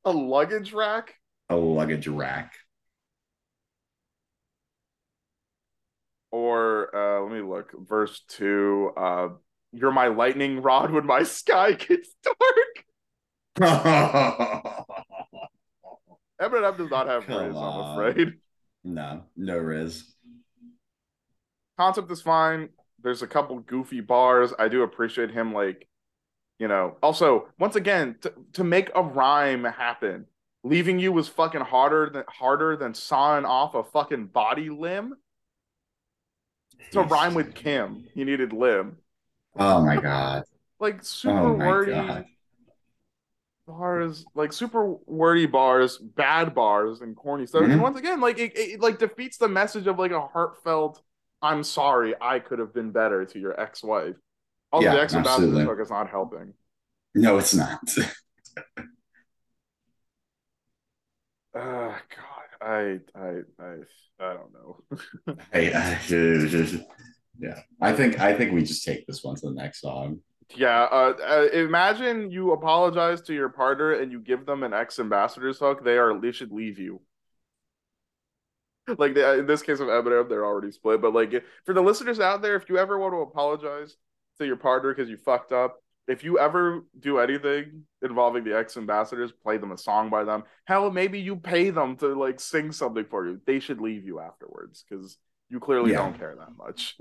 [0.05, 1.15] a luggage rack.
[1.51, 2.55] a luggage rack.
[6.31, 7.73] Or uh let me look.
[7.87, 8.91] Verse two.
[8.97, 9.29] Uh,
[9.73, 12.85] you're my lightning rod when my sky gets dark.
[16.41, 18.33] Eminem does not have Come Riz, I'm afraid.
[18.83, 20.13] no, no Riz.
[21.79, 22.71] Concept is fine.
[23.05, 24.53] There's a couple goofy bars.
[24.59, 25.89] I do appreciate him, like,
[26.59, 26.97] you know.
[27.03, 30.27] Also, once again, to, to make a rhyme happen,
[30.65, 35.17] leaving you was fucking harder than harder than sawing off a fucking body limb.
[36.93, 38.99] To rhyme with Kim, he needed limb.
[39.57, 40.45] Oh my god.
[40.79, 42.27] Like super Oh wordy god.
[43.67, 47.63] bars, like super wordy bars, bad bars, and corny stuff.
[47.63, 47.73] Mhm.
[47.73, 51.03] And once again, like it, it like defeats the message of like a heartfelt
[51.45, 54.17] "I'm sorry, I could have been better" to your ex-wife.
[54.73, 55.65] Also, Yeah, the X Ambassadors' absolutely.
[55.65, 56.55] hook is not helping.
[57.15, 57.81] No, it's not.
[61.55, 63.75] Uh, God, I, I, I,
[64.21, 64.85] I don't know.
[65.55, 66.01] I, I-
[67.39, 70.21] yeah, I think I think we just take this one to the next song.
[70.57, 74.99] yeah, uh, uh, imagine you apologize to your partner and you give them an X
[74.99, 75.85] Ambassadors' hook.
[75.85, 77.01] They are they should leave you.
[78.99, 81.01] Like they, in this case of Eminem, they're already split.
[81.01, 81.33] But like
[81.65, 83.97] for the listeners out there, if you ever want to apologize
[84.39, 88.77] to your partner because you fucked up, if you ever do anything involving the X
[88.77, 90.45] Ambassadors, play them a song by them.
[90.67, 93.41] Hell, maybe you pay them to like sing something for you.
[93.47, 95.17] They should leave you afterwards because
[95.49, 95.99] you clearly Yeah.
[95.99, 96.99] don't care that much.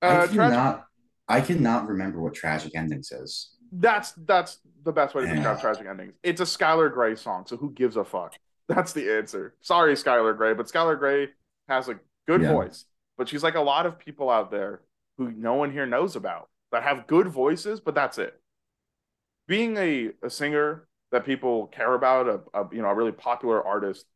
[0.00, 0.34] I uh, cannot.
[0.34, 0.84] tragic,
[1.28, 3.50] I cannot remember what tragic endings is.
[3.72, 5.60] that's that's the best way to describe Yeah.
[5.60, 6.14] tragic endings.
[6.22, 8.34] It's a Skylar Grey song, so who gives a fuck?
[8.68, 9.54] That's the answer.
[9.60, 11.28] Sorry, Skylar Grey, but Skylar Grey
[11.68, 12.48] has a good Yeah.
[12.48, 12.86] voice,
[13.18, 14.82] but she's like a lot of people out there
[15.18, 18.40] who no one here knows about that have good voices, but that's it.
[19.46, 23.64] Being a, a singer that people care about, a, a you know a really popular
[23.64, 24.06] artist,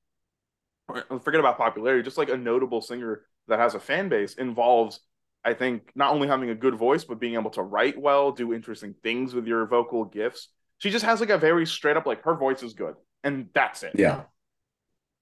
[1.22, 5.00] forget about popularity, just like a notable singer that has a fan base involves,
[5.44, 8.52] I think, not only having a good voice but being able to write well, do
[8.54, 10.48] interesting things with your vocal gifts.
[10.78, 12.94] She just has like a very straight up like her voice is good,
[13.24, 14.24] and that's it Yeah,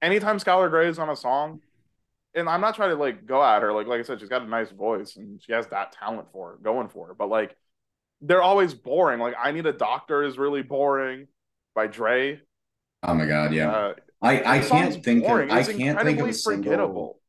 [0.03, 1.61] anytime Skylar Grey is on a song,
[2.35, 4.43] and I'm not trying to like go at her, like like I said, she's got
[4.43, 7.15] a nice voice and she has that talent for going for her.
[7.15, 7.57] But like
[8.23, 9.21] they're always boring.
[9.21, 11.29] Like I Need a Doctor is really boring
[11.75, 12.41] by Dre.
[13.03, 13.71] Oh my god, yeah.
[13.71, 15.51] Uh, I I can't think boring.
[15.51, 17.21] of I It's can't think of a single forgettable.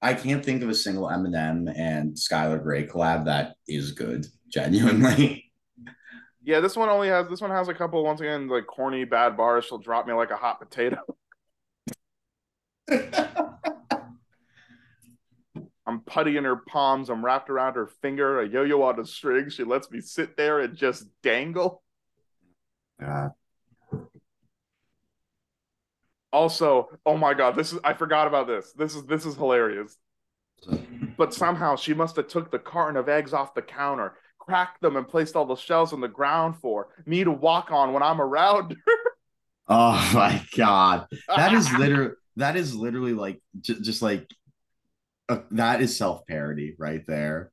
[0.00, 4.26] I can't think of a single Eminem and Skylar Grey collab that is good.
[4.48, 5.52] Genuinely.
[6.42, 9.36] Yeah, this one only has this one has a couple once again like corny bad
[9.36, 9.64] bars.
[9.66, 10.98] She'll drop me like a hot potato.
[15.86, 17.08] I'm putty in her palms.
[17.08, 18.40] I'm wrapped around her finger.
[18.40, 19.48] A yo-yo on a string.
[19.48, 21.82] She lets me sit there and just dangle.
[23.02, 23.28] Uh,
[26.30, 28.72] Also, oh my god, this is I forgot about this.
[28.74, 29.96] This is this is hilarious.
[31.16, 34.96] But somehow she must have took the carton of eggs off the counter, cracked them,
[34.96, 38.20] and placed all the shells on the ground for me to walk on when I'm
[38.20, 38.94] around her.
[39.68, 41.06] oh my god.
[41.28, 44.28] That is literally that is literally like j- just like
[45.28, 47.52] uh, that is self parody right there.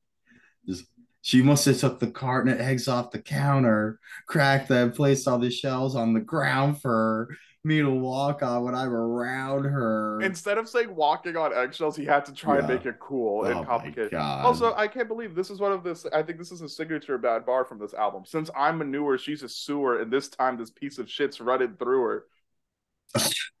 [0.66, 0.86] Just
[1.22, 5.38] she must have took the carton of eggs off the counter, cracked them, placed all
[5.38, 7.28] the shells on the ground for
[7.64, 10.20] me to walk on when I'm around her.
[10.22, 13.50] Instead of saying walking on eggshells, he had to try and make it cool Oh
[13.50, 14.14] and complicated.
[14.14, 16.06] Also, I can't believe this is one of this.
[16.12, 18.22] I think this is a signature bad bar from this album.
[18.24, 21.74] Since I'm a newer, she's a sewer, and this time this piece of shit's running
[21.74, 22.24] through her.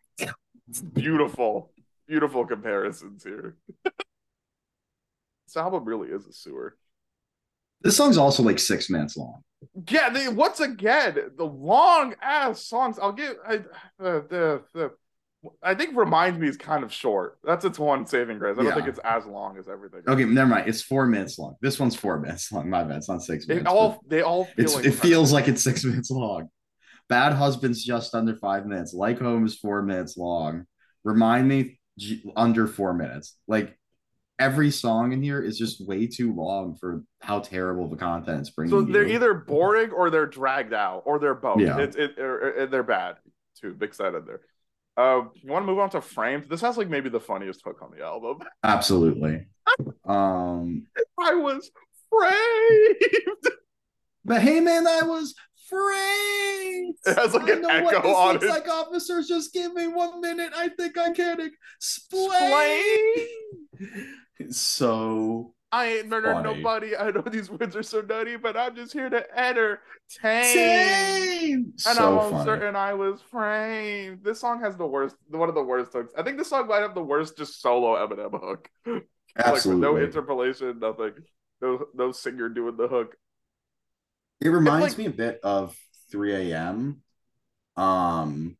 [0.94, 1.70] beautiful,
[2.06, 3.56] beautiful comparisons here.
[5.46, 6.76] This album really is a sewer.
[7.82, 9.42] This song's also like six minutes long.
[9.88, 12.98] Yeah, they, once again, the long ass songs.
[13.00, 13.60] I'll give I, uh,
[14.28, 14.90] the the
[15.62, 17.38] I think reminds me is kind of short.
[17.44, 18.54] That's its one saving grace.
[18.54, 18.74] I don't Yeah.
[18.74, 20.00] think it's as long as everything.
[20.08, 20.68] Okay, never mind.
[20.68, 21.54] It's four minutes long.
[21.60, 22.68] This one's four minutes long.
[22.68, 22.96] My bad.
[22.96, 23.70] It's not six They minutes.
[23.72, 26.48] all they all feel it's, it feels like it's six minutes long.
[27.08, 28.92] Bad Husband's just under five minutes.
[28.92, 30.66] Like Home is four minutes long.
[31.04, 31.78] Remind me
[32.36, 33.36] under four minutes.
[33.46, 33.78] Like
[34.38, 38.50] every song in here is just way too long for how terrible the content it's
[38.50, 38.70] bringing.
[38.70, 39.14] So they're you.
[39.14, 41.60] either boring or they're dragged out or they're both.
[41.60, 41.78] Yeah.
[41.78, 43.16] It's it, or, or they're bad
[43.60, 43.72] too.
[43.72, 44.40] Big sided there.
[44.96, 46.48] Uh, you want to move on to Framed?
[46.48, 48.38] This has like maybe the funniest hook on the album.
[48.64, 49.46] absolutely.
[50.06, 50.86] Um,
[51.20, 51.68] I was
[52.08, 53.56] framed.
[54.24, 55.34] but hey, man, I was
[55.68, 56.94] framed.
[57.06, 58.48] It has, like, I an know what echo this on looks it.
[58.48, 58.68] like.
[58.68, 60.52] Officers, just give me one minute.
[60.56, 63.26] I think I can explain.
[64.50, 66.56] So I ain't murdered Funny.
[66.56, 66.96] nobody.
[66.96, 70.44] I know these words are so nutty, but I'm just here to entertain.
[70.44, 71.72] Same.
[71.86, 72.44] And so I'm funny.
[72.44, 74.22] certain I was framed.
[74.24, 76.12] This song has the worst, one of the worst hooks.
[76.16, 78.68] I think this song might have the worst just solo Eminem hook.
[78.86, 79.02] Absolutely.
[79.36, 81.12] Like with no interpolation, nothing.
[81.60, 83.16] No, no singer doing the hook.
[84.40, 85.76] It reminds like- me a bit of
[86.10, 87.02] 3 a.m.
[87.76, 88.56] Um,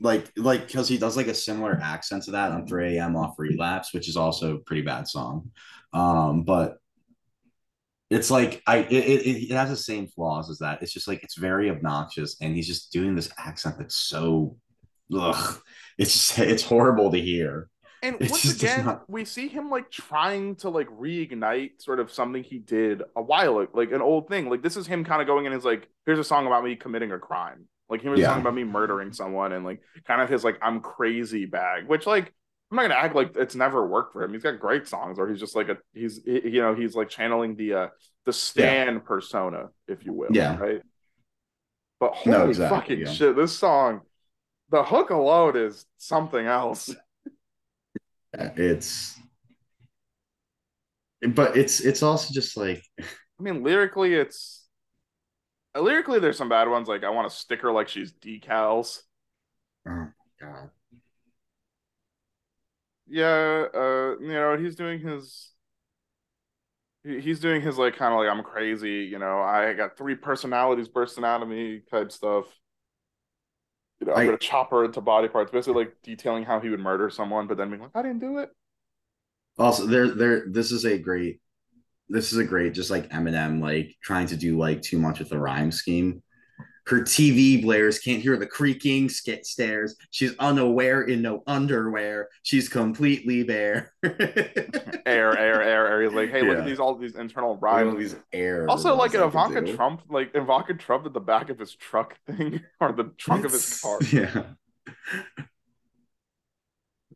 [0.00, 3.16] like like because he does like a similar accent to that on 3 a.m.
[3.16, 5.50] off relapse, which is also a pretty bad song.
[5.92, 6.78] Um, but
[8.08, 10.82] it's like I it, it, it has the same flaws as that.
[10.82, 14.56] It's just like it's very obnoxious, and he's just doing this accent that's so
[15.14, 15.60] ugh.
[15.98, 17.68] It's just it's horrible to hear.
[18.02, 22.10] And It once again, not- we see him like trying to like reignite sort of
[22.10, 24.48] something he did a while ago, like an old thing.
[24.48, 26.76] Like this is him kind of going in his like, here's a song about me
[26.76, 27.68] committing a crime.
[27.90, 28.28] Like he was Yeah.
[28.28, 32.06] talking about me murdering someone and like kind of his like I'm crazy bag, which
[32.06, 32.32] like
[32.70, 34.32] I'm not gonna act like it's never worked for him.
[34.32, 37.08] He's got great songs, or he's just like a he's he- you know he's like
[37.10, 37.88] channeling the uh
[38.26, 40.28] the Stan persona, if you will.
[40.30, 40.56] Yeah.
[40.56, 40.80] Right.
[41.98, 43.12] But No, holy exactly, fucking yeah.
[43.12, 44.02] shit, this song,
[44.70, 46.94] the hook alone is something else.
[48.32, 49.20] It's
[51.34, 52.82] but it's it's also just like
[53.38, 54.66] I mean, lyrically, it's
[55.76, 56.88] uh, lyrically there's some bad ones.
[56.88, 59.02] Like I want to stick her like she's decals.
[59.86, 60.70] oh god.
[63.06, 65.52] Yeah, uh, you know, he's doing his.
[67.04, 69.40] he- He's doing his like kind of like I'm crazy, you know.
[69.40, 72.46] I got three personalities bursting out of me type stuff.
[74.00, 76.70] You know, I'm I- gonna chop her into body parts, basically like detailing how he
[76.70, 78.50] would murder someone, but then being like, I didn't do it.
[79.58, 80.44] Also, there, there.
[80.48, 81.40] This is a great.
[82.08, 85.28] This is a great, just like Eminem, like trying to do like too much with
[85.28, 86.22] the rhyme scheme.
[86.90, 89.94] Her TV blares can't hear the creaking sk- stairs.
[90.10, 92.28] She's unaware in no underwear.
[92.42, 93.92] She's completely bare.
[94.02, 96.02] Air, air, air, air.
[96.02, 97.96] He's like, hey, look at these all these internal rhymes.
[97.96, 98.68] these air.
[98.68, 99.72] Also, like an Ivanka.
[99.76, 103.52] Trump, like Ivanka Trump at the back of his truck thing or the trunk of
[103.52, 103.98] his car.
[104.12, 104.42] Yeah.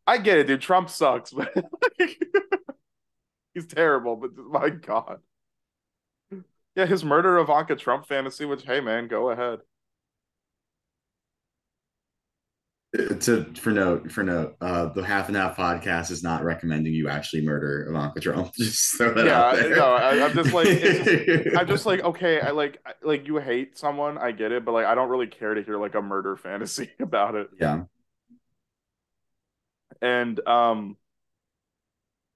[0.07, 0.61] I get it, dude.
[0.61, 1.51] Trump sucks, but
[1.99, 2.23] like,
[3.53, 4.15] he's terrible.
[4.15, 5.19] But my God,
[6.75, 8.45] yeah, his murder of Ivanka Trump fantasy.
[8.45, 9.59] Which, hey, man, go ahead.
[13.19, 17.09] to for note for note uh the half and half podcast is not recommending you
[17.09, 19.75] actually murder Ivanka Trump just throw that Yeah, out there.
[19.75, 23.77] no, I- I'm just like- it's I'm just like, okay, I like, like you hate
[23.77, 26.37] someone, I get it, but like, I don't really care to hear like a murder
[26.37, 27.49] fantasy about it.
[27.59, 27.83] yeah
[30.01, 30.95] And um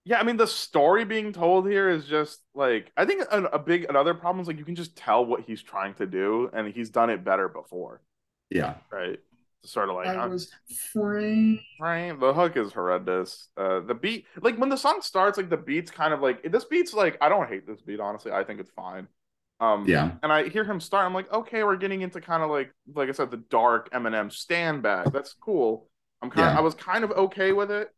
[0.09, 3.59] yeah, I mean the story being told here is just like I think a, a
[3.59, 6.73] big another problem is like you can just tell what he's trying to do and
[6.73, 8.01] he's done it better before,
[8.49, 9.19] yeah right?
[9.65, 10.51] Sort of like I I'm- was
[10.91, 13.49] framed right, the hook is horrendous.
[13.57, 16.65] Uh the beat like when the song starts like the beat's kind of like this
[16.65, 18.31] beat's like I don't hate this beat honestly.
[18.31, 19.07] I think it's fine.
[19.59, 22.49] Um yeah and I hear him start I'm like okay, we're getting into kind of
[22.49, 25.11] like like I said the dark Eminem stand back.
[25.11, 25.89] That's cool.
[26.21, 26.57] I'm kind Yeah.
[26.57, 27.93] I was kind of okay with it.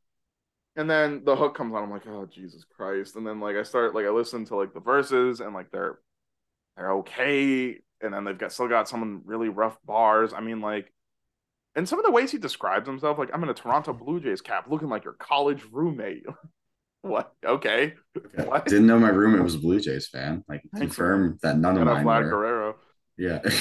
[0.76, 1.84] And then the hook comes on.
[1.84, 3.16] I'm like, oh Jesus Christ!
[3.16, 6.00] And then like I start like I listen to like the verses and like they're
[6.78, 7.80] they're okay.
[8.02, 10.34] And then they've got still got some really rough bars.
[10.34, 10.92] I mean like,
[11.76, 14.42] and some of the ways he describes himself, like I'm in a Toronto Blue Jays
[14.42, 16.24] cap, looking like your college roommate.
[17.02, 17.34] what?
[17.46, 17.96] Okay.
[18.36, 18.66] What?
[18.66, 21.84] didn't know my roommate was a Blue Jays fan like Thanks, confirm that none of
[21.86, 22.76] mine Vlad were Guerrero.
[23.18, 23.42] yeah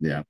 [0.00, 0.22] yeah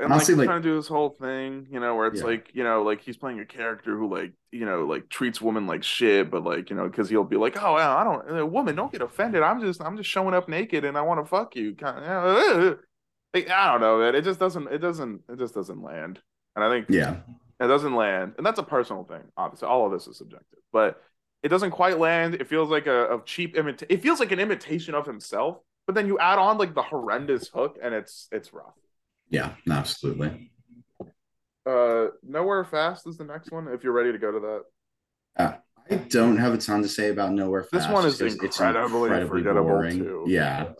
[0.00, 2.26] and Honestly, like, like- trying to do this whole thing, you know, where it's Yeah.
[2.26, 5.66] like, you know, like he's playing a character who like, you know, like treats women
[5.66, 8.76] like shit, but like, you know, because he'll be like, oh, I don't, uh, woman,
[8.76, 9.42] don't get offended.
[9.42, 11.74] I'm just, I'm just showing up naked and I want to fuck you.
[11.74, 12.78] Kind of,
[13.34, 14.14] like, I don't know, man.
[14.14, 16.20] It just doesn't, it doesn't, it just doesn't land.
[16.54, 17.16] And I think yeah
[17.60, 19.22] It doesn't land, and that's a personal thing.
[19.36, 21.02] Obviously, all of this is subjective, but
[21.42, 22.34] it doesn't quite land.
[22.34, 23.86] It feels like a, a cheap imitation.
[23.90, 27.48] It feels like an imitation of himself, but then you add on like the horrendous
[27.48, 28.74] hook, and it's it's rough.
[29.30, 30.52] Yeah, absolutely.
[31.66, 33.68] Uh, nowhere fast is the next one.
[33.68, 34.62] If you're ready to go to that,
[35.36, 35.56] Uh,
[35.90, 37.72] I don't have a ton to say about Nowhere Fast.
[37.72, 40.24] this one is it's incredibly, forgettable too.
[40.26, 40.72] Yeah.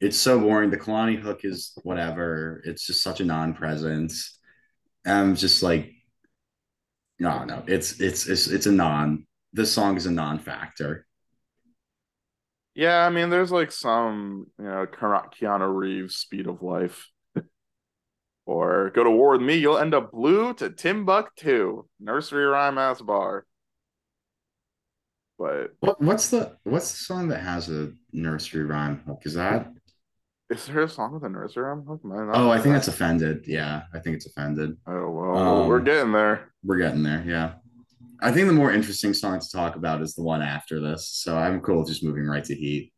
[0.00, 0.70] It's so boring.
[0.70, 2.60] The Kehlani hook is whatever.
[2.64, 4.38] It's just such a non-presence.
[5.06, 5.92] I'm just like,
[7.18, 7.64] no, no.
[7.66, 9.26] It's it's it's it's a non.
[9.54, 11.06] This song is a non-factor.
[12.74, 17.08] Yeah, I mean, there's like some, you know, Ke- Keanu Reeves speed of life.
[18.46, 21.84] Or go to war with me, you'll end up blue to Timbuktu.
[22.00, 23.44] Nursery rhyme ass bar.
[25.38, 29.22] But What what's the what's the song that has a nursery rhyme hook?
[29.24, 29.70] Is that?
[30.48, 32.02] is there a song with a nursery rhyme hook?
[32.04, 33.44] Man, Oh, I think that's offended.
[33.46, 34.76] Yeah, I think it's offended.
[34.86, 36.52] Oh well, we're Um, getting there.
[36.64, 37.22] We're getting there.
[37.26, 37.54] Yeah.
[38.22, 41.06] I think the more interesting song to talk about is the one after this.
[41.06, 42.92] So I'm cool with just moving right to Heat.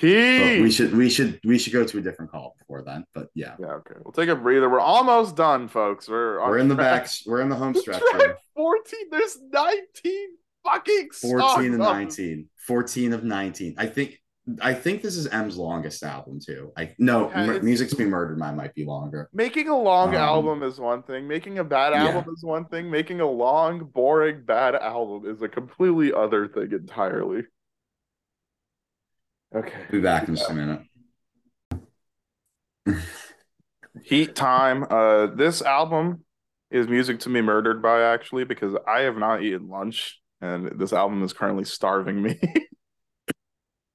[0.00, 3.04] But we should we should we should go to a different call before then.
[3.14, 3.54] But yeah.
[3.58, 3.94] Yeah, okay.
[4.04, 4.68] We'll take a breather.
[4.68, 6.08] We're almost done, folks.
[6.08, 7.10] We're on We're in the track- back.
[7.26, 8.02] We're in the home stretch.
[8.12, 9.00] track 14.
[9.10, 10.28] There's 19
[10.64, 12.48] fucking 14 songs and 19.
[12.58, 13.74] 14 of 19.
[13.78, 14.20] I think
[14.60, 16.72] I think this is M's longest album too.
[16.76, 19.28] I no Yeah, Mu- it's- Music to Be Murdered mine might be longer.
[19.32, 21.26] Making a long Um, album is one thing.
[21.26, 22.04] Making a bad yeah.
[22.06, 22.88] album is one thing.
[22.90, 27.42] Making a long, boring, bad album is a completely other thing entirely.
[29.56, 29.86] Okay.
[29.90, 30.82] Be back in just a minute.
[34.04, 34.84] Heat time.
[34.88, 36.24] Uh, this album
[36.70, 40.92] is music to be murdered by actually because I have not eaten lunch and this
[40.92, 42.38] album is currently starving me.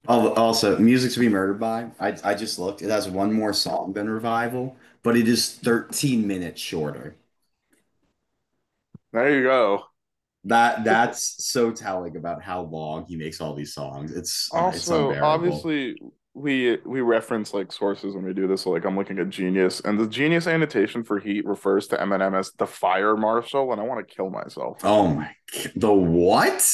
[0.07, 1.91] Also, Music to Be Murdered by.
[1.99, 2.81] I I just looked.
[2.81, 7.15] It has one more song than Revival, but it is 13 minutes shorter.
[9.13, 9.90] there you go.
[10.45, 14.11] That that's so telling about how long he makes all these songs.
[14.11, 15.27] It's it's Also, unbearable.
[15.27, 15.95] obviously,
[16.34, 18.61] we we reference like sources when we do this.
[18.63, 22.38] So, like, I'm looking at Genius, and the Genius annotation for Heat refers to Eminem
[22.38, 24.80] as the Fire Marshal, and I want to kill myself.
[24.84, 25.31] Oh my
[25.76, 26.68] the what?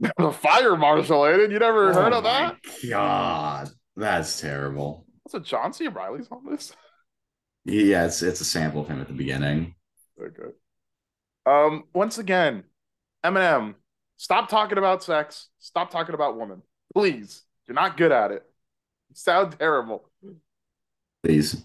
[0.18, 1.52] the Fire Marshal, Aidan.
[1.52, 2.56] You never heard Oh of that?
[2.88, 5.06] God, that's terrible.
[5.22, 5.44] What's it?
[5.48, 5.86] John C.
[5.88, 6.74] Reilly's on this.
[7.64, 9.74] Yeah, it's it's a sample of him at the beginning.
[10.20, 10.52] Okay.
[11.46, 11.84] Um.
[11.94, 12.64] Once again,
[13.24, 13.74] Eminem,
[14.16, 15.48] stop talking about sex.
[15.58, 16.62] Stop talking about women,
[16.94, 17.42] please.
[17.66, 18.42] You're not good at it.
[19.08, 20.10] You sound terrible.
[21.22, 21.64] Please.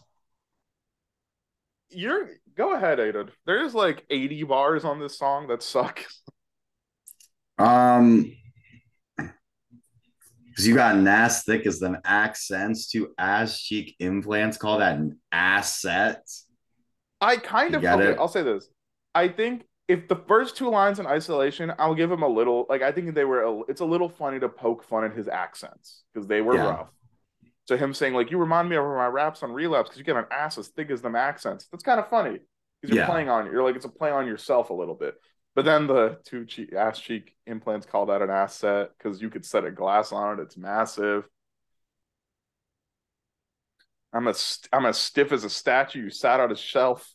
[1.89, 3.31] You're go ahead, Aidan.
[3.45, 6.05] There's like 80 bars on this song that suck.
[7.57, 8.31] Um,
[10.47, 14.57] because you got an ass thick as them accents to ass cheek implants.
[14.57, 16.21] Call that an asset.
[17.21, 18.17] I kind You of get okay, it?
[18.19, 18.69] I'll say this.
[19.13, 22.83] I think if the first two lines in isolation, I'll give him a little like
[22.83, 26.03] I think they were a, it's a little funny to poke fun at his accents
[26.13, 26.67] because they were Yeah.
[26.67, 26.89] rough.
[27.65, 30.15] So him saying like you remind me of my raps on relapse because you get
[30.15, 31.67] an ass as thick as them accents.
[31.71, 32.39] That's kind of funny
[32.81, 33.09] because you're Yeah.
[33.09, 35.15] playing on you're like it's a play on yourself a little bit.
[35.55, 39.43] But then the two cheek, ass cheek implants call that an asset because you could
[39.43, 40.43] set a glass on it.
[40.43, 41.27] It's massive.
[44.13, 46.03] I'm a st- I'm as stiff as a statue.
[46.03, 47.11] You sat on a shelf.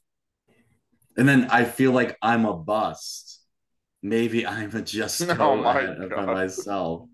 [1.16, 3.40] And then I feel like I'm a bust.
[4.02, 6.26] Maybe I'm a just Oh my God.
[6.26, 7.08] myself.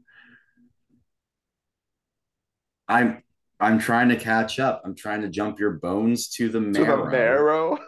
[2.89, 3.22] I'm
[3.60, 4.82] I'm trying to catch up.
[4.85, 7.05] I'm trying to jump your bones to the to marrow.
[7.05, 7.78] the marrow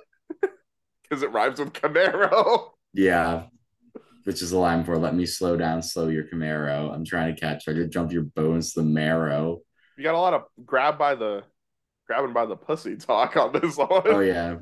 [1.03, 2.71] because it rhymes with Camaro.
[2.93, 3.45] Yeah.
[4.25, 6.95] Which is the line for let me slow down, slow your Camaro.
[6.95, 9.61] I'm trying to catch to jump your bones to the marrow.
[9.97, 11.43] You got a lot of grab by the
[12.07, 13.89] grabbing by the pussy talk on this one.
[14.05, 14.59] Oh yeah.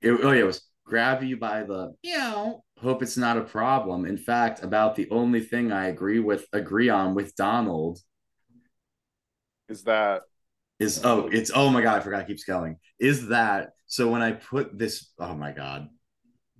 [0.00, 3.42] It, oh yeah, it was grab you by the you know Hope it's not a
[3.42, 4.04] problem.
[4.04, 7.98] In fact, about the only thing I agree with agree on with Donald
[9.68, 10.22] Is that
[10.80, 12.76] is oh it's oh my god, I forgot it keeps going.
[12.98, 15.88] Is that so when I put this oh my god.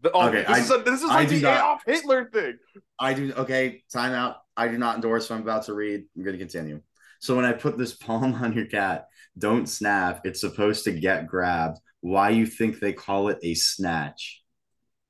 [0.03, 1.83] the, oh, Okay, this I- is a, this is I like do the not- Adolf
[1.87, 2.59] Hitler thing.
[2.99, 4.37] I do okay, time out.
[4.57, 6.05] I do not endorse what I'm about to read.
[6.17, 6.81] I'm gonna continue.
[7.21, 10.21] So when I put this palm on your cat, don't snap.
[10.25, 11.79] It's supposed to get grabbed.
[12.05, 14.43] Why you think they call it a snatch?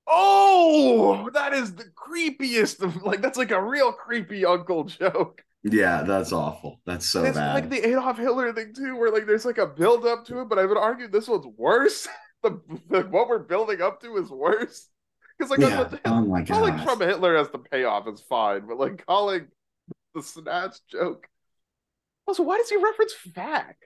[0.07, 5.43] Oh, that is the creepiest of like that's like a real creepy uncle joke.
[5.65, 6.81] Yeah, that's awful.
[6.87, 7.53] That's so it's bad.
[7.53, 10.49] like the Adolf Hitler thing too, where like there's like a build up to it,
[10.49, 12.07] but I would argue this one's worse.
[12.45, 14.89] the, the what we're building up to is worse.
[15.37, 15.83] Because like yeah.
[15.83, 16.79] on the, Oh my calling.
[16.79, 19.49] Trump Hitler as the payoff is fine, but like calling
[20.15, 21.27] the snatch joke.
[22.29, 23.79] Also, why does he reference "fack"?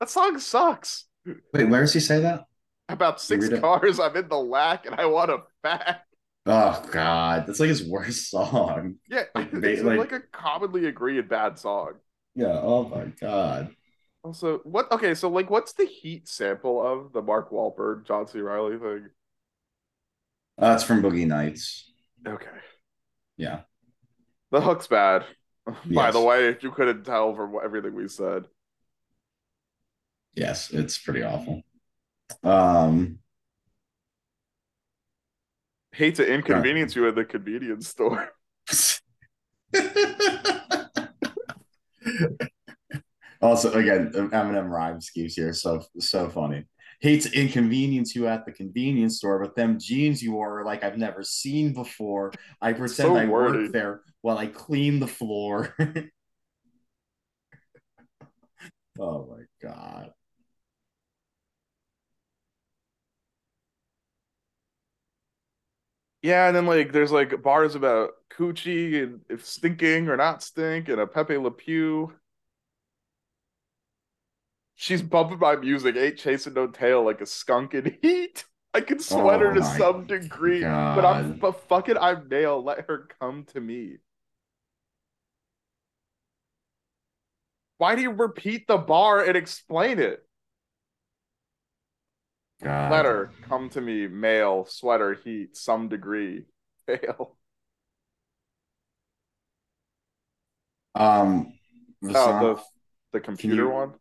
[0.00, 1.04] That song sucks.
[1.24, 2.46] Wait, where does he say that?
[2.88, 6.04] About six cars, I'm in the lack, and I want a fack.
[6.46, 8.96] Oh God, that's like his worst song.
[9.08, 11.94] Yeah, Like, it's like, like- a commonly agreed bad song.
[12.36, 12.60] Yeah.
[12.62, 13.74] Oh my God.
[14.22, 14.90] Also, what?
[14.92, 18.38] Okay, so like, what's the Heat sample of the Mark Wahlberg John C.
[18.40, 19.08] Reilly thing?
[20.58, 21.90] Uh, that's from Boogie Nights.
[22.26, 22.46] Okay,
[23.36, 23.60] Yeah.
[24.52, 25.24] the hook's bad.
[25.92, 28.44] By the way, if you couldn't tell from everything we said,
[30.34, 31.62] Yes, it's pretty awful.
[32.42, 33.18] Um.
[35.92, 38.30] hate to inconvenience you at the convenience store.
[43.40, 46.64] also, again, Eminem rhyme schemes here, so so funny.
[47.00, 50.82] Hate to inconvenience you at the convenience store, but them jeans you wore are like
[50.82, 52.32] I've never seen before.
[52.60, 53.64] I pretend So I wordy.
[53.64, 55.74] work there while I clean the floor.
[58.98, 60.10] oh my god.
[66.26, 70.88] Yeah, and then like there's like bars about coochie and if stinking or not stink,
[70.88, 72.12] and a Pepe Le Pew.
[74.74, 78.44] She's bumping my music, ain't chasing no tail like a skunk in heat.
[78.74, 82.60] I can sweat her Oh to some degree, but I'm but fuck it, I'm nail.
[82.60, 83.98] Let her come to me.
[87.78, 90.25] Why do you repeat the bar and explain it?
[92.62, 92.90] God.
[92.92, 96.46] Let her come to me, mail, sweater, heat, some degree,
[96.86, 97.36] fail.
[100.94, 101.52] Um.
[102.02, 102.62] The Oh, the
[103.12, 103.94] the computer you- one.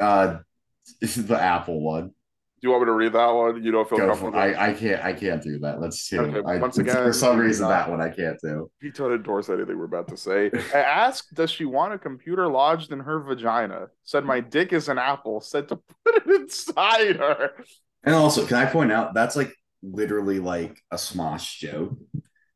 [0.00, 0.38] uh,
[1.00, 2.12] this is the Apple one.
[2.60, 3.62] Do you want me to read that one?
[3.62, 4.38] You don't feel Go comfortable.
[4.38, 5.80] I I can't I can't do that.
[5.80, 6.20] Let's do.
[6.22, 8.70] Okay, I, once again, for some reason that one I can't do.
[8.80, 10.50] He don't endorse anything we're about to say.
[10.74, 13.88] I asked, does she want a computer lodged in her vagina?
[14.04, 15.40] Said my dick is an apple.
[15.40, 17.50] Said to put it inside her.
[18.04, 19.52] And also, can I point out that's like
[19.82, 21.96] literally like a Smosh joke.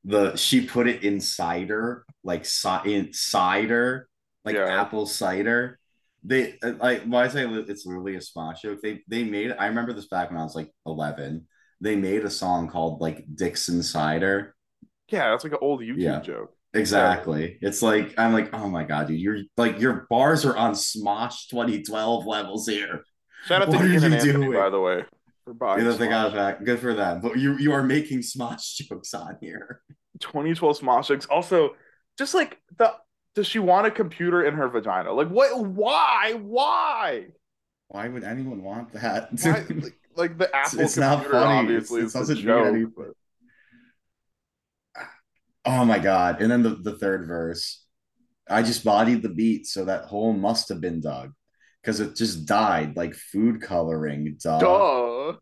[0.05, 4.09] The she put it inside cider, like ci- in cider,
[4.44, 4.81] like Yeah.
[4.81, 5.78] apple cider.
[6.22, 8.80] They uh, like why I say it's literally a Smosh joke.
[8.82, 9.52] They they made.
[9.52, 11.47] I remember this back when I was like eleven.
[11.80, 14.55] They made a song called like Dixon Cider.
[15.09, 16.20] Yeah, that's like an old YouTube Yeah.
[16.20, 16.55] joke.
[16.74, 17.59] Exactly.
[17.62, 21.48] It's like I'm like, oh my god, dude, you're like your bars are on Smosh
[21.48, 23.02] 2012 levels here.
[23.47, 24.52] Shout out What to are Ian you and Anthony, doing?
[24.52, 25.05] by the way,
[25.44, 26.62] for buying Yeah, they got back.
[26.64, 27.20] Good for them.
[27.22, 29.80] But you you are making Smosh jokes on here.
[30.20, 31.26] 2012 Smosh jokes.
[31.26, 31.70] Also,
[32.18, 32.94] just like the
[33.35, 35.12] does she want a computer in her vagina?
[35.12, 35.65] Like what?
[35.65, 36.35] Why?
[36.40, 37.27] Why?
[37.89, 39.28] Why would anyone want that?
[39.43, 39.65] Why?
[39.69, 41.59] like, like the Apple it's not computer funny.
[41.59, 42.66] obviously It's- it is the doesn't mean joke.
[42.66, 42.93] anything.
[42.97, 43.15] but-
[45.65, 46.40] oh my god.
[46.40, 47.85] And then the, the third verse.
[48.48, 51.32] I just bodied the beat, so that hole must have been dug.
[51.81, 54.59] Because it just died like food coloring, duh.
[54.59, 55.36] Duh.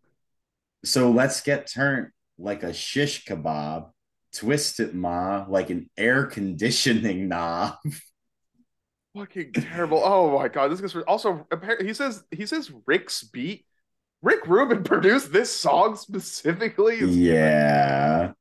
[0.85, 2.09] So let's get turned
[2.39, 3.91] like a shish kebab.
[4.35, 7.75] Twist it, ma, like an air conditioning knob.
[9.17, 10.03] Fucking terrible.
[10.05, 13.65] Oh my god, this gets also apparently he says he says Rick's beat.
[14.23, 16.99] Rick Rubin produced this song specifically.
[17.01, 18.33] Yeah.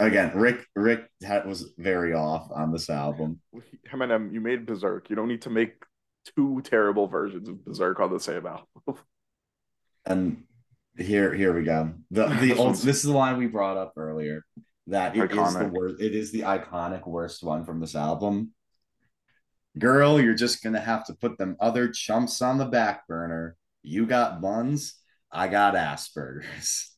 [0.00, 1.10] Again, Rick Rick
[1.44, 3.40] was very off on this album.
[3.92, 5.10] Eminem, you made Berserk.
[5.10, 5.82] You don't need to make
[6.36, 8.66] two terrible versions of Berserk on the same album.
[10.06, 10.44] And
[10.96, 11.92] here here we go.
[12.10, 14.42] The the old, this is the line we brought up earlier.
[14.88, 16.00] That it is the worst.
[16.00, 18.52] It is the iconic worst one from this album.
[19.78, 23.56] Girl, you're just gonna have to put them other chumps on the back burner.
[23.82, 24.94] You got buns,
[25.30, 26.94] I got Asperger's.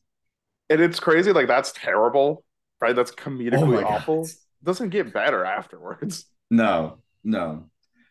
[0.69, 2.43] And it's crazy, like that's terrible,
[2.79, 2.95] right?
[2.95, 3.11] That's
[3.51, 3.85] Oh comedically God.
[3.85, 4.35] awful.
[4.63, 6.25] Doesn't get better afterwards.
[6.49, 7.69] No, no.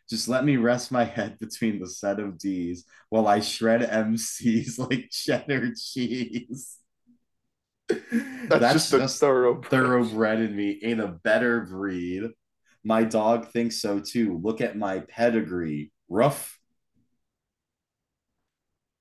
[0.08, 4.78] Just let me rest my head between the set of D's while I shred MCs
[4.90, 6.78] like cheddar cheese.
[8.48, 12.30] That's, just a thorough thoroughbred in me ain't a better breed.
[12.82, 14.40] My dog thinks so too.
[14.42, 15.92] Look at my pedigree.
[16.08, 16.58] Rough.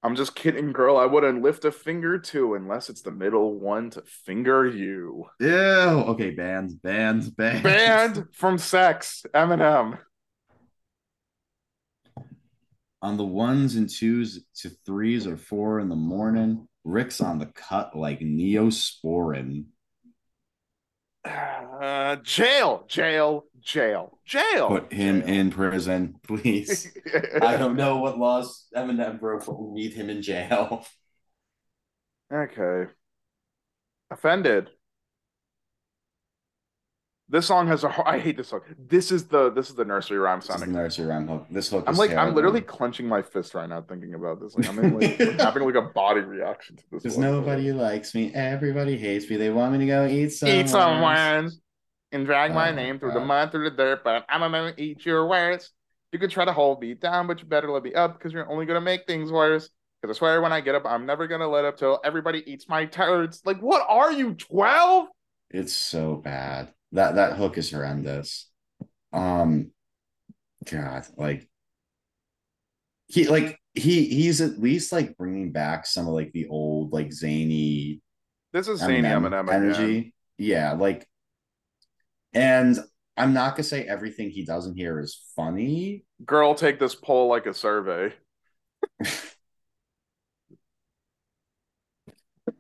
[0.02, 0.96] I'm just kidding, girl.
[0.96, 5.26] I wouldn't lift a finger to unless it's the middle one to finger you.
[5.40, 5.48] Ew.
[5.50, 7.64] Okay, banned, banned, banned.
[7.64, 10.00] Banned from sex, Eminem.
[13.02, 17.46] On the ones and twos to threes or four in the morning, Rick's on the
[17.46, 19.66] cut like Neosporin.
[21.24, 24.68] Uh, jail, jail, jail, jail.
[24.68, 25.30] Put him jail.
[25.30, 26.92] in prison, please.
[27.42, 30.86] I don't know what laws Eminem broke, but we need him in jail.
[32.32, 32.92] Okay.
[34.12, 34.70] Offended.
[37.32, 38.08] This song has a.
[38.08, 38.62] I hate this song.
[38.88, 41.46] This is the this is the nursery rhyme This is the nursery rhyme hook.
[41.52, 41.84] This hook.
[41.88, 44.56] I'm like I'm literally clenching my fist right now thinking about this.
[44.56, 47.04] Like I'm, in, like, having like a body reaction to this.
[47.04, 48.34] Because nobody likes me.
[48.34, 49.38] Everybody hates me.
[49.38, 50.50] They want me to go eat some.
[50.50, 51.60] eat some worms
[52.12, 53.26] and drag my Oh, name through the uh.
[53.26, 55.72] mud through the dirt, but I'm gonna eat your words.
[56.12, 58.50] You could try to hold me down, but you better let me up because you're
[58.50, 59.70] only gonna make things worse.
[60.02, 62.68] Because I swear when I get up, I'm never gonna let up till everybody eats
[62.68, 63.44] my turds.
[63.46, 65.08] Like, what are you, 12?
[65.52, 66.74] It's so bad.
[66.94, 68.50] That that hook is horrendous.
[69.14, 69.72] Um,
[70.70, 71.48] God, like
[73.08, 77.12] he like he he's at least like bringing back some of like the old like
[77.12, 78.02] zany
[78.54, 79.82] This is zany Eminem Eminem energy.
[79.82, 80.14] energy.
[80.38, 81.08] Yeah, like,
[82.34, 82.78] and
[83.18, 86.06] I'm not gonna say everything he does in here is funny.
[86.26, 88.14] Girl, take this poll like a survey.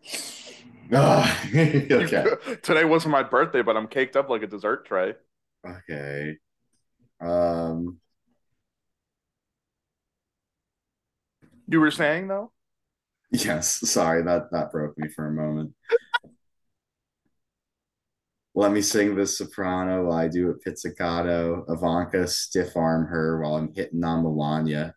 [0.91, 1.37] Ugh.
[1.55, 2.25] okay.
[2.63, 5.13] Today wasn't my birthday, but I'm caked up like a dessert tray.
[5.65, 6.37] Okay.
[7.21, 7.99] Um.
[11.67, 12.51] You were saying though?
[13.31, 13.89] Yes.
[13.89, 15.73] Sorry that that broke me for a moment.
[18.55, 21.65] Let me sing this soprano while I do a pizzicato.
[21.69, 24.95] Ivanka stiff arm her while I'm hitting on Melania.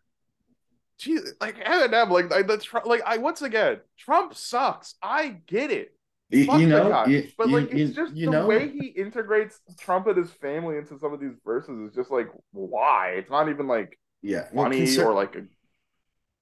[1.03, 4.95] Gee, like Eminem, like the like I once again, Trump sucks.
[5.03, 5.89] I get it.
[6.29, 7.05] You, Fuck you know, guy.
[7.07, 10.31] you, but you- like it's just you the know, way he integrates Trump and his
[10.31, 13.15] family into some of these verses is just like why?
[13.17, 14.47] It's not even like yeah.
[14.53, 15.41] well, conser- or like a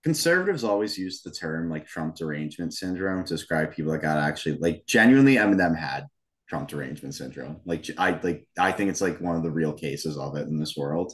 [0.03, 4.57] conservatives always use the term like Trump derangement syndrome to describe people that got actually
[4.59, 6.05] like genuinely Eminem had
[6.47, 7.61] Trump derangement syndrome.
[7.65, 10.59] Like I like I think it's like one of the real cases of it in
[10.59, 11.13] this world.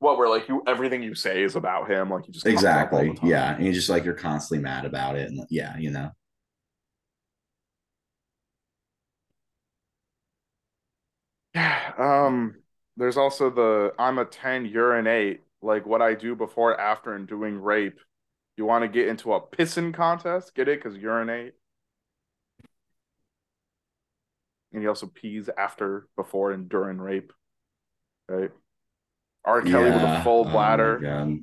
[0.00, 2.10] What where like you everything you say is about him.
[2.10, 3.28] Like you just comes up all Exactly.
[3.28, 3.56] Yeah.
[3.56, 5.30] And you just like you're constantly mad about it.
[5.30, 6.10] And yeah, you know.
[11.54, 11.92] Yeah.
[11.98, 12.54] Um.
[12.96, 15.40] There's also the I'm a ten, you're an eight.
[15.62, 17.98] Like what I do before, after, and doing rape.
[18.56, 20.54] You want to get into a pissing contest?
[20.54, 20.82] Get it?
[20.82, 21.54] Because urinate.
[24.72, 27.32] And he also pees after, before, and during rape.
[28.28, 28.50] Right?
[29.48, 29.62] R.
[29.62, 30.10] Kelly with a Yeah.
[30.10, 31.00] full Oh bladder.
[31.00, 31.40] God.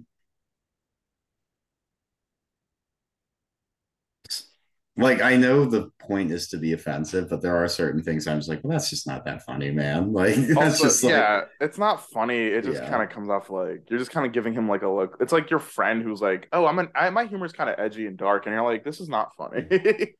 [4.97, 8.37] Like I know the point is to be offensive, but there are certain things I'm
[8.39, 10.13] just like, well, that's just not that funny, man.
[10.13, 12.37] Like that's Also, just like yeah, it's not funny.
[12.37, 12.83] It just Yeah.
[12.83, 15.17] kind of comes off like you're just kind of giving him like a look.
[15.19, 18.07] It's like your friend who's like, "Oh, I'm an I, my humor's kind of edgy
[18.07, 19.67] and dark," and you're like, "This is not funny."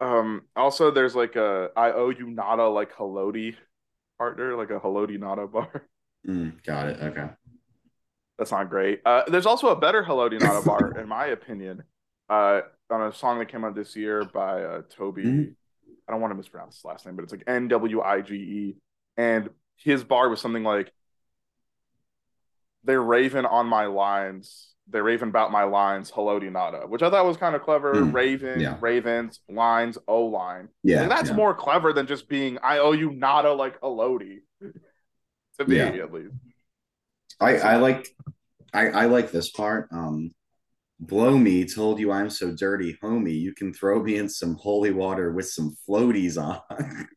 [0.00, 0.42] um.
[0.56, 3.56] Also, there's like a I owe you nada like Haloti
[4.18, 5.84] partner, like a Haloti Ngata bar.
[6.26, 7.00] Mm, got it.
[7.00, 7.28] Okay.
[8.36, 9.00] That's not great.
[9.06, 11.84] Uh, there's also a better Haloti Ngata bar, in my opinion.
[12.28, 15.22] Uh, on a song that came out this year by uh, Toby.
[15.24, 15.54] Mhm.
[16.06, 18.34] I don't want to mispronounce his last name, but it's like N W I G
[18.34, 18.76] E.
[19.16, 20.92] And his bar was something like,
[22.84, 24.74] "They're raving on my lines.
[24.90, 26.10] They're raving about my lines.
[26.10, 27.94] Haloti Ngata," which I thought was kind of clever.
[27.94, 28.76] Mm, Raven, yeah.
[28.80, 30.68] ravens, lines, O line.
[30.82, 31.00] Yeah.
[31.02, 31.36] Like, that's yeah.
[31.36, 34.38] more clever than just being "I owe you nada" like Haloti.
[35.58, 35.88] to me, Yeah.
[35.88, 36.32] at least.
[37.40, 38.08] I, I like
[38.74, 39.88] I, I like this part.
[39.92, 40.34] Um
[41.00, 43.38] blow me, told you I'm so dirty, homie.
[43.38, 46.60] You can throw me in some holy water with some floaties on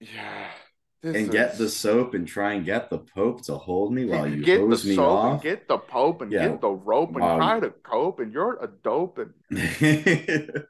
[0.00, 0.50] Yeah.
[1.00, 4.26] This and get the soap and try and get the Pope to hold me while
[4.26, 5.32] you get hose the me soap off.
[5.34, 6.48] and get the pope and Yeah.
[6.48, 9.32] get the rope and Um, try to cope and you're a dope and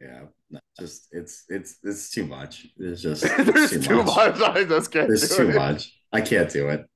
[0.00, 0.22] yeah,
[0.78, 2.66] just it's it's it's too much.
[2.78, 4.40] It's just there's it's too much.
[4.40, 5.54] I just can't There's do too it.
[5.56, 5.92] much.
[6.12, 6.86] I can't do it.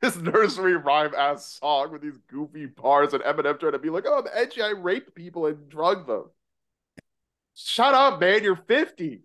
[0.00, 4.04] This nursery rhyme ass song with these goofy bars and Eminem trying to be like,
[4.06, 4.62] oh, I'm edgy.
[4.62, 6.24] I rape people and drug them.
[7.54, 8.42] Shut up, man.
[8.42, 9.20] You're 50.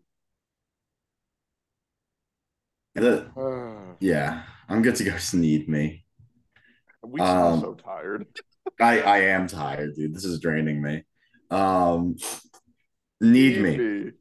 [2.97, 5.11] The- we yeah, I'm good to go.
[5.11, 6.03] Just need me.
[7.17, 8.25] sound Um, so tired.
[8.81, 10.13] I I am tired, dude.
[10.13, 11.03] This is draining me.
[11.49, 12.15] Um,
[13.21, 14.11] need me.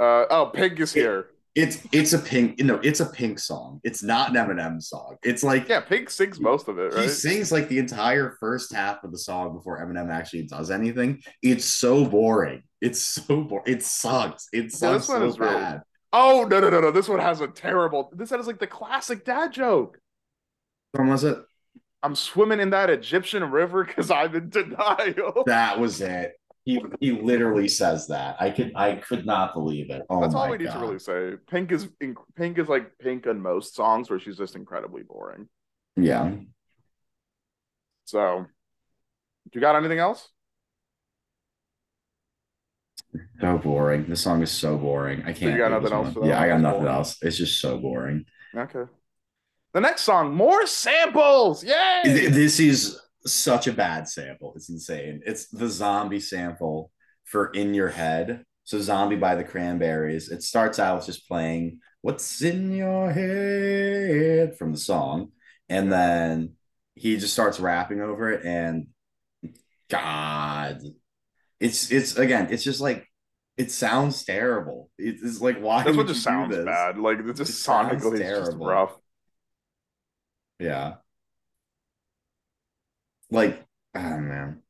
[0.00, 1.26] Uh, oh, Pink is here.
[1.54, 2.58] It's it's a pink.
[2.60, 3.80] No, it's a pink song.
[3.84, 5.16] It's not an Eminem song.
[5.22, 9.04] It's like Yeah, Pink sings most of it, he sings like the entire first half
[9.04, 11.22] of the song before Eminem actually does anything.
[11.42, 12.64] It's so boring.
[12.80, 13.66] It's so boring.
[13.72, 14.48] It sucks.
[14.52, 15.82] It this sucks one so is really- bad.
[16.16, 16.90] Oh, no, no, no, no.
[16.92, 18.10] This one has a terrible.
[18.14, 19.98] This is like the classic dad joke.
[20.92, 21.38] When was it?
[22.04, 25.42] I'm swimming in that Egyptian river because I'm in denial.
[25.46, 26.34] That was it.
[26.64, 28.36] He he literally says that.
[28.40, 30.02] I could I could not believe it.
[30.08, 31.32] Oh That's all we need to really say.
[31.46, 31.88] Pink is
[32.36, 35.48] Pink is like Pink on most songs where she's just incredibly boring.
[35.96, 36.32] Yeah.
[38.06, 38.46] So,
[39.52, 40.28] you got anything else?
[43.40, 44.06] So boring.
[44.08, 45.22] This song is so boring.
[45.22, 45.52] I can't.
[45.52, 46.94] you got nothing else for that Yeah, I got nothing boring.
[46.96, 47.18] else.
[47.22, 48.24] It's just so boring.
[48.56, 48.84] Okay.
[49.72, 51.64] The next song, more samples.
[51.64, 52.02] Yay!
[52.04, 54.52] This is such a bad sample.
[54.56, 55.20] It's insane.
[55.26, 56.90] It's the zombie sample
[57.24, 58.44] for In Your Head.
[58.64, 60.30] So Zombie by the Cranberries.
[60.30, 65.32] It starts out with just playing What's in Your Head from the song.
[65.68, 66.54] And then
[66.94, 68.86] he just starts rapping over it and
[69.90, 70.80] God.
[71.60, 73.10] It's it's again, it's just like
[73.56, 74.90] it sounds terrible.
[74.98, 76.64] It's like why That's what just sounds this?
[76.64, 76.98] bad.
[76.98, 78.66] Like it just It sonically it's just terrible.
[78.66, 78.96] rough.
[80.58, 80.94] Yeah.
[83.30, 83.64] Like,
[83.94, 84.60] oh man.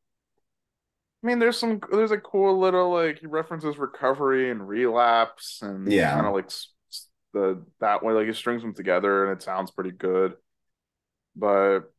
[1.22, 5.90] I mean, there's some there's a cool little like he references recovery and relapse and
[5.90, 6.12] Yeah.
[6.14, 6.50] kind of like
[7.32, 10.34] the that way like he strings them together and it sounds pretty good.
[11.34, 11.92] But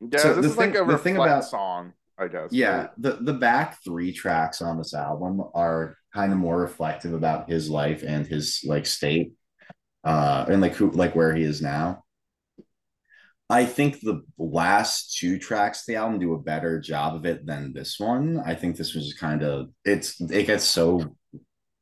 [0.00, 2.48] yeah, So this the is like thing- a the thing reflect about- song, I guess.
[2.50, 2.90] Yeah, right?
[2.98, 7.68] the the back three tracks on this album are kind of more reflective about his
[7.68, 9.32] life and his like state,
[10.04, 12.02] uh, and like who like where he is now.
[13.48, 17.46] I think the last two tracks of the album do a better job of it
[17.46, 18.42] than this one.
[18.44, 21.16] I think this was just kind of it's it gets so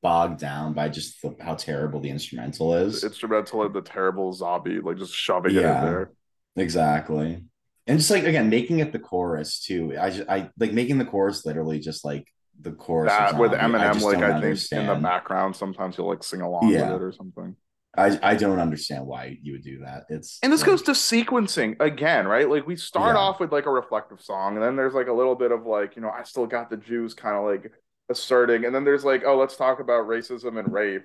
[0.02, 3.02] bogged down by just the, how terrible the instrumental is.
[3.04, 5.78] instrumental and the terrible zombie, like just shoving it Yeah.
[5.78, 6.10] in there.
[6.56, 7.44] Exactly.
[7.86, 9.94] And just like again, making it the chorus too.
[9.98, 12.26] I just I like making the chorus literally just like
[12.60, 13.12] the chorus.
[13.12, 13.78] That with Zombie.
[13.78, 16.92] I Eminem, like I think in the background, sometimes he'll like sing along Yeah.
[16.92, 17.56] with it or something.
[17.96, 20.04] I I don't understand why you would do that.
[20.08, 22.48] It's And this like, goes to sequencing again, right?
[22.48, 23.20] Like we start Yeah.
[23.20, 25.94] off with like a reflective song, and then there's like a little bit of like,
[25.94, 27.70] you know, I still got the Jews kind of like
[28.08, 31.04] asserting, and then there's like, oh, let's talk about racism and rape,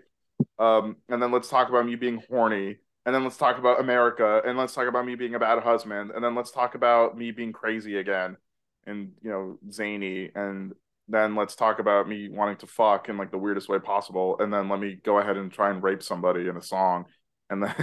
[0.57, 2.77] um, and then let's talk about me being horny,
[3.09, 6.11] and then let's talk about America, and let's talk about me being a bad husband,
[6.11, 8.37] and then let's talk about me being crazy again,
[8.85, 10.73] and you know, zany, and
[11.07, 14.53] then let's talk about me wanting to fuck in like the weirdest way possible, and
[14.53, 17.05] then let me go ahead and try and rape somebody in a song,
[17.49, 17.73] and then.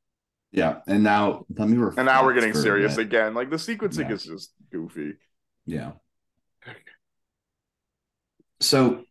[0.50, 0.78] yeah.
[0.86, 3.34] And now let me And now we're getting serious again.
[3.34, 4.14] Like the sequencing Yeah.
[4.14, 5.12] is just goofy.
[5.66, 5.92] Yeah.
[8.62, 9.04] So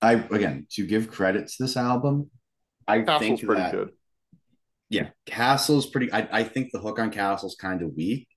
[0.00, 2.30] I again to give credit to this album,
[2.88, 3.90] I Castle's think pretty that good.
[4.92, 6.12] Yeah, Castle's pretty.
[6.12, 8.28] I, I think the hook on Castle's kind of weak.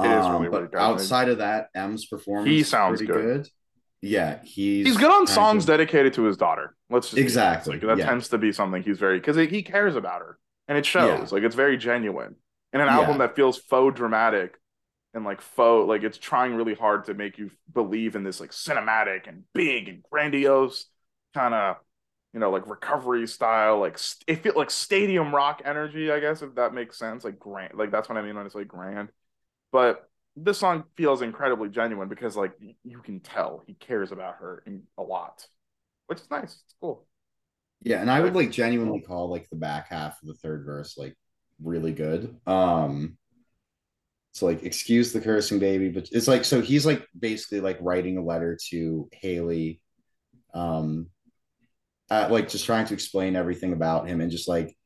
[0.00, 1.00] It is Um, really but weak, I think.
[1.00, 3.48] outside of that, M's performance He sounds pretty good.
[4.00, 6.74] Yeah, he's He's good on songs of- dedicated to his daughter.
[6.90, 7.34] Let's just be honest.
[7.36, 8.06] Exactly, Like, that yeah.
[8.06, 11.30] tends to be something he's very because he cares about her, and it shows.
[11.30, 11.34] Yeah.
[11.36, 12.36] Like it's very genuine.
[12.72, 12.98] In an Yeah.
[13.00, 14.58] album that feels faux dramatic
[15.14, 18.50] and like faux, like it's trying really hard to make you believe in this like
[18.50, 20.86] cinematic and big and grandiose
[21.34, 21.76] kind of
[22.32, 26.42] you know like recovery style like st- it feel like stadium rock energy i guess
[26.42, 29.10] if that makes sense like grand like that's what i mean when it's like grand.
[29.70, 32.52] But this song feels incredibly genuine because like
[32.84, 35.46] you can tell he cares about her in, a lot
[36.06, 37.06] which is nice it's cool.
[37.84, 40.96] Yeah, and I would like genuinely call like the back half of the third verse
[40.96, 41.16] like
[41.62, 42.36] really good.
[42.46, 43.16] Um
[44.32, 48.16] so like excuse the cursing baby, but it's like so he's like basically like writing
[48.16, 49.80] a letter to Hailie
[50.54, 51.08] um
[52.10, 54.76] uh, like just trying to explain everything about him and just like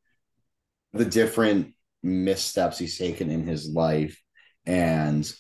[0.92, 4.20] the different missteps he's taken in his life
[4.64, 5.32] and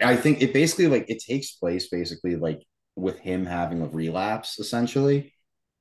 [0.00, 2.62] I think it basically like it takes place basically like
[2.96, 5.32] with him having a relapse essentially.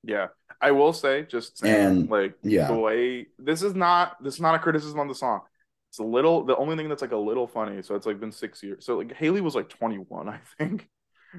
[0.04, 0.28] yeah
[0.62, 2.68] i will say just saying, And- like yeah.
[2.68, 5.42] the way this is not this is not a criticism on the song
[5.90, 8.32] it's a little the only thing that's like a little funny so it's like been
[8.32, 10.88] six years so like Hailie was like 21 i think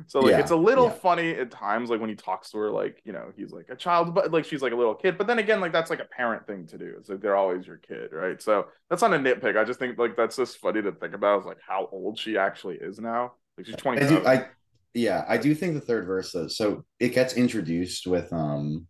[0.06, 0.90] so like Yeah, it's a little yeah.
[0.90, 3.76] funny at times like when he talks to her like you know he's like a
[3.76, 6.04] child but like she's like a little kid but then again like that's like a
[6.04, 9.18] parent thing to do it's like they're always your kid right so that's not a
[9.18, 12.18] nitpick i just think like that's just funny to think about is like how old
[12.18, 14.26] she actually is now like she's I do.
[14.26, 14.46] I
[14.94, 16.46] yeah, I do think the third verse though.
[16.46, 18.86] So it gets introduced with um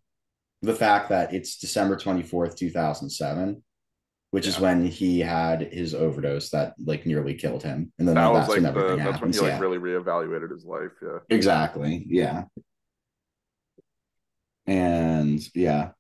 [0.62, 3.62] the fact that it's December twenty fourth, two thousand seven,
[4.35, 8.32] which is when he had his overdose that like nearly killed him, and then that
[8.32, 11.19] was that's like when the, that's when he like yeah, really reevaluated his life yeah
[11.31, 12.05] exactly.
[12.09, 12.43] Yeah,
[14.66, 15.90] and yeah.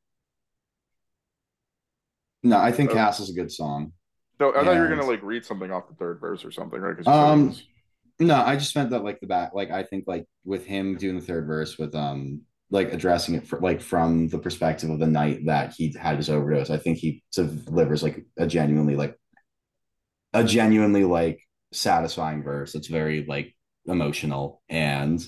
[2.42, 2.94] No, I think Oh.
[2.94, 3.92] Castle's a good song.
[4.40, 6.80] so i thought you were gonna like read something off the third verse or something
[6.80, 7.54] right 'Cause you said it Um,
[8.18, 11.20] No, I just meant that like the back, like I think like with him doing
[11.20, 12.42] the third verse with um
[12.74, 16.28] like addressing it for, like from the perspective of the night that he had his
[16.28, 16.70] overdose.
[16.70, 19.14] I think he delivers like a genuinely like
[20.32, 21.38] a genuinely like
[21.72, 22.74] satisfying verse.
[22.74, 23.54] It's very like
[23.86, 25.24] emotional and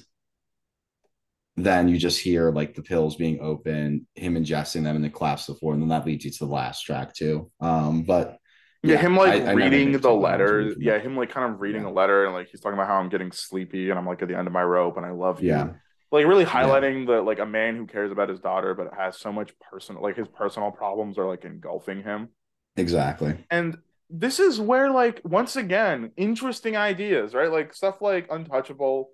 [1.56, 5.46] then you just hear like the pills being open, him ingesting them, and the collapse
[5.46, 7.50] the floor, and then that leads you to the last track too.
[7.60, 8.36] Um, but
[8.82, 10.74] Yeah, him like I- I reading make the letter.
[10.78, 11.88] Yeah, him like kind of reading Yeah.
[11.88, 14.28] the letter and like he's talking about how I'm getting sleepy and I'm like at
[14.28, 15.48] the end of my rope and I love you.
[15.50, 15.68] Yeah.
[16.12, 19.32] Like really highlighting the like a man who cares about his daughter but has so
[19.32, 22.28] much personal like his personal problems are like engulfing him.
[22.76, 23.36] Exactly.
[23.50, 23.78] and
[24.10, 27.50] this is where like once again interesting ideas right?
[27.50, 29.10] Like stuff like untouchable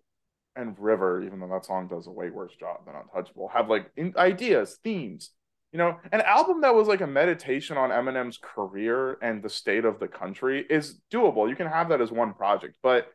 [0.57, 3.91] and river even though that song does a way worse job than untouchable have like
[3.97, 5.31] in- ideas themes
[5.73, 5.97] you know?
[6.13, 10.07] An album that was like a meditation on eminem's career and the state of the
[10.07, 11.49] country is doable.
[11.49, 13.09] You can have that as one project but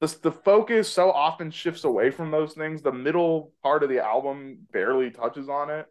[0.00, 3.98] the, the focus so often shifts away from those things the middle part of the
[4.04, 5.86] album barely touches on it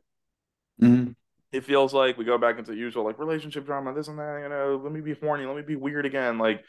[0.82, 1.16] Mhm.
[1.52, 4.42] it feels like we go back into the usual like relationship drama, this and that,
[4.44, 6.38] you know, let me be horny, let me be weird again.
[6.38, 6.64] Like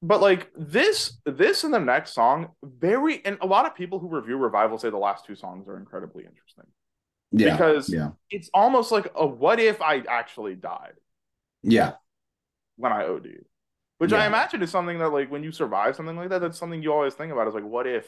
[0.00, 4.08] but like this this and the next song, very and a lot of people who
[4.08, 6.66] review revival say the last two songs are incredibly interesting.
[7.32, 7.52] Yeah.
[7.56, 8.10] Because yeah.
[8.30, 10.94] it's almost like a what if I actually died
[11.62, 11.94] Yeah.
[12.76, 13.44] when I OD'd?
[13.98, 16.82] Which I imagine is something that like when you survive something like that, that's something
[16.82, 18.06] you always think about is like what if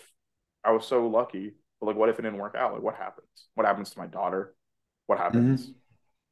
[0.64, 2.74] I was so lucky, but like what if it didn't work out?
[2.74, 3.26] Like what happens?
[3.54, 4.54] What happens to my daughter?
[5.06, 5.72] What happens Mm-hmm.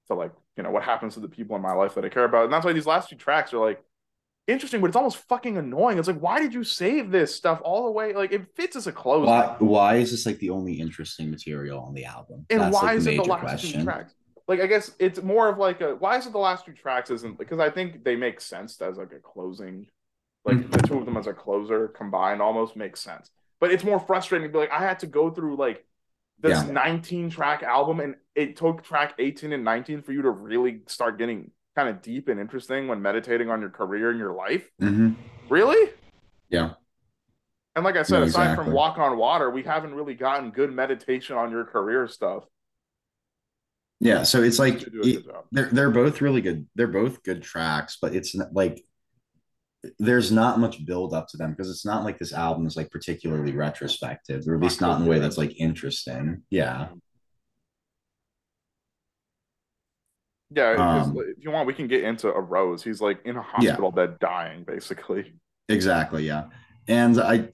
[0.09, 2.24] to like, you know, what happens to the people in my life that I care
[2.24, 2.44] about?
[2.44, 3.82] And that's why these last two tracks are like
[4.48, 5.98] interesting, but it's almost fucking annoying.
[5.98, 8.14] It's like, why did you save this stuff all the way?
[8.14, 9.26] Like it fits as a close.
[9.26, 12.47] Why why is this like the only interesting material on the album?
[12.51, 14.14] And That's, why like, is it the last two tracks?
[14.49, 17.11] Like I guess it's more of like a why is it the last two tracks
[17.11, 19.87] isn't because I think they make sense as like a closing,
[20.45, 20.70] like Mm-hmm.
[20.70, 23.31] the two of them as a closer combined almost makes sense.
[23.61, 25.85] But it's more frustrating to be like I had to go through like
[26.41, 26.73] this Yeah.
[26.73, 31.19] 19 track album and it took track 18 and 19 for you to really start
[31.19, 34.70] getting kind of deep and interesting when meditating on your career and your life.
[34.81, 35.11] hmm
[35.49, 35.93] Really?
[36.49, 36.73] Yeah.
[37.77, 38.65] And like I said, aside exactly.
[38.65, 42.45] from Walk on Water, we haven't really gotten good meditation on your career stuff.
[44.01, 44.23] Yeah.
[44.23, 46.66] So it's like To do a good it- they're they're both really good.
[46.75, 48.83] They're both good tracks, but it's not like
[49.99, 52.91] there's not much build up to them because it's not like this album is like
[52.91, 56.43] particularly retrospective, or at least not in a way that's like interesting.
[56.51, 56.89] Yeah.
[60.51, 60.70] Yeah,
[61.03, 62.83] Um, like, if you want, we can get into Arose.
[62.83, 65.35] He's like in a hospital bed dying, basically.
[65.69, 66.45] Exactly, yeah.
[66.89, 67.51] And I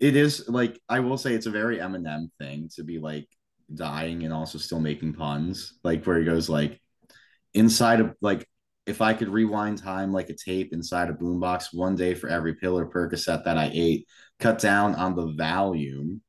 [0.00, 3.28] it is like I will say it's a very Eminem thing to be like
[3.74, 5.74] dying and also still making puns.
[5.84, 6.80] Like where he goes like
[7.54, 8.46] inside of like
[8.86, 12.54] if I could rewind time like a tape inside a boombox one day for every
[12.54, 14.06] pill or Percocet that I ate,
[14.40, 16.22] cut down on the volume,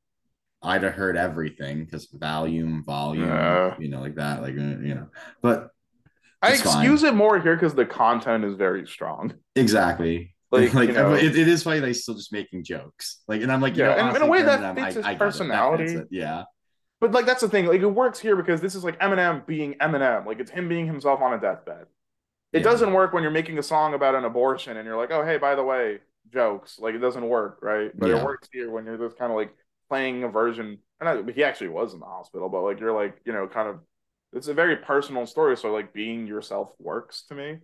[0.62, 3.76] I'd have heard everything because volume, volume, Yeah.
[3.78, 5.08] you know, like that, like uh, you know.
[5.42, 5.70] But
[6.42, 6.84] I It's fine.
[6.84, 9.34] excuse it more here because the content is very strong.
[9.56, 10.34] exactly.
[10.52, 13.22] Like, Like, you know, it, it is funny that he's still just making jokes.
[13.28, 15.04] Like, and I'm like, you Yeah, know, and in a honestly, way that fits his.
[15.04, 15.84] That personality.
[15.86, 16.08] fits it.
[16.10, 16.42] Yeah.
[17.00, 17.66] But like that's the thing.
[17.66, 20.26] Like it works here because this is like Eminem being Eminem.
[20.26, 21.86] Like it's him being himself on a deathbed.
[22.52, 22.64] It Yeah.
[22.64, 25.38] doesn't work when you're making a song about an abortion and you're like, oh hey,
[25.38, 26.00] by the way,
[26.32, 26.78] jokes.
[26.78, 27.92] Like it doesn't work, right?
[27.98, 29.54] But it works here when you're just kind of like
[29.88, 30.78] playing a version.
[31.00, 33.68] And I, he actually was in the hospital, but like you're like, you know, kind
[33.68, 33.80] of.
[34.32, 37.58] It's a very personal story, so like being yourself works to me,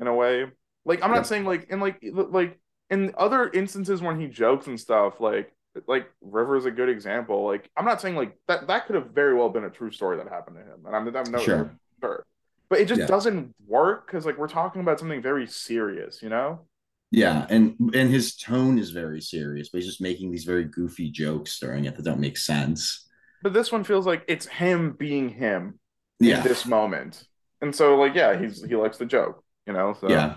[0.00, 0.46] in a way.
[0.84, 1.26] Like I'm not Yep.
[1.26, 2.58] saying like in like like
[2.90, 5.52] in other instances when he jokes and stuff, like
[5.86, 7.44] like River's a good example.
[7.46, 10.16] Like I'm not saying like that that could have very well been a true story
[10.18, 11.76] that happened to him, and I'm, I'm no Sure.
[12.00, 12.24] sure,
[12.68, 13.06] but it just Yeah.
[13.06, 16.66] doesn't work because like we're talking about something very serious, you know?
[17.10, 17.46] Yeah.
[17.48, 21.58] And and his tone is very serious, but he's just making these very goofy jokes
[21.58, 23.06] during it that don't make sense.
[23.42, 25.78] But this one feels like it's him being him
[26.20, 26.42] in Yeah.
[26.42, 27.24] this moment,
[27.60, 29.94] and so like yeah, he's he likes the joke, you know?
[29.94, 30.36] So Yeah.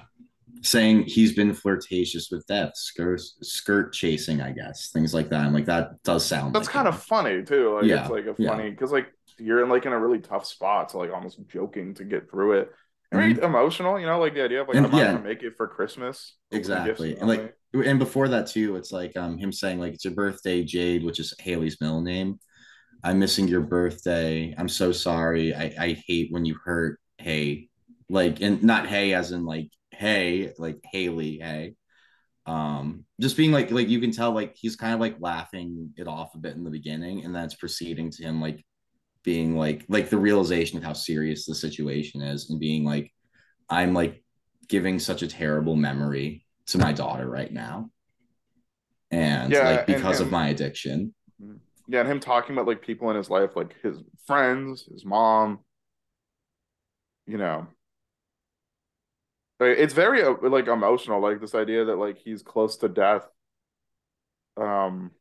[0.62, 5.46] Saying he's been flirtatious with death, skirt skirt chasing, I guess, things like that.
[5.46, 7.76] I'm like, that does sound that's like kind of funny too.
[7.76, 9.08] Like Yeah, it's like a funny because like
[9.38, 12.60] you're in like in a really tough spot, so like almost joking to get through
[12.60, 12.72] it.
[13.12, 14.86] And very emotional, you know, like the idea of like Mm-hmm.
[14.86, 15.12] And, I'm not yeah.
[15.14, 16.36] gonna make it for Christmas.
[16.52, 17.12] Exactly.
[17.14, 20.14] and And like and before that too, it's like um him saying like it's your
[20.14, 22.40] birthday, Jade, which is Hailie's middle name.
[23.04, 24.54] I'm missing your birthday.
[24.58, 25.54] I'm so sorry.
[25.54, 27.00] I, I hate when you hurt.
[27.20, 27.70] Hey,
[28.10, 31.76] like and not hey as in like hey, like Hailie, hey.
[32.46, 36.08] Um, just being like like you can tell like he's kind of like laughing it
[36.08, 38.64] off a bit in the beginning, and then it's proceeding to him like
[39.24, 43.12] being like like the realization of how serious the situation is and being like
[43.70, 44.24] I'm like
[44.70, 47.90] giving such a terrible memory to my daughter right now.
[49.12, 51.14] And Yeah, like and- because of my addiction.
[51.90, 55.60] Yeah, and him talking about like people in his life, like his friends, his mom,
[57.26, 57.68] you know.
[59.60, 63.28] It's very uh, like emotional, like this idea that like he's close to death.
[64.58, 65.12] Um,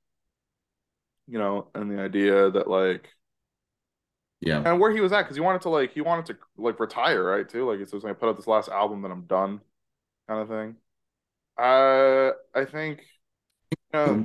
[1.27, 3.09] you know, and the idea that like
[4.41, 4.65] Yeah.
[4.65, 7.23] and where he was at because he wanted to like he wanted to like retire,
[7.25, 7.49] right?
[7.49, 9.61] Too like it's just like put out this last album, then I'm done,
[10.29, 10.77] kind of thing.
[11.59, 13.01] Uh, I think,
[13.95, 14.25] you know,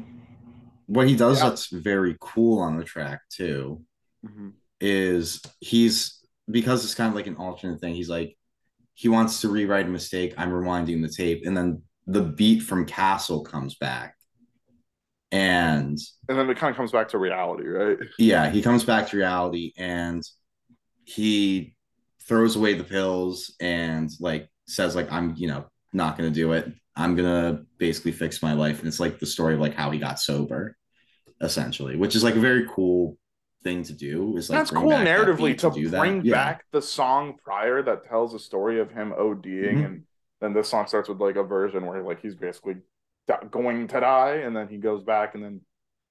[0.88, 1.50] what he does Yeah.
[1.50, 3.82] that's very cool on the track too
[4.24, 4.62] Mhm.
[4.80, 6.20] is he's
[6.50, 7.94] because it's kind of like an alternate thing.
[7.96, 8.38] He's like
[8.94, 10.34] he wants to rewrite a mistake.
[10.38, 14.16] I'm rewinding the tape, and then the beat from Castle comes back,
[15.32, 15.98] and
[16.30, 17.98] And then it kind of comes back to reality, right?
[18.18, 20.24] yeah, he comes back to reality, and
[21.06, 21.76] he
[22.28, 26.72] throws away the pills and like says like I'm you know not gonna do it.
[26.96, 30.00] I'm gonna basically fix my life, and it's like the story of like how he
[30.00, 30.78] got sober,
[31.42, 33.18] essentially, which is like a very cool
[33.64, 34.38] thing to do.
[34.38, 36.00] Is like That's cool back that narratively to, do that.
[36.00, 36.34] bring Yeah.
[36.34, 39.86] back the song prior that tells the story of him ODing, Mhm.
[39.86, 40.04] and
[40.40, 42.78] then this song starts with like a version where like he's basically
[43.50, 45.62] going to die, and then he goes back, and then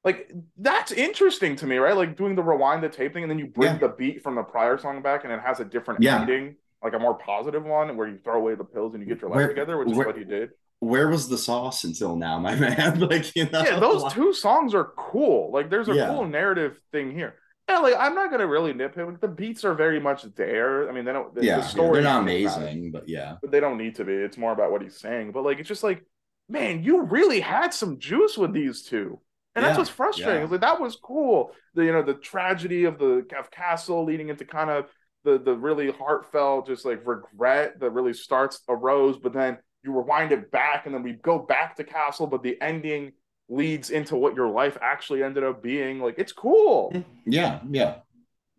[0.04, 1.96] like that's interesting to me, right?
[1.96, 3.78] Like doing the rewind the tape thing, and then you bring Yeah.
[3.78, 6.20] the beat from the prior song back, and it has a different Yeah.
[6.20, 9.20] ending, like a more positive one, where you throw away the pills and you get
[9.20, 10.52] your life Where- together, which is what he did.
[10.80, 13.00] Where was the sauce until now, my man?
[13.00, 15.50] like, you know, yeah, those two songs are cool.
[15.52, 16.08] Like, there's a Yeah.
[16.08, 17.36] cool narrative thing here.
[17.68, 19.16] Yeah, like I'm not gonna really nip him.
[19.20, 20.88] The beats are very much there.
[20.88, 21.32] I mean, they don't.
[21.32, 24.12] The, yeah, the story they're not amazing, but yeah, but they don't need to be.
[24.12, 25.30] It's more about what he's saying.
[25.30, 26.04] But like, it's just like,
[26.48, 29.20] man, you really had some juice with these two,
[29.54, 30.42] and that's what's frustrating.
[30.42, 30.48] yeah.
[30.48, 31.52] Like that was cool.
[31.74, 34.86] The you know the tragedy of the of Castle leading into kind of
[35.22, 40.32] the the really heartfelt, just like regret that really starts arose, but then you rewind
[40.32, 43.12] it back, and then we go back to Castle, but the ending
[43.48, 46.00] leads into what your life actually ended up being.
[46.00, 47.02] Like it's cool.
[47.26, 47.96] yeah, yeah,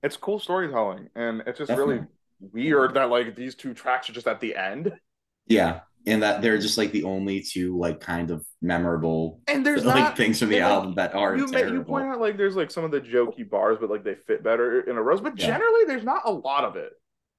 [0.03, 1.95] It's cool storytelling, and it's just Definitely.
[1.95, 2.07] really
[2.39, 4.93] weird that like these two tracks are just at the end.
[5.47, 5.81] yeah.
[6.07, 9.95] And that they're just like the only two like kind of memorable And there's like
[9.95, 12.55] not things from the and, like, album that are you you point out like there's
[12.55, 15.17] like some of the jokey bars, but like they fit better in a row.
[15.19, 15.47] But Yeah.
[15.47, 16.93] generally, there's not a lot of it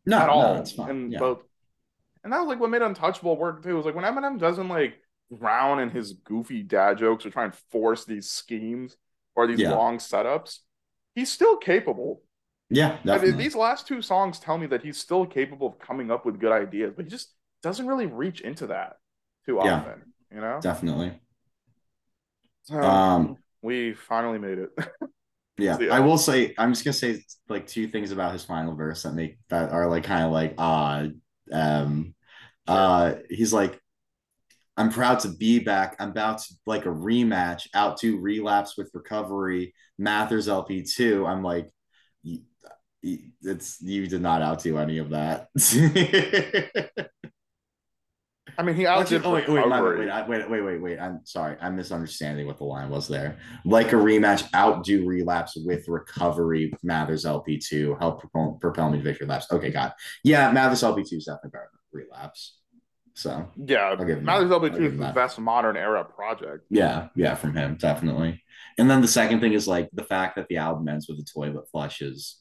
[0.06, 0.54] no, at all.
[0.54, 0.90] no, it's fine.
[0.90, 1.18] And yeah.
[1.18, 1.42] both,
[2.24, 3.76] and that was like what made Untouchable work too.
[3.76, 4.94] Was like when Eminem doesn't like
[5.36, 8.96] drown in his goofy dad jokes or try and force these schemes
[9.34, 9.64] or these Yeah.
[9.64, 10.58] long setups.
[11.14, 12.22] He's still capable.
[12.70, 16.10] yeah, I mean, these last two songs tell me that he's still capable of coming
[16.10, 18.98] up with good ideas, but he just doesn't really reach into that
[19.46, 19.84] too Yeah.
[19.84, 20.04] often.
[20.32, 20.62] You know.
[20.62, 21.20] definitely.
[22.64, 24.70] So, Um, we finally made it.
[25.58, 25.90] Yeah, yeah.
[25.90, 29.12] I will say I'm just gonna say like two things about his final verse that
[29.14, 31.08] make that are like kind of like uh
[31.52, 32.14] um
[32.66, 33.78] uh he's like
[34.76, 35.96] I'm proud to be back.
[35.98, 41.26] I'm about to like a rematch out to relapse with recovery Mathers LP2.
[41.26, 41.70] I'm like
[43.04, 45.48] it's you did not out to any of that.
[48.58, 50.98] I mean, he outdid oh, wait, wait, wait, I- wait, wait, wait, wait.
[50.98, 51.56] I'm sorry.
[51.60, 53.38] I'm misunderstanding what the line was there.
[53.64, 56.72] Like a rematch, outdo relapse with recovery.
[56.82, 59.46] Mathers LP2 help propel, propel me to victory laps.
[59.50, 59.94] Okay, got it.
[60.24, 62.58] Yeah, Mathers LP2 is definitely better relapse.
[63.14, 64.54] So Yeah, I'll give him Mathers that.
[64.54, 66.64] I'll LP2 is the best modern era project.
[66.70, 68.42] yeah, yeah, from him definitely.
[68.78, 71.24] And then the second thing is like the fact that the album ends with a
[71.24, 72.38] toilet flush is.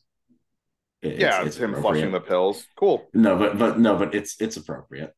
[1.01, 2.65] it- yeah, it's, him flushing the pills.
[2.77, 3.05] Cool.
[3.13, 5.13] No, but but no, but it's it's appropriate.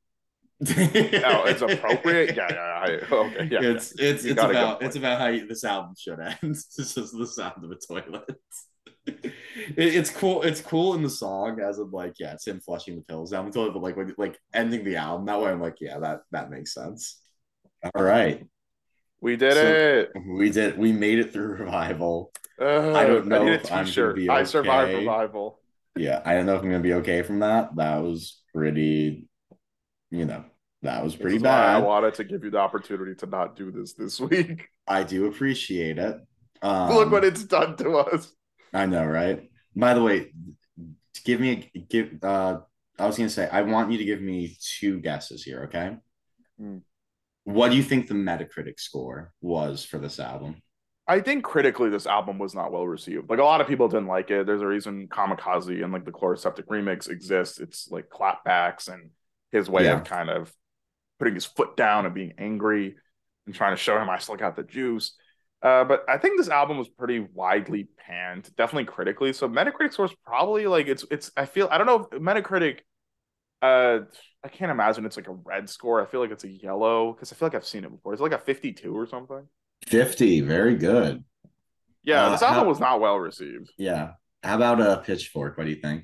[0.70, 2.36] Oh, it's appropriate.
[2.36, 2.60] Yeah, yeah.
[2.86, 3.60] I, okay, yeah.
[3.62, 6.20] it's it's You it's got a good about it's about how you, this album should
[6.20, 6.38] end.
[6.44, 8.24] It's just the sound of a toilet.
[9.06, 9.34] It-
[9.78, 10.44] it's cool.
[10.44, 13.46] It's cool in the song as of like yeah, it's him flushing the pills down
[13.46, 16.22] the toilet, but like when like ending the album that way, I'm like yeah, that
[16.32, 17.20] that makes sense.
[17.96, 18.46] All right,
[19.22, 20.12] we did So- it.
[20.26, 22.32] we did we made it through revival.
[22.62, 25.60] Uh, I don't know a if I'm gonna I survived revival.
[25.98, 27.76] Yeah, I don't know if I'm gonna be okay from that.
[27.76, 29.28] That was pretty,
[30.12, 30.46] you know,
[30.84, 31.76] that was pretty bad.
[31.78, 34.68] I wanted to give you the opportunity to not do this this week.
[34.88, 36.18] I do appreciate it.
[36.62, 38.32] Um, Look what it's done to us.
[38.74, 39.50] I know, right?
[39.76, 40.32] By the way,
[41.26, 42.24] give me a give.
[42.24, 42.60] Uh,
[43.00, 45.64] I was gonna say I want you to give me two guesses here.
[45.64, 45.98] Okay.
[46.60, 46.78] Hmm.
[47.46, 50.62] What do you think the Metacritic score was for this album?
[51.06, 53.30] I think critically, this album was not well received.
[53.30, 54.46] Like a lot of people didn't like it.
[54.46, 57.60] There's a reason Kamikaze and like the Chloraseptic remix exists.
[57.60, 59.10] It's like clapbacks and
[59.52, 59.98] his way Yeah.
[59.98, 60.54] of kind of
[61.24, 62.96] putting his foot down and being angry
[63.46, 65.16] and trying to show him I still got the juice.
[65.62, 69.32] Uh, but I think this album was pretty widely panned, definitely critically.
[69.32, 71.32] So Metacritic score is probably like it's it's.
[71.38, 72.80] I feel I don't know if Metacritic.
[73.62, 74.00] Uh,
[74.44, 76.02] I can't imagine it's like a red score.
[76.02, 78.12] I feel like it's a yellow because I feel like I've seen it before.
[78.12, 79.48] It's like a 52 or something.
[79.88, 80.42] Fifty.
[80.42, 81.24] Very good.
[82.04, 83.72] Yeah, Uh, this album how- was not well received.
[83.78, 84.12] Yeah.
[84.44, 85.58] How about a Pitchfork?
[85.58, 86.04] What do you think?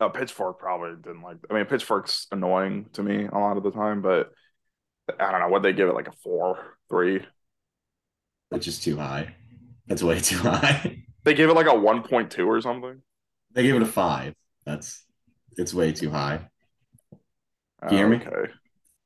[0.00, 1.36] Uh, Pitchfork probably didn't like.
[1.50, 4.30] I mean, Pitchfork's annoying to me a lot of the time, but
[5.20, 7.20] I don't know what they give it like a four, three.
[8.50, 9.34] Which is too high.
[9.86, 11.02] That's way too high.
[11.24, 13.02] They gave it like a one point two or something.
[13.52, 14.34] they gave it a five.
[14.64, 15.04] That's
[15.56, 16.48] it's way too high.
[17.82, 18.16] Uh, you hear me?
[18.16, 18.52] Okay.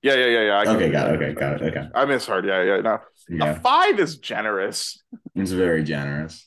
[0.03, 0.59] Yeah, yeah, yeah, yeah.
[0.59, 1.23] I Okay, got it.
[1.23, 1.77] Okay, got it.
[1.77, 1.89] Okay.
[1.95, 2.47] I misheard.
[2.47, 2.81] Yeah, yeah.
[2.81, 5.03] No, Yeah, a five is generous.
[5.35, 6.47] it's very generous.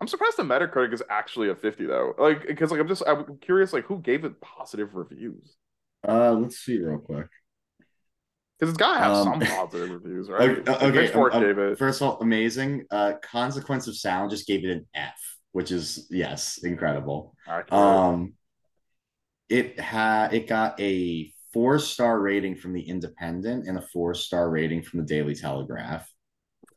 [0.00, 2.14] I'm surprised the Metacritic is actually a 50 though.
[2.18, 5.56] Like, because like I'm just I'm curious, like who gave it positive reviews?
[6.06, 7.28] Uh, let's see real quick.
[8.58, 10.50] Because it's gotta have Um, some positive reviews, right?
[10.68, 11.78] Okay, okay, um, gave it.
[11.78, 12.84] First of all, amazing.
[12.90, 15.14] Uh, Consequence of Sound just gave it an F,
[15.52, 17.34] which is yes, incredible.
[17.46, 17.72] accurate.
[17.72, 18.34] Um,
[19.48, 24.50] it had it got a four star rating from the Independent and a four star
[24.50, 26.10] rating from the Daily Telegraph.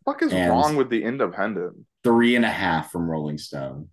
[0.03, 1.75] What the fuck is and- wrong with the Independent?
[2.03, 3.89] Three and a half from Rolling Stone.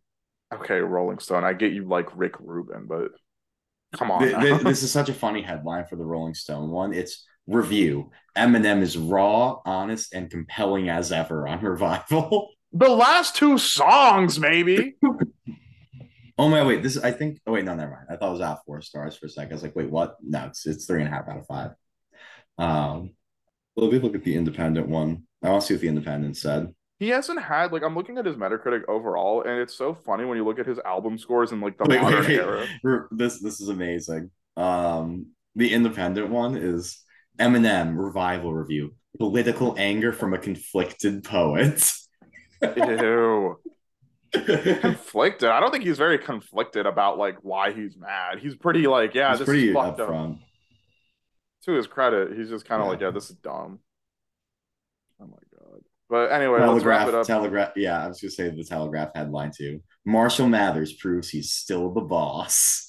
[0.55, 1.45] Okay, Rolling Stone.
[1.45, 3.09] I get you like Rick Rubin, but
[3.99, 4.23] come on.
[4.63, 6.95] This is such a funny headline for the Rolling Stone one.
[6.95, 8.11] It's review.
[8.37, 12.51] Eminem is raw, honest, and compelling as ever on Revival.
[12.73, 14.95] the last two songs, maybe.
[16.41, 18.07] Oh my wait, this I think oh wait, no, never mind.
[18.09, 19.53] I thought it was out four stars for a second.
[19.53, 20.17] I was like, wait, what?
[20.23, 21.73] No, it's it's three and a half out of five.
[22.59, 23.11] Um
[23.75, 26.37] well, if we look at the independent one, I want to see what the independent
[26.37, 26.73] said.
[27.01, 30.37] He hasn't had like I'm looking at his Metacritic overall, and it's so funny when
[30.37, 32.31] you look at his album scores in like the Wait, wait, wait.
[32.31, 32.67] era.
[33.11, 34.31] This this is amazing.
[34.57, 35.27] Um
[35.57, 37.03] the independent one is
[37.39, 38.95] Eminem revival review.
[39.19, 41.91] Political anger from a conflicted poet.
[42.63, 43.57] Ew.
[44.33, 45.49] conflicted.
[45.49, 48.39] I don't think he's very conflicted about like why he's mad.
[48.41, 50.09] He's pretty like, yeah, It's this is fucked up.
[50.09, 50.39] upfront.
[51.65, 52.91] To his credit, he's just kind of Yeah.
[52.91, 53.79] like, yeah, this is dumb.
[55.21, 55.81] Oh my god.
[56.11, 57.27] But anyway, let's wrap Telegraph, it up.
[57.27, 57.73] Telegraph.
[57.77, 59.81] Yeah, I was gonna say the Telegraph headline too.
[60.05, 62.88] Marshall Mathers proves he's still the boss.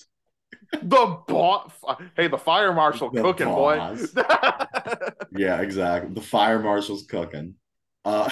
[0.72, 1.72] The boss.
[2.16, 4.08] Hey, the fire marshal The cooking boss.
[4.12, 4.24] boy.
[5.32, 6.14] Yeah, exactly.
[6.14, 7.56] The fire marshal's cooking.
[8.04, 8.30] Uh,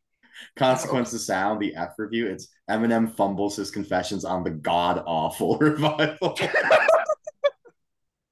[0.56, 1.60] consequence of sound.
[1.60, 2.26] The F review.
[2.28, 6.36] It's Eminem fumbles his confessions on the god awful revival.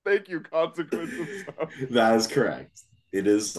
[0.04, 1.44] Thank you, consequences.
[1.90, 2.80] that is correct.
[3.12, 3.56] It is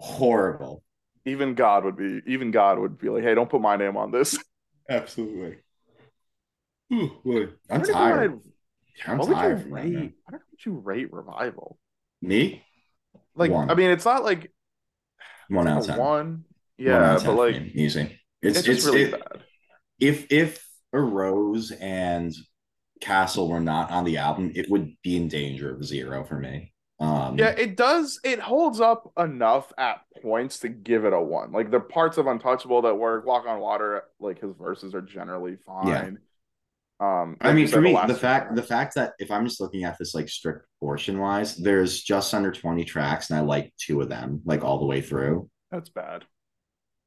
[0.00, 0.82] horrible.
[1.24, 2.20] even God would be.
[2.26, 4.36] Even God would be like, hey, don't put my name on this.
[4.88, 5.58] Absolutely.
[6.92, 7.48] Ooh, boy.
[7.70, 8.40] I'm tired.
[9.06, 9.92] I'm what would you rate?
[9.92, 10.12] man.
[10.28, 11.78] What would you rate revival?
[12.22, 12.62] Me?
[13.34, 13.70] Like, One.
[13.70, 14.52] I mean, it's not like
[15.48, 15.98] One out of one.
[15.98, 16.44] One
[16.78, 18.18] Yeah, of but like easy.
[18.42, 19.42] it's, It's it's, really it- bad.
[20.00, 22.32] if if Arose and
[23.00, 26.72] Castle were not on the album, it would be in danger of zero for me.
[27.00, 28.20] Um, Yeah, it does.
[28.24, 31.50] It holds up enough at points to give it a one.
[31.52, 35.56] Like the parts of Untouchable that work, Walk on Water, like his verses are generally
[35.66, 36.18] fine.
[37.00, 38.56] Um, I mean, for me, last the two fact songs.
[38.56, 42.32] the fact that if I'm just looking at this like strict portion wise, there's just
[42.32, 45.50] under 20 tracks, and I like two of them, like all the way through.
[45.70, 46.24] that's bad.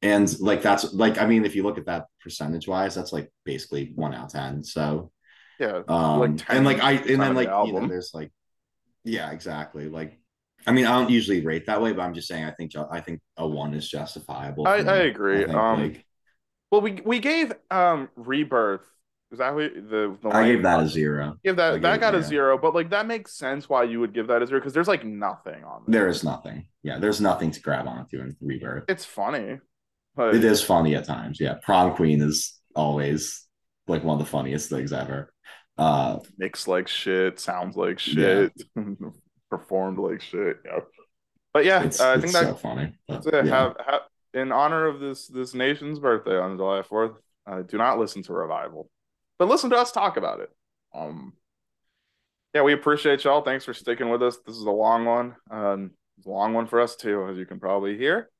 [0.00, 3.32] And like that's like I mean, if you look at that percentage wise, that's like
[3.44, 4.62] basically one out of ten.
[4.62, 5.10] So
[5.58, 8.30] Yeah, um Like 10 and like I and then like the you know, there's like
[9.04, 9.88] yeah, exactly.
[9.88, 10.20] Like
[10.66, 13.00] I mean, I don't usually rate that way, but I'm just saying I think I
[13.00, 14.66] think a one is justifiable.
[14.66, 15.00] I- I me.
[15.02, 15.44] agree.
[15.46, 16.06] think, Um, like,
[16.70, 18.86] Well, we we gave um Rebirth.
[19.30, 21.36] Is that what the, the I gave that a zero.
[21.44, 22.56] Give that I that got a zero.
[22.56, 25.04] but like that makes sense why you would give that a zero because there's like
[25.04, 26.00] nothing on there.
[26.00, 26.66] There is nothing.
[26.82, 28.84] Yeah, there's nothing to grab onto in Rebirth.
[28.88, 29.58] It's funny,
[30.16, 31.38] but It is funny at times.
[31.40, 33.46] Yeah, Prom Queen is always
[33.86, 35.32] like one of the funniest things ever.
[35.76, 38.52] Uh, mixed like shit, sounds like shit,
[39.50, 40.56] performed like shit.
[40.64, 40.80] Yeah.
[41.52, 42.94] But yeah, it's, uh, I think so funny.
[43.06, 43.46] But, that's it.
[43.46, 43.56] yeah.
[43.56, 44.00] Have, have
[44.32, 47.12] in honor of this this nation's birthday on July fourth.
[47.46, 48.90] Uh, do not listen to Revival,
[49.38, 50.50] but listen to us talk about it.
[50.94, 51.32] Um,
[52.54, 53.42] yeah, we appreciate y'all.
[53.42, 54.38] Thanks for sticking with us.
[54.46, 55.36] This is a long one.
[55.50, 58.30] Um, it's a long one for us too, as you can probably hear.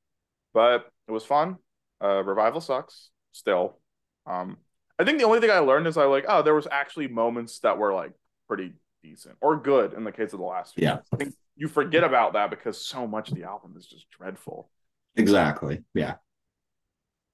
[0.55, 1.57] But it was fun.
[2.03, 3.79] Uh, Revival sucks still.
[4.27, 4.57] Um,
[4.99, 7.61] I think the only thing I learned is I like, oh, there was actually moments
[7.61, 8.13] that were like
[8.49, 8.73] pretty
[9.03, 10.85] decent or good in the case of the last few.
[10.85, 10.95] Yeah.
[10.95, 11.09] months.
[11.13, 14.71] I think you forget about that because so much of the album is just dreadful.
[15.17, 15.83] exactly.
[15.95, 16.15] Yeah.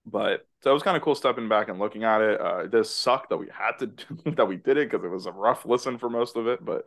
[0.07, 2.41] But so it was kind of cool stepping back and looking at it.
[2.41, 5.09] Uh, it does suck that we had to do, that we did it because it
[5.11, 6.65] was a rough listen for most of it.
[6.65, 6.85] But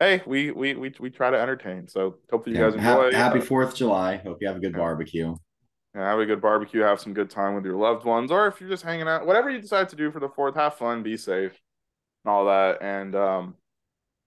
[0.00, 1.88] hey, we we we we try to entertain.
[1.88, 2.70] So hopefully you Yeah.
[2.70, 3.16] guys Ha- enjoy.
[3.16, 4.16] Happy Uh, Fourth of July.
[4.16, 4.78] Hope you have a good Yeah.
[4.78, 5.34] barbecue.
[5.94, 8.60] Yeah, have a good barbecue, have some good time with your loved ones, or if
[8.60, 11.16] you're just hanging out, whatever you decide to do for the fourth, have fun, be
[11.16, 11.52] safe,
[12.24, 12.78] and all that.
[12.82, 13.54] And um,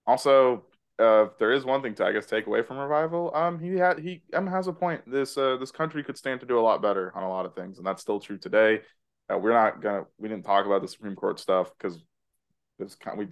[0.06, 0.64] also,
[1.00, 3.32] uh, if there is one thing to I guess take away from revival.
[3.36, 5.02] Um, he had he Em has a point.
[5.06, 7.56] This uh this country could stand to do a lot better on a lot of
[7.56, 8.82] things, and that's still true today.
[9.32, 12.02] Uh, we're not gonna we didn't talk about the Supreme Court stuff because
[12.80, 13.28] it's kind we.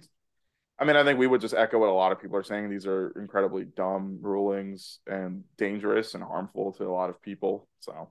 [0.78, 2.68] I mean, I think we would just echo what a lot of people are saying.
[2.68, 7.66] These are incredibly dumb rulings and dangerous and harmful to a lot of people.
[7.80, 8.10] So.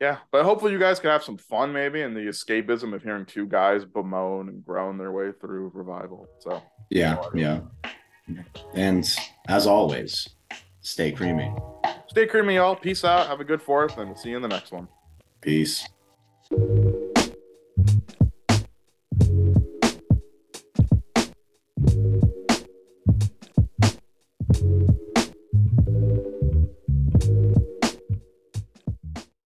[0.00, 3.26] Yeah, but hopefully you guys can have some fun maybe in the escapism of hearing
[3.26, 6.26] two guys bemoan and groan their way through revival.
[6.38, 7.22] So Yeah.
[7.34, 7.60] Yeah.
[8.74, 9.08] And
[9.48, 10.28] as always,
[10.80, 11.54] stay creamy.
[12.08, 12.76] Stay creamy, y'all.
[12.76, 13.28] Peace out.
[13.28, 14.88] Have a good fourth, and we'll see you in the next one.
[15.40, 15.86] Peace.